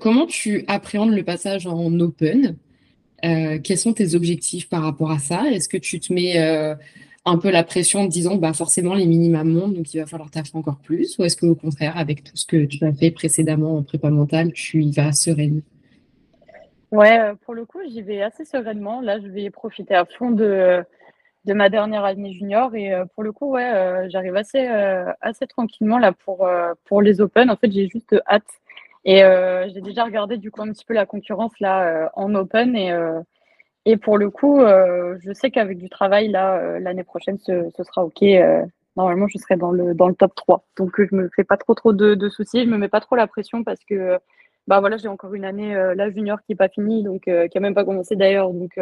comment 0.00 0.26
tu 0.26 0.64
appréhendes 0.66 1.12
le 1.12 1.22
passage 1.22 1.66
en 1.66 1.98
open? 2.00 2.58
Euh, 3.24 3.58
quels 3.62 3.78
sont 3.78 3.92
tes 3.92 4.14
objectifs 4.14 4.68
par 4.68 4.82
rapport 4.82 5.10
à 5.10 5.18
ça? 5.18 5.50
Est-ce 5.50 5.68
que 5.68 5.76
tu 5.76 5.98
te 5.98 6.12
mets 6.12 6.40
euh, 6.40 6.74
un 7.24 7.38
peu 7.38 7.50
la 7.50 7.64
pression 7.64 8.00
en 8.00 8.06
te 8.06 8.12
disant 8.12 8.36
bah 8.36 8.52
forcément 8.52 8.94
les 8.94 9.06
minima 9.06 9.42
montent 9.44 9.74
donc 9.74 9.92
il 9.92 9.98
va 9.98 10.06
falloir 10.06 10.30
taffer 10.30 10.56
encore 10.56 10.78
plus? 10.78 11.18
Ou 11.18 11.24
est-ce 11.24 11.36
qu'au 11.36 11.54
contraire 11.54 11.96
avec 11.96 12.22
tout 12.22 12.36
ce 12.36 12.46
que 12.46 12.64
tu 12.64 12.84
as 12.84 12.92
fait 12.92 13.10
précédemment 13.10 13.76
en 13.76 13.82
prépa 13.82 14.10
mentale 14.10 14.52
tu 14.52 14.82
y 14.82 14.92
vas 14.92 15.12
sereine 15.12 15.62
Ouais, 16.92 17.18
euh, 17.18 17.34
pour 17.44 17.54
le 17.54 17.64
coup 17.64 17.80
j'y 17.88 18.02
vais 18.02 18.22
assez 18.22 18.44
sereinement. 18.44 19.00
Là 19.00 19.18
je 19.20 19.26
vais 19.26 19.50
profiter 19.50 19.94
à 19.94 20.04
fond 20.04 20.30
de, 20.30 20.84
de 21.44 21.52
ma 21.54 21.70
dernière 21.70 22.04
année 22.04 22.32
junior 22.32 22.74
et 22.76 22.92
pour 23.14 23.24
le 23.24 23.32
coup 23.32 23.50
ouais 23.50 24.06
j'arrive 24.10 24.36
assez, 24.36 24.64
assez 25.20 25.46
tranquillement 25.48 25.98
là 25.98 26.12
pour, 26.12 26.48
pour 26.84 27.02
les 27.02 27.20
Open. 27.20 27.50
En 27.50 27.56
fait 27.56 27.72
j'ai 27.72 27.88
juste 27.88 28.14
hâte 28.28 28.46
Et 29.10 29.22
j'ai 29.72 29.80
déjà 29.80 30.04
regardé 30.04 30.36
du 30.36 30.50
coup 30.50 30.60
un 30.60 30.70
petit 30.70 30.84
peu 30.84 30.92
la 30.92 31.06
concurrence 31.06 31.58
là 31.60 32.10
en 32.14 32.34
open 32.34 32.76
et, 32.76 32.92
et 33.86 33.96
pour 33.96 34.18
le 34.18 34.28
coup, 34.28 34.60
je 34.60 35.32
sais 35.32 35.50
qu'avec 35.50 35.78
du 35.78 35.88
travail 35.88 36.28
là, 36.28 36.78
l'année 36.78 37.04
prochaine, 37.04 37.38
ce, 37.38 37.70
sera 37.82 38.04
ok. 38.04 38.22
normalement, 38.96 39.26
je 39.26 39.38
serai 39.38 39.56
dans 39.56 39.70
le, 39.70 39.94
dans 39.94 40.08
le 40.08 40.14
top 40.14 40.34
3. 40.34 40.62
Donc 40.76 41.00
je 41.00 41.14
me 41.14 41.30
fais 41.34 41.44
pas 41.44 41.56
trop 41.56 41.74
trop 41.74 41.94
de, 41.94 42.28
soucis, 42.28 42.64
je 42.64 42.68
me 42.68 42.76
mets 42.76 42.88
pas 42.88 43.00
trop 43.00 43.16
la 43.16 43.26
pression 43.26 43.64
parce 43.64 43.82
que 43.82 44.18
bah 44.66 44.80
voilà, 44.80 44.98
j'ai 44.98 45.08
encore 45.08 45.32
une 45.32 45.46
année 45.46 45.74
là 45.74 46.10
junior 46.10 46.38
qui 46.42 46.52
n'est 46.52 46.56
pas 46.56 46.68
finie, 46.68 47.02
donc 47.02 47.22
qui 47.22 47.30
a 47.30 47.60
même 47.60 47.74
pas 47.74 47.86
commencé 47.86 48.14
d'ailleurs. 48.14 48.52
Donc 48.52 48.78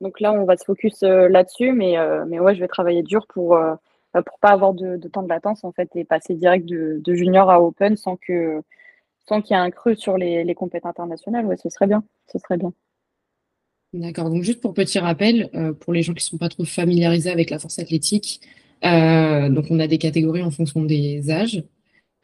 donc 0.00 0.20
là, 0.20 0.32
on 0.32 0.44
va 0.44 0.56
se 0.56 0.64
focus 0.64 1.02
là-dessus, 1.02 1.72
mais 1.72 1.96
mais 2.26 2.40
ouais, 2.40 2.54
je 2.54 2.60
vais 2.60 2.68
travailler 2.68 3.02
dur 3.02 3.26
pour 3.28 3.58
euh, 4.16 4.22
pour 4.22 4.38
pas 4.40 4.50
avoir 4.50 4.74
de, 4.74 4.96
temps 5.08 5.22
de 5.22 5.28
latence 5.28 5.62
en 5.64 5.72
fait 5.72 5.88
et 5.94 6.04
passer 6.04 6.34
direct 6.34 6.66
de, 6.66 7.14
junior 7.14 7.50
à 7.50 7.62
open 7.62 7.96
sans 7.96 8.16
que 8.16 8.60
sans 9.30 9.40
qu'il 9.40 9.56
y 9.56 9.58
ait 9.58 9.62
un 9.62 9.70
creux 9.70 9.94
sur 9.94 10.18
les, 10.18 10.42
les 10.42 10.54
compétences 10.56 10.90
internationales. 10.90 11.46
Ouais, 11.46 11.56
ce 11.56 11.70
serait 11.70 11.86
bien. 11.86 12.02
Ce 12.32 12.38
serait 12.40 12.56
bien. 12.56 12.72
D'accord. 13.92 14.28
Donc 14.28 14.42
juste 14.42 14.60
pour 14.60 14.74
petit 14.74 14.98
rappel, 14.98 15.48
euh, 15.54 15.72
pour 15.72 15.92
les 15.92 16.02
gens 16.02 16.14
qui 16.14 16.24
ne 16.24 16.30
sont 16.30 16.38
pas 16.38 16.48
trop 16.48 16.64
familiarisés 16.64 17.30
avec 17.30 17.50
la 17.50 17.60
force 17.60 17.78
athlétique, 17.78 18.40
euh, 18.84 19.48
donc 19.48 19.66
on 19.70 19.78
a 19.78 19.86
des 19.86 19.98
catégories 19.98 20.42
en 20.42 20.50
fonction 20.50 20.82
des 20.82 21.30
âges. 21.30 21.62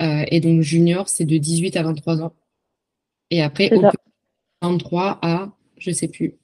et 0.01 0.41
donc 0.41 0.63
junior, 0.63 1.09
c'est 1.09 1.25
de 1.25 1.39
18 1.39 1.77
à 1.77 1.85
23 1.85 2.23
ans. 2.23 2.33
Et 3.31 3.41
après, 3.41 3.73
open, 3.73 3.91
23 4.63 5.19
à, 5.23 5.53
je 5.79 5.91
sais 5.93 6.09
plus. 6.09 6.35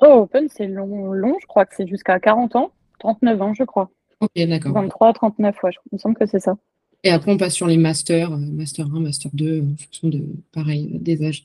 Oh, 0.00 0.22
open, 0.22 0.48
c'est 0.48 0.66
long, 0.66 1.12
long, 1.12 1.36
je 1.40 1.46
crois 1.46 1.66
que 1.66 1.74
c'est 1.74 1.86
jusqu'à 1.86 2.18
40 2.18 2.56
ans, 2.56 2.72
39 3.00 3.42
ans, 3.42 3.54
je 3.54 3.64
crois. 3.64 3.90
Ok, 4.20 4.30
d'accord. 4.46 4.72
23, 4.72 5.12
39, 5.12 5.62
ouais, 5.62 5.70
il 5.92 5.96
me 5.96 5.98
semble 5.98 6.16
que 6.16 6.26
c'est 6.26 6.40
ça. 6.40 6.56
Et 7.04 7.10
après, 7.10 7.32
on 7.32 7.36
passe 7.36 7.54
sur 7.54 7.66
les 7.66 7.76
masters, 7.76 8.32
euh, 8.32 8.36
master 8.36 8.86
1, 8.86 9.00
master 9.00 9.30
2, 9.34 9.62
en 9.62 9.76
fonction 9.76 10.08
de, 10.08 10.24
pareil, 10.52 10.88
des 10.92 11.24
âges. 11.24 11.44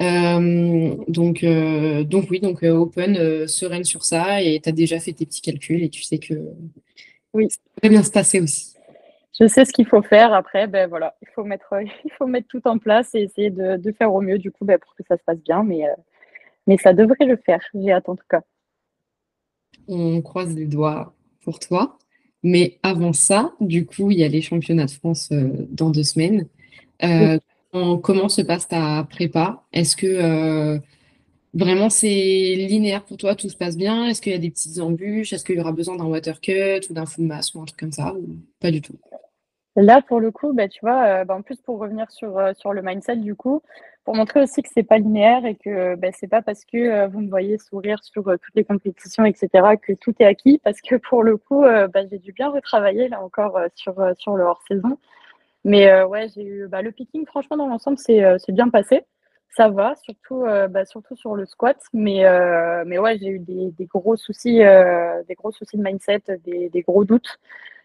Euh, 0.00 0.94
donc, 1.08 1.42
euh, 1.42 2.04
donc 2.04 2.26
oui, 2.30 2.40
donc 2.40 2.62
Open, 2.62 3.48
sereine 3.48 3.84
sur 3.84 4.04
ça, 4.04 4.42
et 4.42 4.60
tu 4.60 4.68
as 4.68 4.72
déjà 4.72 5.00
fait 5.00 5.12
tes 5.12 5.26
petits 5.26 5.40
calculs 5.40 5.82
et 5.82 5.88
tu 5.88 6.02
sais 6.02 6.18
que 6.18 6.34
oui. 7.32 7.48
ça 7.50 7.58
va 7.82 7.88
bien 7.88 8.02
se 8.02 8.10
passer 8.10 8.40
aussi. 8.40 8.74
Je 9.40 9.46
sais 9.46 9.64
ce 9.64 9.72
qu'il 9.72 9.86
faut 9.86 10.02
faire. 10.02 10.32
Après, 10.32 10.66
ben 10.66 10.88
voilà, 10.88 11.16
il 11.22 11.28
faut 11.34 11.44
mettre, 11.44 11.74
il 12.04 12.12
faut 12.12 12.26
mettre 12.26 12.48
tout 12.48 12.66
en 12.66 12.78
place 12.78 13.14
et 13.14 13.22
essayer 13.22 13.50
de, 13.50 13.92
faire 13.92 14.12
au 14.12 14.20
mieux 14.20 14.38
du 14.38 14.50
coup 14.50 14.64
ben, 14.64 14.78
pour 14.78 14.94
que 14.94 15.02
ça 15.08 15.16
se 15.16 15.22
passe 15.24 15.40
bien. 15.42 15.64
Mais, 15.64 15.84
mais 16.66 16.76
ça 16.76 16.92
devrait 16.92 17.24
le 17.24 17.36
faire. 17.36 17.60
J'ai 17.74 17.90
hâte 17.90 18.08
en 18.08 18.16
tout 18.16 18.26
cas. 18.28 18.42
On 19.88 20.20
croise 20.20 20.54
les 20.54 20.66
doigts 20.66 21.14
pour 21.40 21.58
toi. 21.58 21.98
Mais 22.42 22.78
avant 22.82 23.12
ça, 23.12 23.52
du 23.60 23.84
coup, 23.84 24.10
il 24.10 24.18
y 24.18 24.24
a 24.24 24.28
les 24.28 24.42
championnats 24.42 24.86
de 24.86 24.90
France 24.90 25.30
euh, 25.32 25.66
dans 25.70 25.90
deux 25.90 26.04
semaines. 26.04 26.46
Euh, 27.02 27.38
comment 27.72 28.28
se 28.28 28.42
passe 28.42 28.68
ta 28.68 29.04
prépa? 29.10 29.64
Est-ce 29.72 29.96
que 29.96 30.06
euh, 30.06 30.78
vraiment 31.52 31.90
c'est 31.90 32.06
linéaire 32.08 33.04
pour 33.04 33.16
toi 33.16 33.34
Tout 33.34 33.48
se 33.48 33.56
passe 33.56 33.76
bien? 33.76 34.06
Est-ce 34.06 34.22
qu'il 34.22 34.32
y 34.32 34.36
a 34.36 34.38
des 34.38 34.50
petites 34.50 34.78
embûches? 34.78 35.32
Est-ce 35.32 35.44
qu'il 35.44 35.56
y 35.56 35.60
aura 35.60 35.72
besoin 35.72 35.96
d'un 35.96 36.06
water 36.06 36.40
cut 36.40 36.80
ou 36.90 36.92
d'un 36.92 37.06
full 37.06 37.26
mass 37.26 37.54
ou 37.54 37.60
un 37.60 37.64
truc 37.64 37.78
comme 37.78 37.92
ça? 37.92 38.14
Pas 38.60 38.70
du 38.70 38.80
tout? 38.80 38.94
Là, 39.76 40.02
pour 40.02 40.18
le 40.18 40.30
coup, 40.30 40.52
bah, 40.52 40.68
tu 40.68 40.80
vois, 40.80 41.24
bah, 41.24 41.36
en 41.36 41.42
plus, 41.42 41.56
pour 41.56 41.78
revenir 41.78 42.10
sur, 42.10 42.40
sur 42.56 42.72
le 42.72 42.82
mindset, 42.82 43.16
du 43.16 43.36
coup, 43.36 43.62
pour 44.08 44.16
montrer 44.16 44.40
aussi 44.40 44.62
que 44.62 44.70
c'est 44.72 44.84
pas 44.84 44.96
linéaire 44.96 45.44
et 45.44 45.54
que 45.54 45.94
bah, 45.96 46.08
c'est 46.18 46.28
pas 46.28 46.40
parce 46.40 46.64
que 46.64 46.78
euh, 46.78 47.08
vous 47.08 47.20
me 47.20 47.28
voyez 47.28 47.58
sourire 47.58 48.02
sur 48.02 48.26
euh, 48.26 48.38
toutes 48.38 48.54
les 48.54 48.64
compétitions, 48.64 49.26
etc., 49.26 49.76
que 49.76 49.92
tout 49.92 50.14
est 50.18 50.24
acquis. 50.24 50.62
Parce 50.64 50.80
que 50.80 50.94
pour 50.94 51.22
le 51.22 51.36
coup, 51.36 51.62
euh, 51.62 51.88
bah, 51.88 52.00
j'ai 52.10 52.18
dû 52.18 52.32
bien 52.32 52.48
retravailler 52.48 53.08
là 53.08 53.22
encore 53.22 53.60
sur, 53.74 53.96
sur 54.16 54.38
le 54.38 54.44
hors-saison. 54.44 54.96
Mais 55.64 56.02
ouais, 56.04 56.28
j'ai 56.34 56.42
eu 56.42 56.68
bah, 56.68 56.80
le 56.80 56.90
picking, 56.90 57.26
franchement, 57.26 57.58
dans 57.58 57.66
l'ensemble, 57.66 57.98
c'est 57.98 58.38
bien 58.48 58.70
passé. 58.70 59.02
Ça 59.50 59.68
va, 59.68 59.94
surtout, 59.96 60.46
bah, 60.70 60.86
surtout 60.86 61.14
sur 61.14 61.34
le 61.36 61.44
squat. 61.44 61.76
Mais, 61.92 62.24
mais 62.86 62.98
ouais, 62.98 63.18
j'ai 63.18 63.28
eu 63.28 63.40
des, 63.40 63.84
gros 63.84 64.16
soucis, 64.16 64.60
des 65.28 65.34
gros 65.34 65.52
soucis 65.52 65.76
de 65.76 65.82
mindset, 65.82 66.22
des, 66.46 66.70
des 66.70 66.80
gros 66.80 67.04
doutes. 67.04 67.38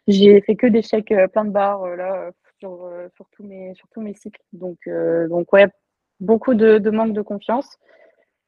J'ai 0.07 0.39
fait 0.39 0.55
que 0.55 0.67
des 0.67 0.83
chèques 0.83 1.13
plein 1.33 1.43
de 1.43 1.51
barres 1.51 1.85
là 1.97 2.31
sur, 2.59 2.89
sur, 3.13 3.25
tous 3.31 3.43
mes, 3.43 3.73
sur 3.75 3.89
tous 3.89 3.99
mes 3.99 4.13
cycles. 4.13 4.41
Donc, 4.53 4.77
donc 5.29 5.51
ouais, 5.51 5.67
beaucoup 6.19 6.53
de, 6.53 6.89
manque 6.89 7.13
de 7.13 7.21
confiance. 7.21 7.77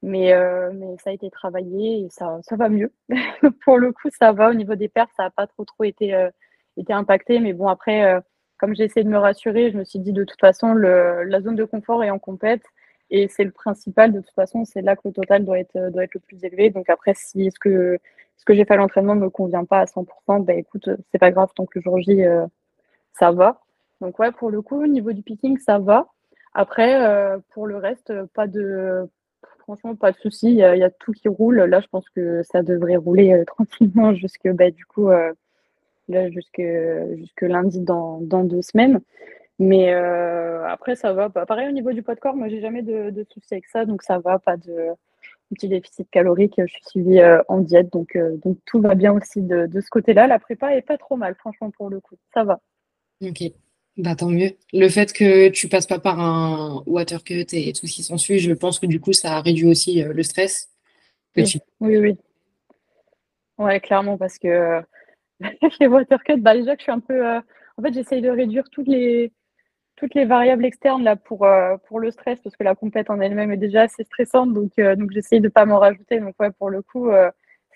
Mais, 0.02 0.32
euh, 0.34 0.70
mais 0.74 0.96
ça 1.02 1.10
a 1.10 1.12
été 1.12 1.30
travaillé 1.30 2.04
et 2.04 2.08
ça, 2.10 2.38
ça 2.42 2.56
va 2.56 2.68
mieux. 2.68 2.92
Pour 3.64 3.78
le 3.78 3.92
coup, 3.92 4.08
ça 4.10 4.32
va. 4.32 4.50
Au 4.50 4.54
niveau 4.54 4.74
des 4.74 4.88
pertes, 4.88 5.10
ça 5.16 5.24
n'a 5.24 5.30
pas 5.30 5.46
trop, 5.46 5.64
trop 5.64 5.84
été, 5.84 6.14
euh, 6.14 6.30
été 6.76 6.92
impacté. 6.92 7.40
Mais 7.40 7.52
bon, 7.52 7.68
après, 7.68 8.04
euh, 8.04 8.20
comme 8.58 8.74
j'ai 8.74 8.84
essayé 8.84 9.04
de 9.04 9.10
me 9.10 9.18
rassurer, 9.18 9.70
je 9.72 9.78
me 9.78 9.84
suis 9.84 9.98
dit 9.98 10.12
de 10.12 10.24
toute 10.24 10.40
façon, 10.40 10.74
le, 10.74 11.24
la 11.24 11.40
zone 11.40 11.56
de 11.56 11.64
confort 11.64 12.04
est 12.04 12.10
en 12.10 12.18
compète. 12.18 12.62
Et 13.10 13.28
c'est 13.28 13.44
le 13.44 13.52
principal. 13.52 14.12
De 14.12 14.20
toute 14.20 14.34
façon, 14.34 14.64
c'est 14.64 14.82
là 14.82 14.96
que 14.96 15.02
le 15.06 15.12
total 15.12 15.44
doit 15.44 15.58
être, 15.58 15.90
doit 15.90 16.04
être 16.04 16.14
le 16.14 16.20
plus 16.20 16.44
élevé. 16.44 16.70
Donc 16.70 16.90
après, 16.90 17.14
si 17.14 17.50
ce 17.50 17.58
que, 17.58 17.98
ce 18.36 18.44
que 18.44 18.54
j'ai 18.54 18.64
fait 18.64 18.74
à 18.74 18.76
l'entraînement 18.78 19.14
ne 19.14 19.20
me 19.22 19.30
convient 19.30 19.64
pas 19.64 19.80
à 19.80 19.84
100%, 19.86 20.44
ben 20.44 20.58
écoute, 20.58 20.90
c'est 21.10 21.18
pas 21.18 21.30
grave. 21.30 21.50
Tant 21.54 21.66
que 21.66 21.78
le 21.78 21.82
jour 21.82 21.98
J, 22.00 22.22
ça 23.12 23.32
va. 23.32 23.60
Donc 24.00 24.18
ouais, 24.18 24.32
pour 24.32 24.50
le 24.50 24.62
coup, 24.62 24.82
au 24.82 24.86
niveau 24.86 25.12
du 25.12 25.22
picking, 25.22 25.58
ça 25.58 25.78
va. 25.78 26.08
Après, 26.58 27.04
euh, 27.04 27.38
pour 27.50 27.66
le 27.66 27.76
reste, 27.76 28.10
pas 28.32 28.46
de, 28.46 29.06
franchement, 29.58 29.94
pas 29.94 30.10
de 30.12 30.16
souci. 30.16 30.52
Il 30.52 30.56
y, 30.56 30.62
a 30.62 30.90
tout 30.90 31.12
qui 31.12 31.28
roule. 31.28 31.60
Là, 31.60 31.80
je 31.80 31.86
pense 31.88 32.08
que 32.08 32.42
ça 32.44 32.62
devrait 32.62 32.96
rouler 32.96 33.34
euh, 33.34 33.44
tranquillement 33.46 34.14
jusque, 34.14 34.48
bah, 34.48 34.70
du 34.70 34.86
coup, 34.86 35.10
euh, 35.10 35.34
là, 36.08 36.30
jusque, 36.30 36.62
jusque 37.18 37.42
lundi 37.42 37.80
dans, 37.80 38.20
dans 38.22 38.42
deux 38.42 38.62
semaines. 38.62 39.02
Mais 39.58 39.92
après, 39.92 40.96
ça 40.96 41.12
va. 41.12 41.28
Pareil 41.28 41.68
au 41.68 41.72
niveau 41.72 41.92
du 41.92 42.02
poids 42.02 42.14
de 42.14 42.20
corps, 42.20 42.36
moi, 42.36 42.48
j'ai 42.48 42.60
jamais 42.60 42.82
de, 42.82 43.10
de 43.10 43.26
soucis 43.30 43.52
avec 43.52 43.66
ça, 43.66 43.84
donc 43.84 44.02
ça 44.02 44.18
va. 44.18 44.38
Pas 44.38 44.56
de 44.56 44.92
petit 45.50 45.68
déficit 45.68 46.08
calorique. 46.10 46.54
Je 46.58 46.72
suis 46.72 46.84
suivie 46.84 47.20
en 47.48 47.58
diète, 47.60 47.92
donc, 47.92 48.16
donc 48.42 48.56
tout 48.64 48.80
va 48.80 48.94
bien 48.94 49.12
aussi 49.12 49.42
de, 49.42 49.66
de 49.66 49.80
ce 49.82 49.90
côté-là. 49.90 50.26
La 50.26 50.38
prépa 50.38 50.74
est 50.74 50.82
pas 50.82 50.96
trop 50.96 51.16
mal, 51.16 51.34
franchement, 51.34 51.70
pour 51.70 51.90
le 51.90 52.00
coup. 52.00 52.16
Ça 52.32 52.44
va. 52.44 52.60
Ok. 53.22 53.52
Bah, 53.96 54.14
tant 54.14 54.28
mieux. 54.28 54.50
Le 54.74 54.88
fait 54.90 55.12
que 55.12 55.48
tu 55.48 55.68
passes 55.68 55.86
pas 55.86 55.98
par 55.98 56.20
un 56.20 56.82
water 56.86 57.24
cut 57.24 57.46
et 57.52 57.72
tout 57.72 57.86
ce 57.86 57.94
qui 57.94 58.02
s'ensuit, 58.02 58.38
je 58.38 58.52
pense 58.52 58.78
que 58.78 58.86
du 58.86 59.00
coup, 59.00 59.14
ça 59.14 59.40
réduit 59.40 59.66
aussi 59.66 60.02
euh, 60.02 60.12
le 60.12 60.22
stress. 60.22 60.68
oui, 61.80 61.98
oui, 61.98 62.16
Ouais, 63.56 63.80
clairement, 63.80 64.18
parce 64.18 64.38
que 64.38 64.48
euh, 64.48 64.82
les 65.80 65.86
water 65.86 66.22
cuts, 66.24 66.36
bah, 66.36 66.54
déjà 66.54 66.74
que 66.76 66.80
je 66.80 66.84
suis 66.84 66.92
un 66.92 67.00
peu. 67.00 67.26
Euh, 67.26 67.40
en 67.78 67.82
fait, 67.82 67.94
j'essaye 67.94 68.20
de 68.20 68.28
réduire 68.28 68.68
toutes 68.70 68.88
les, 68.88 69.32
toutes 69.96 70.14
les 70.14 70.26
variables 70.26 70.66
externes 70.66 71.02
là, 71.02 71.16
pour, 71.16 71.46
pour 71.88 72.00
le 72.00 72.10
stress, 72.10 72.40
parce 72.40 72.56
que 72.56 72.64
la 72.64 72.74
compète 72.74 73.08
en 73.08 73.20
elle-même 73.20 73.50
est 73.50 73.56
déjà 73.56 73.82
assez 73.82 74.04
stressante, 74.04 74.52
donc, 74.52 74.72
donc 74.78 75.10
j'essaye 75.10 75.40
de 75.40 75.46
ne 75.46 75.50
pas 75.50 75.64
m'en 75.64 75.78
rajouter. 75.78 76.20
Donc, 76.20 76.34
ouais, 76.40 76.50
pour 76.52 76.70
le 76.70 76.82
coup, 76.82 77.10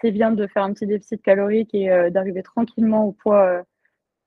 c'est 0.00 0.10
bien 0.10 0.32
de 0.32 0.46
faire 0.46 0.64
un 0.64 0.72
petit 0.72 0.86
déficit 0.86 1.20
calorique 1.22 1.74
et 1.74 2.10
d'arriver 2.10 2.42
tranquillement 2.42 3.04
au 3.06 3.12
poids 3.12 3.62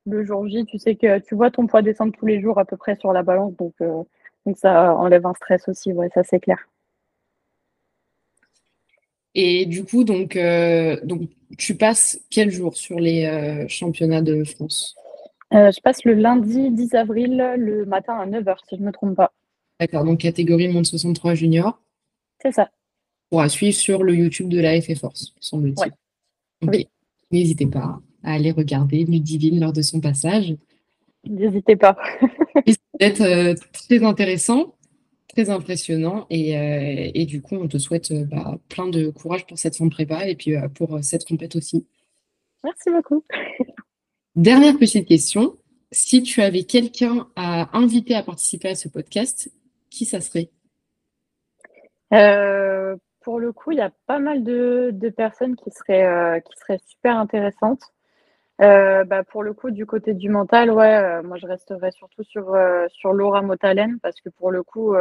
le 0.06 0.26
jour 0.26 0.48
J, 0.48 0.66
tu 0.66 0.78
sais 0.78 0.96
que 0.96 1.20
tu 1.20 1.36
vois 1.36 1.52
ton 1.52 1.68
poids 1.68 1.82
descendre 1.82 2.14
tous 2.18 2.26
les 2.26 2.42
jours 2.42 2.60
à 2.60 2.66
peu 2.66 2.78
près 2.78 2.96
sur 2.96 3.14
la 3.14 3.24
balance, 3.24 3.56
donc, 3.56 3.74
euh, 3.82 4.04
donc 4.46 4.58
ça 4.58 4.96
enlève 4.96 5.26
un 5.26 5.34
stress 5.34 5.68
aussi, 5.68 5.94
ouais, 5.94 6.10
ça 6.14 6.24
c'est 6.24 6.40
clair. 6.40 6.58
Et 9.36 9.66
du 9.66 9.84
coup, 9.84 10.04
donc, 10.04 10.36
euh, 10.36 11.00
donc 11.04 11.22
tu 11.58 11.76
passes 11.76 12.20
quel 12.30 12.52
jour 12.52 12.76
sur 12.76 13.00
les 13.00 13.26
euh, 13.26 13.68
championnats 13.68 14.22
de 14.22 14.44
France? 14.44 14.96
Je 15.52 15.80
passe 15.82 16.04
le 16.04 16.16
lundi 16.16 16.72
10 16.72 16.96
avril, 16.96 17.54
le 17.58 17.86
matin 17.86 18.16
à 18.16 18.26
9h, 18.26 18.58
si 18.68 18.76
je 18.76 18.82
ne 18.82 18.88
me 18.88 18.92
trompe 18.92 19.16
pas. 19.16 19.32
D'accord, 19.80 20.04
donc 20.04 20.20
catégorie 20.20 20.68
monde 20.68 20.86
63 20.86 21.36
junior. 21.36 21.80
C'est 22.42 22.52
ça. 22.52 22.72
Pour 23.30 23.48
suivre 23.52 23.76
sur 23.76 24.04
le 24.04 24.16
YouTube 24.16 24.50
de 24.50 24.60
la 24.60 24.82
FF 24.82 25.00
Force, 25.00 25.36
semble-t-il. 25.40 25.92
Oui. 26.68 26.88
N'hésitez 27.32 27.68
pas 27.68 28.00
à 28.24 28.34
aller 28.34 28.52
regarder 28.52 29.04
Ludivine 29.06 29.60
lors 29.60 29.74
de 29.74 29.82
son 29.82 30.00
passage. 30.00 30.56
N'hésitez 31.26 31.76
pas. 31.76 31.98
C'est 33.00 33.22
euh, 33.22 33.56
très 33.72 34.04
intéressant, 34.04 34.76
très 35.28 35.50
impressionnant. 35.50 36.26
Et, 36.30 36.58
euh, 36.58 37.12
et, 37.14 37.26
du 37.26 37.42
coup, 37.42 37.56
on 37.56 37.68
te 37.68 37.78
souhaite 37.78 38.12
euh, 38.12 38.26
bah, 38.26 38.58
plein 38.70 38.88
de 38.88 39.10
courage 39.10 39.46
pour 39.46 39.58
cette 39.58 39.82
de 39.82 39.90
prépa 39.90 40.28
et 40.28 40.36
puis 40.36 40.56
pour 40.76 41.04
cette 41.04 41.26
compète 41.26 41.56
aussi. 41.56 41.88
Merci 42.64 42.90
beaucoup. 42.92 43.24
Dernière 44.36 44.78
petite 44.78 45.08
question. 45.08 45.58
Si 45.92 46.24
tu 46.24 46.42
avais 46.42 46.64
quelqu'un 46.64 47.28
à 47.36 47.78
inviter 47.78 48.16
à 48.16 48.24
participer 48.24 48.70
à 48.70 48.76
ce 48.76 48.88
podcast, 48.88 49.52
qui 49.90 50.06
ça 50.06 50.22
serait? 50.22 50.50
Pour 53.22 53.40
le 53.40 53.54
coup, 53.54 53.72
il 53.72 53.78
y 53.78 53.82
a 53.82 53.92
pas 54.06 54.20
mal 54.20 54.44
de, 54.44 54.90
de 54.92 55.10
personnes 55.10 55.56
qui 55.56 55.72
seraient, 55.72 56.42
qui 56.42 56.58
seraient 56.60 56.80
super 56.88 57.18
intéressantes. 57.18 57.93
Euh, 58.64 59.04
bah, 59.04 59.24
pour 59.24 59.44
le 59.44 59.54
coup, 59.54 59.72
du 59.72 59.86
côté 59.86 60.14
du 60.14 60.30
mental, 60.30 60.72
ouais, 60.72 60.96
euh, 60.96 61.24
moi 61.24 61.38
je 61.38 61.46
resterai 61.48 61.92
surtout 61.92 62.24
sur, 62.24 62.54
euh, 62.54 62.88
sur 62.90 63.12
Laura 63.12 63.42
Motalen 63.42 64.00
parce 64.00 64.22
que 64.22 64.30
pour 64.30 64.52
le 64.52 64.64
coup, 64.64 64.96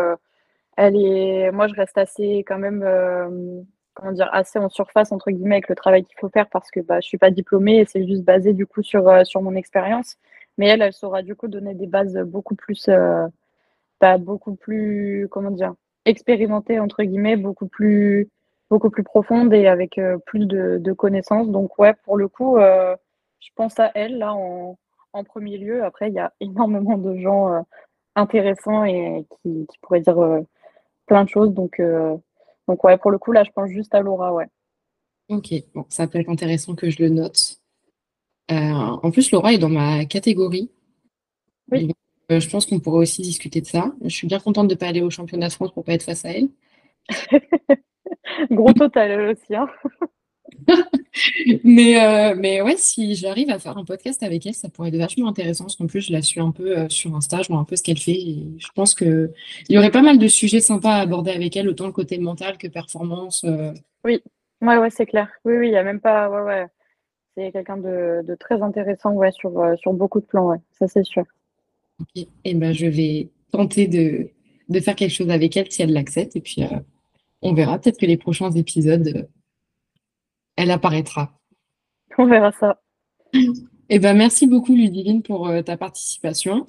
elle 0.76 0.96
est. 0.96 1.50
Moi 1.52 1.68
je 1.68 1.74
reste 1.74 1.98
assez 1.98 2.38
quand 2.46 2.58
même 2.58 2.82
comment 3.94 4.12
dire, 4.12 4.28
assez 4.32 4.58
en 4.58 4.68
surface 4.68 5.12
entre 5.12 5.30
guillemets 5.30 5.56
avec 5.56 5.68
le 5.68 5.74
travail 5.76 6.04
qu'il 6.04 6.18
faut 6.18 6.30
faire 6.30 6.48
parce 6.48 6.70
que 6.70 6.80
bah, 6.80 7.00
je 7.00 7.06
suis 7.08 7.18
pas 7.18 7.30
diplômée 7.30 7.78
et 7.80 7.84
c'est 7.84 8.06
juste 8.06 8.24
basé 8.24 8.52
du 8.54 8.66
coup 8.66 8.82
sur, 8.82 9.26
sur 9.26 9.42
mon 9.42 9.54
expérience. 9.54 10.16
Mais 10.58 10.68
elle, 10.68 10.82
elle 10.82 10.92
saura 10.92 11.22
du 11.22 11.34
coup 11.36 11.48
donner 11.48 11.74
des 11.74 11.86
bases 11.86 12.16
beaucoup 12.26 12.54
plus 12.56 12.88
bah, 14.00 14.18
beaucoup 14.18 14.56
plus, 14.56 15.28
comment 15.30 15.50
dire, 15.52 15.74
expérimentée, 16.04 16.80
entre 16.80 17.04
guillemets, 17.04 17.36
beaucoup 17.36 17.68
plus, 17.68 18.28
beaucoup 18.70 18.90
plus 18.90 19.04
profonde 19.04 19.54
et 19.54 19.68
avec 19.68 20.00
plus 20.26 20.46
de, 20.46 20.78
de, 20.78 20.92
connaissances. 20.92 21.48
Donc, 21.50 21.78
ouais, 21.78 21.94
pour 22.04 22.16
le 22.16 22.28
coup, 22.28 22.58
je 23.42 23.50
pense 23.54 23.78
à 23.78 23.90
elle, 23.94 24.18
là, 24.18 24.34
en, 24.34 24.78
en 25.12 25.24
premier 25.24 25.58
lieu. 25.58 25.84
Après, 25.84 26.08
il 26.08 26.14
y 26.14 26.18
a 26.18 26.32
énormément 26.40 26.98
de 26.98 27.16
gens 27.18 27.52
euh, 27.52 27.60
intéressants 28.14 28.84
et 28.84 29.26
qui, 29.30 29.66
qui, 29.66 29.78
pourraient 29.80 30.00
dire 30.00 30.18
plein 31.06 31.24
de 31.24 31.28
choses. 31.28 31.52
Donc, 31.52 31.80
donc, 32.68 32.84
ouais, 32.84 32.98
pour 32.98 33.10
le 33.10 33.18
coup, 33.18 33.32
là, 33.32 33.44
je 33.44 33.50
pense 33.50 33.70
juste 33.70 33.94
à 33.94 34.00
Laura, 34.00 34.32
ouais. 34.32 34.46
Ok, 35.28 35.52
bon, 35.74 35.86
ça 35.88 36.06
peut 36.06 36.18
être 36.20 36.28
intéressant 36.28 36.74
que 36.74 36.90
je 36.90 37.02
le 37.02 37.08
note. 37.08 37.58
en 38.50 39.10
plus, 39.10 39.30
Laura 39.32 39.52
est 39.52 39.58
dans 39.58 39.68
ma 39.68 40.04
catégorie. 40.04 40.70
Oui. 41.70 41.90
Euh, 42.32 42.40
je 42.40 42.48
pense 42.48 42.66
qu'on 42.66 42.80
pourrait 42.80 43.00
aussi 43.00 43.22
discuter 43.22 43.60
de 43.60 43.66
ça. 43.66 43.92
Je 44.02 44.08
suis 44.08 44.26
bien 44.26 44.40
contente 44.40 44.68
de 44.68 44.74
ne 44.74 44.78
pas 44.78 44.86
aller 44.86 45.02
au 45.02 45.10
championnat 45.10 45.48
de 45.48 45.52
France 45.52 45.72
pour 45.72 45.84
pas 45.84 45.92
être 45.92 46.02
face 46.02 46.24
à 46.24 46.30
elle. 46.30 46.48
Gros 48.50 48.72
total 48.72 49.30
aussi. 49.30 49.54
Hein. 49.54 49.68
mais, 51.64 52.02
euh, 52.02 52.34
mais 52.36 52.62
ouais, 52.62 52.76
si 52.76 53.14
j'arrive 53.14 53.50
à 53.50 53.58
faire 53.58 53.76
un 53.76 53.84
podcast 53.84 54.22
avec 54.22 54.46
elle, 54.46 54.54
ça 54.54 54.68
pourrait 54.68 54.88
être 54.88 54.96
vachement 54.96 55.28
intéressant. 55.28 55.64
Parce 55.64 55.76
qu'en 55.76 55.86
plus, 55.86 56.00
je 56.00 56.12
la 56.12 56.22
suis 56.22 56.40
un 56.40 56.50
peu 56.50 56.78
euh, 56.78 56.88
sur 56.88 57.14
Insta, 57.14 57.42
je 57.42 57.48
vois 57.48 57.58
un 57.58 57.64
peu 57.64 57.76
ce 57.76 57.82
qu'elle 57.82 57.98
fait. 57.98 58.12
Et 58.12 58.54
je 58.58 58.68
pense 58.74 58.94
qu'il 58.94 59.32
y 59.68 59.78
aurait 59.78 59.90
pas 59.90 60.02
mal 60.02 60.18
de 60.18 60.28
sujets 60.28 60.60
sympas 60.60 60.94
à 60.94 61.00
aborder 61.00 61.30
avec 61.30 61.56
elle, 61.56 61.68
autant 61.68 61.86
le 61.86 61.92
côté 61.92 62.18
mental 62.18 62.58
que 62.58 62.68
performance. 62.68 63.44
Oui, 64.04 64.22
ouais, 64.60 64.76
ouais, 64.76 64.90
c'est 64.90 65.06
clair. 65.06 65.28
Oui, 65.44 65.56
oui, 65.56 65.68
il 65.68 65.70
n'y 65.70 65.76
a 65.76 65.84
même 65.84 66.00
pas. 66.00 66.28
Ouais, 66.28 66.42
ouais. 66.42 66.66
C'est 67.36 67.50
quelqu'un 67.50 67.78
de, 67.78 68.22
de, 68.26 68.34
très 68.34 68.60
intéressant 68.60 69.12
ouais, 69.12 69.32
sur, 69.32 69.52
sur 69.78 69.94
beaucoup 69.94 70.20
de 70.20 70.26
plans, 70.26 70.48
ouais. 70.48 70.58
ça 70.72 70.86
c'est 70.86 71.02
sûr. 71.02 71.24
Et 72.14 72.28
eh 72.44 72.54
ben, 72.54 72.72
je 72.72 72.86
vais 72.86 73.30
tenter 73.50 73.86
de, 73.86 74.30
de, 74.68 74.80
faire 74.80 74.94
quelque 74.94 75.12
chose 75.12 75.30
avec 75.30 75.56
elle 75.56 75.70
si 75.70 75.82
elle 75.82 75.92
l'accepte. 75.92 76.36
Et 76.36 76.40
puis, 76.40 76.62
euh, 76.62 76.78
on 77.42 77.54
verra. 77.54 77.78
Peut-être 77.78 77.98
que 77.98 78.06
les 78.06 78.16
prochains 78.16 78.50
épisodes, 78.52 79.08
euh, 79.08 79.22
elle 80.56 80.70
apparaîtra. 80.70 81.32
On 82.18 82.26
verra 82.26 82.52
ça. 82.52 82.80
Eh 83.88 83.98
ben, 83.98 84.14
merci 84.16 84.46
beaucoup, 84.46 84.74
Ludivine, 84.74 85.22
pour 85.22 85.48
euh, 85.48 85.62
ta 85.62 85.76
participation. 85.76 86.66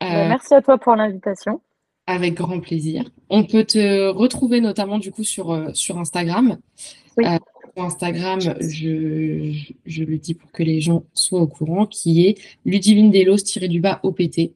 Ben, 0.00 0.28
merci 0.28 0.54
à 0.54 0.62
toi 0.62 0.78
pour 0.78 0.96
l'invitation. 0.96 1.60
Avec 2.06 2.34
grand 2.34 2.60
plaisir. 2.60 3.10
On 3.30 3.44
peut 3.44 3.64
te 3.64 4.08
retrouver 4.08 4.60
notamment 4.60 4.98
du 4.98 5.10
coup 5.10 5.24
sur, 5.24 5.70
sur 5.74 5.98
Instagram. 5.98 6.58
Oui. 7.16 7.24
Instagram, 7.76 8.40
je, 8.40 9.52
je, 9.84 10.04
le 10.04 10.18
dis 10.18 10.34
pour 10.34 10.52
que 10.52 10.62
les 10.62 10.80
gens 10.80 11.04
soient 11.12 11.40
au 11.40 11.48
courant, 11.48 11.86
qui 11.86 12.26
est 12.26 12.40
Ludivine 12.64 13.10
Delos-du 13.10 13.80
bas 13.80 14.00
OPT. 14.02 14.52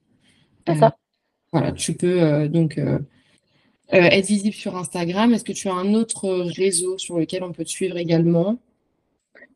ça. 0.67 0.97
Voilà, 1.53 1.73
tu 1.73 1.95
peux 1.95 2.49
donc 2.49 2.81
être 3.89 4.27
visible 4.27 4.55
sur 4.55 4.77
Instagram. 4.77 5.33
Est-ce 5.33 5.45
que 5.45 5.53
tu 5.53 5.69
as 5.69 5.75
un 5.75 5.95
autre 5.95 6.29
réseau 6.57 6.99
sur 6.99 7.19
lequel 7.19 7.43
on 7.43 7.53
peut 7.53 7.65
te 7.65 7.71
suivre 7.71 7.97
également? 7.97 8.59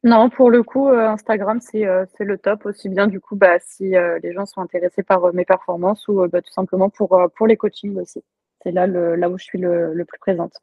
Non, 0.05 0.31
pour 0.31 0.51
le 0.51 0.63
coup, 0.63 0.89
Instagram, 0.89 1.61
c'est 1.61 1.85
le 1.85 2.39
top. 2.39 2.67
Aussi 2.67 2.89
bien, 2.89 3.07
du 3.07 3.21
coup, 3.21 3.37
bah, 3.37 3.59
si 3.61 3.91
les 3.91 4.33
gens 4.33 4.47
sont 4.47 4.61
intéressés 4.61 5.03
par 5.03 5.33
mes 5.33 5.45
performances 5.45 6.09
ou 6.09 6.27
bah, 6.27 6.43
tout 6.43 6.53
simplement 6.53 6.91
pour, 6.91 7.21
pour 7.37 7.47
les 7.47 7.57
coachings 7.57 7.97
aussi. 7.99 8.23
C'est 8.63 8.73
là, 8.73 8.87
le, 8.87 9.15
là 9.15 9.29
où 9.31 9.39
je 9.39 9.45
suis 9.45 9.59
le, 9.59 9.95
le 9.95 10.05
plus 10.05 10.19
présente. 10.19 10.55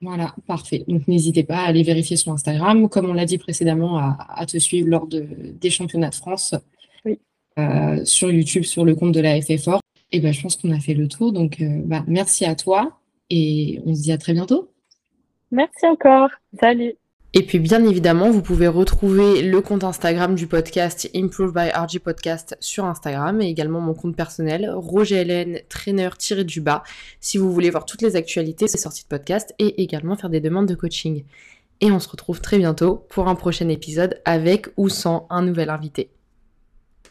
Voilà, 0.00 0.34
parfait. 0.46 0.84
Donc 0.86 1.08
n'hésitez 1.08 1.44
pas 1.44 1.58
à 1.58 1.66
aller 1.66 1.82
vérifier 1.82 2.16
sur 2.16 2.32
Instagram, 2.32 2.88
comme 2.88 3.10
on 3.10 3.14
l'a 3.14 3.24
dit 3.24 3.38
précédemment, 3.38 3.98
à, 3.98 4.46
te 4.46 4.58
suivre 4.58 4.88
lors 4.88 5.06
de, 5.06 5.26
des 5.60 5.70
championnats 5.70 6.10
de 6.10 6.14
France. 6.14 6.54
Oui. 7.04 7.18
sur 8.04 8.30
YouTube, 8.30 8.62
sur 8.62 8.84
le 8.84 8.94
compte 8.94 9.12
de 9.12 9.20
la 9.20 9.40
FFOR. 9.40 9.80
Et 10.10 10.20
ben, 10.20 10.32
je 10.32 10.40
pense 10.42 10.56
qu'on 10.56 10.70
a 10.70 10.80
fait 10.80 10.94
le 10.94 11.08
tour. 11.08 11.32
Donc, 11.32 11.60
euh, 11.60 11.82
bah, 11.84 12.04
merci 12.06 12.44
à 12.44 12.54
toi 12.54 12.98
et 13.30 13.80
on 13.84 13.94
se 13.94 14.02
dit 14.02 14.12
à 14.12 14.18
très 14.18 14.32
bientôt. 14.32 14.70
Merci 15.50 15.86
encore. 15.86 16.30
Salut. 16.60 16.94
Et 17.34 17.42
puis 17.42 17.58
bien 17.58 17.84
évidemment, 17.84 18.30
vous 18.30 18.40
pouvez 18.40 18.68
retrouver 18.68 19.42
le 19.42 19.60
compte 19.60 19.84
Instagram 19.84 20.34
du 20.34 20.46
podcast 20.46 21.10
Improve 21.14 21.52
by 21.52 21.68
RG 21.68 21.98
Podcast 22.02 22.56
sur 22.58 22.86
Instagram 22.86 23.42
et 23.42 23.48
également 23.48 23.80
mon 23.80 23.92
compte 23.92 24.16
personnel 24.16 24.70
Roger 24.74 25.16
Hélène 25.16 25.60
traîneur 25.68 26.16
tiré 26.16 26.44
du 26.44 26.62
bas 26.62 26.82
si 27.20 27.36
vous 27.36 27.52
voulez 27.52 27.68
voir 27.68 27.84
toutes 27.84 28.00
les 28.00 28.16
actualités, 28.16 28.66
ces 28.66 28.78
sorties 28.78 29.02
de 29.02 29.08
podcast 29.08 29.54
et 29.58 29.82
également 29.82 30.16
faire 30.16 30.30
des 30.30 30.40
demandes 30.40 30.68
de 30.68 30.74
coaching. 30.74 31.24
Et 31.82 31.92
on 31.92 32.00
se 32.00 32.08
retrouve 32.08 32.40
très 32.40 32.56
bientôt 32.56 33.04
pour 33.10 33.28
un 33.28 33.34
prochain 33.34 33.68
épisode 33.68 34.20
avec 34.24 34.68
ou 34.78 34.88
sans 34.88 35.26
un 35.28 35.42
nouvel 35.42 35.68
invité. 35.68 36.10